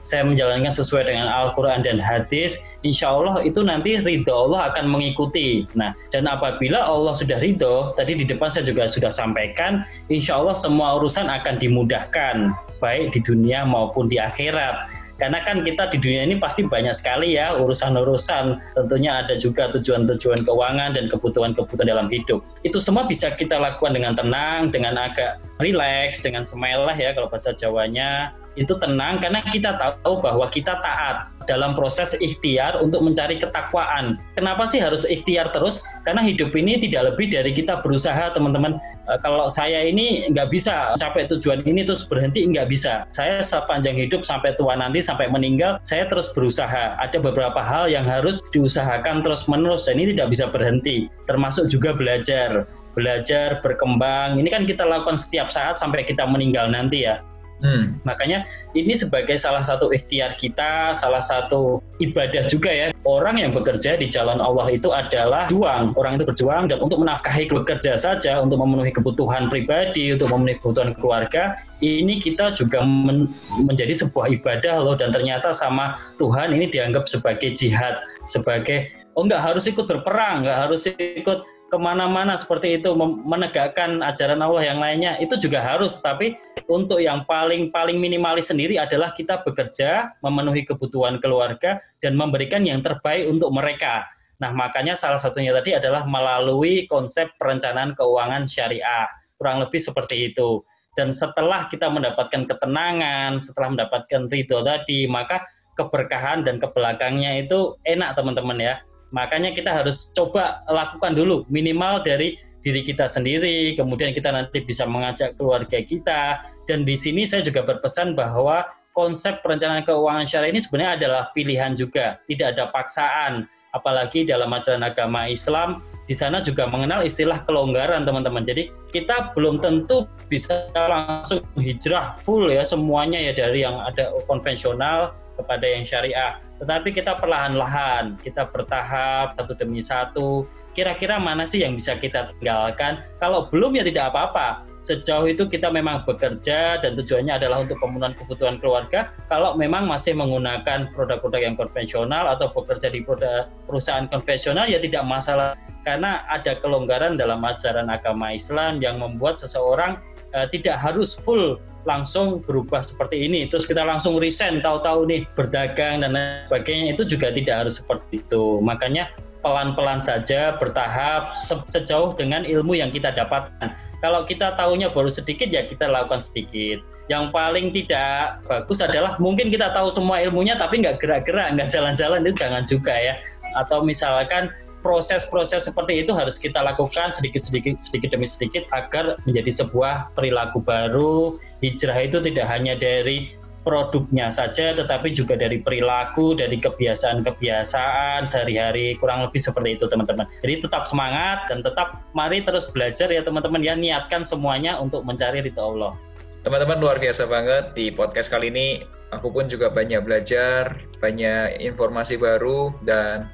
saya 0.05 0.20
menjalankan 0.28 0.68
sesuai 0.68 1.09
dengan 1.09 1.32
Al-Quran 1.32 1.80
dan 1.80 1.96
hadis, 1.96 2.61
insya 2.84 3.09
Allah 3.09 3.40
itu 3.40 3.64
nanti 3.64 3.96
ridho 4.05 4.30
Allah 4.30 4.68
akan 4.68 4.92
mengikuti. 4.92 5.64
Nah, 5.72 5.96
dan 6.12 6.28
apabila 6.28 6.84
Allah 6.84 7.16
sudah 7.16 7.40
ridho, 7.40 7.88
tadi 7.96 8.12
di 8.20 8.28
depan 8.28 8.52
saya 8.52 8.68
juga 8.68 8.84
sudah 8.84 9.09
sampaikan, 9.09 9.80
insya 10.12 10.36
Allah 10.36 10.52
semua 10.52 11.00
urusan 11.00 11.24
akan 11.32 11.57
dimudahkan, 11.57 12.52
baik 12.84 13.16
di 13.16 13.20
dunia 13.24 13.64
maupun 13.64 14.07
di 14.07 14.20
akhirat. 14.20 14.92
Karena 15.14 15.46
kan 15.46 15.62
kita 15.62 15.86
di 15.94 16.02
dunia 16.02 16.26
ini 16.26 16.42
pasti 16.42 16.66
banyak 16.66 16.90
sekali 16.90 17.38
ya 17.38 17.55
urusan-urusan. 17.55 18.74
Tentunya 18.74 19.22
ada 19.22 19.38
juga 19.38 19.70
tujuan-tujuan 19.70 20.42
keuangan 20.42 20.90
dan 20.90 21.07
kebutuhan-kebutuhan 21.07 21.86
dalam 21.86 22.11
hidup. 22.11 22.42
Itu 22.66 22.82
semua 22.82 23.07
bisa 23.07 23.30
kita 23.30 23.62
lakukan 23.62 23.94
dengan 23.94 24.18
tenang, 24.18 24.74
dengan 24.74 24.98
agak 24.98 25.38
relax, 25.62 26.18
dengan 26.18 26.42
smile 26.42 26.82
lah 26.82 26.98
ya 26.98 27.14
kalau 27.14 27.30
bahasa 27.30 27.55
Jawanya 27.55 28.34
itu 28.55 28.74
tenang 28.78 29.18
karena 29.18 29.42
kita 29.50 29.74
tahu 29.74 30.22
bahwa 30.22 30.46
kita 30.50 30.78
taat 30.78 31.34
dalam 31.44 31.76
proses 31.76 32.16
ikhtiar 32.18 32.80
untuk 32.80 33.05
mencari 33.05 33.36
ketakwaan. 33.36 34.16
Kenapa 34.32 34.64
sih 34.64 34.80
harus 34.80 35.05
ikhtiar 35.05 35.52
terus? 35.52 35.84
Karena 36.02 36.24
hidup 36.24 36.50
ini 36.57 36.80
tidak 36.80 37.14
lebih 37.14 37.30
dari 37.30 37.52
kita 37.52 37.84
berusaha, 37.84 38.32
teman-teman. 38.32 38.80
E, 39.05 39.12
kalau 39.20 39.52
saya 39.52 39.84
ini 39.84 40.28
nggak 40.32 40.48
bisa 40.48 40.96
capai 40.96 41.28
tujuan 41.28 41.61
ini 41.68 41.84
terus 41.84 42.09
berhenti, 42.09 42.48
nggak 42.48 42.68
bisa. 42.68 43.05
Saya 43.12 43.44
sepanjang 43.44 44.00
hidup 44.00 44.24
sampai 44.24 44.57
tua 44.57 44.74
nanti, 44.74 45.05
sampai 45.05 45.28
meninggal, 45.28 45.78
saya 45.84 46.09
terus 46.09 46.32
berusaha. 46.32 46.96
Ada 46.98 47.20
beberapa 47.20 47.61
hal 47.61 47.92
yang 47.92 48.09
harus 48.09 48.40
diusahakan 48.50 49.20
terus-menerus 49.20 49.86
dan 49.86 50.00
ini 50.00 50.16
tidak 50.16 50.32
bisa 50.32 50.48
berhenti. 50.48 51.12
Termasuk 51.28 51.68
juga 51.68 51.92
belajar. 51.92 52.64
Belajar, 52.94 53.59
berkembang. 53.59 54.38
Ini 54.38 54.48
kan 54.55 54.62
kita 54.70 54.86
lakukan 54.86 55.18
setiap 55.18 55.50
saat 55.50 55.74
sampai 55.74 56.07
kita 56.07 56.30
meninggal 56.30 56.70
nanti 56.70 57.02
ya 57.02 57.18
Hmm. 57.62 57.96
Makanya 58.02 58.44
ini 58.74 58.92
sebagai 58.98 59.38
salah 59.38 59.62
satu 59.62 59.88
ikhtiar 59.94 60.34
kita, 60.34 60.92
salah 60.92 61.22
satu 61.22 61.80
ibadah 62.02 62.44
juga 62.50 62.68
ya. 62.68 62.90
Orang 63.07 63.40
yang 63.40 63.55
bekerja 63.55 63.96
di 63.96 64.11
jalan 64.11 64.42
Allah 64.42 64.68
itu 64.72 64.90
adalah 64.90 65.46
juang. 65.48 65.94
Orang 65.94 66.18
itu 66.18 66.24
berjuang 66.26 66.68
dan 66.68 66.82
untuk 66.82 67.00
menafkahi 67.00 67.48
bekerja 67.48 67.96
saja, 67.96 68.42
untuk 68.42 68.61
memenuhi 68.61 68.90
kebutuhan 68.90 69.48
pribadi, 69.48 70.12
untuk 70.12 70.28
memenuhi 70.34 70.61
kebutuhan 70.61 70.92
keluarga, 70.98 71.57
ini 71.80 72.20
kita 72.20 72.57
juga 72.57 72.84
men 72.84 73.28
menjadi 73.64 73.92
sebuah 73.92 74.32
ibadah 74.40 74.80
loh 74.80 74.96
dan 74.96 75.12
ternyata 75.12 75.52
sama 75.52 76.00
Tuhan 76.16 76.52
ini 76.57 76.68
dianggap 76.72 77.09
sebagai 77.09 77.52
jihad, 77.52 78.00
sebagai 78.24 78.92
oh 79.14 79.22
nggak 79.24 79.40
harus 79.40 79.64
ikut 79.70 79.86
berperang, 79.86 80.44
nggak 80.44 80.59
harus 80.68 80.90
ikut 80.90 81.53
ke 81.69 81.77
mana-mana 81.81 82.39
seperti 82.39 82.79
itu 82.79 82.95
menegakkan 82.99 83.99
ajaran 84.05 84.39
Allah 84.39 84.62
yang 84.62 84.79
lainnya 84.79 85.19
itu 85.19 85.35
juga 85.41 85.65
harus. 85.65 85.99
Tapi 85.99 86.37
untuk 86.71 87.03
yang 87.03 87.27
paling 87.27 87.75
paling 87.75 87.99
minimalis 87.99 88.53
sendiri 88.53 88.79
adalah 88.79 89.11
kita 89.11 89.43
bekerja 89.43 90.15
memenuhi 90.23 90.62
kebutuhan 90.62 91.19
keluarga 91.19 91.83
dan 91.99 92.15
memberikan 92.15 92.62
yang 92.62 92.85
terbaik 92.85 93.27
untuk 93.27 93.51
mereka. 93.51 94.07
Nah 94.39 94.55
makanya 94.55 94.95
salah 94.95 95.19
satunya 95.19 95.51
tadi 95.51 95.75
adalah 95.75 96.07
melalui 96.07 96.87
konsep 96.87 97.33
perencanaan 97.41 97.97
keuangan 97.97 98.47
syariah. 98.47 99.09
Kurang 99.35 99.65
lebih 99.65 99.81
seperti 99.83 100.31
itu. 100.31 100.62
Dan 100.95 101.11
setelah 101.11 101.67
kita 101.67 101.91
mendapatkan 101.91 102.47
ketenangan 102.47 103.43
setelah 103.43 103.75
mendapatkan 103.75 104.31
ridho 104.31 104.62
tadi 104.62 105.11
maka 105.11 105.43
keberkahan 105.75 106.47
dan 106.47 106.62
ke 106.62 106.71
belakangnya 106.71 107.35
itu 107.43 107.75
enak 107.83 108.15
teman-teman 108.15 108.59
ya 108.62 108.75
Makanya 109.15 109.55
kita 109.55 109.71
harus 109.71 110.11
coba 110.11 110.67
lakukan 110.67 111.15
dulu 111.15 111.47
minimal 111.47 112.03
dari 112.03 112.35
diri 112.65 112.83
kita 112.83 113.07
sendiri, 113.07 113.79
kemudian 113.79 114.11
kita 114.11 114.35
nanti 114.35 114.59
bisa 114.65 114.89
mengajak 114.91 115.39
keluarga 115.39 115.79
kita. 115.79 116.43
Dan 116.67 116.83
di 116.83 116.99
sini 116.99 117.23
saya 117.23 117.47
juga 117.47 117.62
berpesan 117.62 118.19
bahwa 118.19 118.67
konsep 118.91 119.39
perencanaan 119.45 119.87
keuangan 119.87 120.27
syariah 120.27 120.51
ini 120.51 120.61
sebenarnya 120.62 120.93
adalah 120.99 121.23
pilihan 121.31 121.79
juga, 121.79 122.19
tidak 122.27 122.59
ada 122.59 122.65
paksaan. 122.75 123.47
Apalagi 123.75 124.23
dalam 124.27 124.51
ajaran 124.55 124.87
agama 124.87 125.27
Islam, 125.27 125.83
di 126.07 126.15
sana 126.15 126.39
juga 126.45 126.69
mengenal 126.69 127.03
istilah 127.03 127.43
kelonggaran 127.43 128.07
teman-teman. 128.07 128.47
Jadi 128.47 128.71
kita 128.95 129.35
belum 129.35 129.59
tentu 129.59 130.07
bisa 130.31 130.69
langsung 130.75 131.43
hijrah 131.59 132.15
full 132.23 132.53
ya 132.53 132.62
semuanya 132.62 133.19
ya 133.19 133.33
dari 133.35 133.67
yang 133.67 133.81
ada 133.81 134.15
konvensional 134.29 135.17
kepada 135.35 135.67
yang 135.67 135.83
syariah. 135.83 136.39
Tetapi 136.65 136.97
kita 136.97 137.21
perlahan-lahan, 137.21 138.17
kita 138.25 138.49
bertahap 138.49 139.37
satu 139.37 139.53
demi 139.53 139.85
satu. 139.85 140.49
Kira-kira 140.73 141.21
mana 141.21 141.45
sih 141.45 141.61
yang 141.61 141.77
bisa 141.77 141.93
kita 142.01 142.33
tinggalkan? 142.33 143.05
Kalau 143.21 143.53
belum 143.53 143.77
ya 143.77 143.85
tidak 143.85 144.09
apa-apa. 144.09 144.65
Sejauh 144.81 145.29
itu 145.29 145.45
kita 145.45 145.69
memang 145.69 146.09
bekerja 146.09 146.81
dan 146.81 146.97
tujuannya 146.97 147.37
adalah 147.37 147.69
untuk 147.69 147.77
pemenuhan 147.77 148.17
kebutuhan 148.17 148.57
keluarga. 148.57 149.12
Kalau 149.29 149.61
memang 149.61 149.85
masih 149.85 150.17
menggunakan 150.17 150.89
produk-produk 150.97 151.41
yang 151.45 151.57
konvensional 151.57 152.33
atau 152.33 152.49
bekerja 152.49 152.89
di 152.89 153.05
perusahaan 153.05 154.09
konvensional 154.09 154.65
ya 154.65 154.81
tidak 154.81 155.05
masalah 155.05 155.53
karena 155.85 156.25
ada 156.33 156.57
kelonggaran 156.65 157.21
dalam 157.21 157.45
ajaran 157.45 157.93
agama 157.93 158.33
Islam 158.33 158.81
yang 158.81 158.97
membuat 158.97 159.37
seseorang 159.37 160.01
uh, 160.35 160.47
tidak 160.51 160.76
harus 160.82 161.14
full 161.14 161.57
langsung 161.87 162.43
berubah 162.43 162.82
seperti 162.82 163.24
ini. 163.28 163.47
Terus 163.47 163.64
kita 163.64 163.85
langsung 163.87 164.18
resign 164.18 164.61
tahu-tahu 164.61 165.07
nih 165.07 165.22
berdagang 165.32 166.03
dan 166.03 166.16
lain 166.16 166.45
sebagainya 166.51 166.97
itu 166.99 167.16
juga 167.16 167.30
tidak 167.30 167.55
harus 167.64 167.80
seperti 167.80 168.24
itu. 168.24 168.59
Makanya 168.64 169.12
pelan-pelan 169.45 170.01
saja 170.01 170.57
bertahap 170.57 171.28
sejauh 171.68 172.16
dengan 172.16 172.49
ilmu 172.49 172.72
yang 172.74 172.89
kita 172.89 173.12
dapatkan. 173.12 173.76
Kalau 174.01 174.24
kita 174.24 174.57
tahunya 174.57 174.93
baru 174.93 175.12
sedikit 175.12 175.49
ya 175.53 175.68
kita 175.68 175.89
lakukan 175.89 176.24
sedikit. 176.24 176.80
Yang 177.05 177.37
paling 177.37 177.68
tidak 177.68 178.41
bagus 178.49 178.80
adalah 178.80 179.20
mungkin 179.20 179.53
kita 179.53 179.68
tahu 179.76 179.93
semua 179.93 180.24
ilmunya 180.24 180.57
tapi 180.57 180.80
nggak 180.80 180.97
gerak-gerak 180.97 181.53
nggak 181.53 181.68
jalan-jalan 181.68 182.24
itu 182.24 182.32
jangan 182.41 182.64
juga 182.64 182.97
ya. 182.97 183.20
Atau 183.61 183.85
misalkan 183.85 184.49
proses-proses 184.85 185.64
seperti 185.64 186.05
itu 186.05 186.12
harus 186.12 186.37
kita 186.37 186.61
lakukan 186.61 187.09
sedikit-sedikit 187.09 187.80
sedikit 187.80 188.12
demi 188.12 188.28
sedikit 188.28 188.68
agar 188.68 189.16
menjadi 189.24 189.64
sebuah 189.64 190.12
perilaku 190.12 190.61
baru. 190.61 191.41
Hijrah 191.64 192.05
itu 192.05 192.20
tidak 192.20 192.47
hanya 192.53 192.76
dari 192.76 193.32
produknya 193.64 194.28
saja 194.28 194.76
tetapi 194.76 195.16
juga 195.16 195.41
dari 195.41 195.64
perilaku, 195.64 196.37
dari 196.37 196.61
kebiasaan-kebiasaan 196.61 198.28
sehari-hari 198.28 199.01
kurang 199.01 199.24
lebih 199.24 199.41
seperti 199.41 199.80
itu 199.80 199.89
teman-teman. 199.89 200.28
Jadi 200.45 200.68
tetap 200.68 200.85
semangat 200.85 201.49
dan 201.49 201.64
tetap 201.64 202.05
mari 202.12 202.45
terus 202.45 202.68
belajar 202.68 203.09
ya 203.09 203.24
teman-teman 203.24 203.64
ya 203.64 203.72
niatkan 203.72 204.22
semuanya 204.22 204.76
untuk 204.76 205.03
mencari 205.09 205.41
ridho 205.41 205.64
Allah. 205.64 205.97
Teman-teman 206.45 206.76
luar 206.76 207.01
biasa 207.01 207.24
banget 207.24 207.72
di 207.72 207.89
podcast 207.89 208.28
kali 208.28 208.53
ini 208.53 208.85
aku 209.09 209.32
pun 209.32 209.49
juga 209.49 209.72
banyak 209.72 210.05
belajar, 210.05 210.76
banyak 211.01 211.57
informasi 211.64 212.20
baru 212.20 212.68
dan 212.85 213.32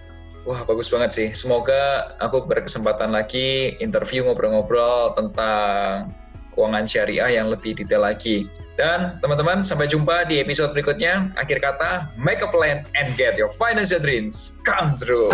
Wah, 0.48 0.64
bagus 0.64 0.88
banget 0.88 1.10
sih. 1.12 1.28
Semoga 1.36 2.16
aku 2.16 2.48
berkesempatan 2.48 3.12
lagi 3.12 3.76
interview 3.76 4.24
ngobrol-ngobrol 4.24 5.12
tentang 5.12 6.16
keuangan 6.56 6.84
syariah 6.88 7.40
yang 7.40 7.52
lebih 7.52 7.76
detail 7.76 8.02
lagi. 8.02 8.48
Dan 8.80 9.20
teman-teman, 9.20 9.60
sampai 9.60 9.86
jumpa 9.86 10.26
di 10.26 10.40
episode 10.40 10.72
berikutnya. 10.72 11.28
Akhir 11.36 11.60
kata, 11.60 12.08
make 12.16 12.40
a 12.40 12.48
plan 12.48 12.88
and 12.96 13.12
get 13.20 13.36
your 13.36 13.52
financial 13.60 14.00
dreams 14.00 14.58
come 14.64 14.96
true. 14.96 15.28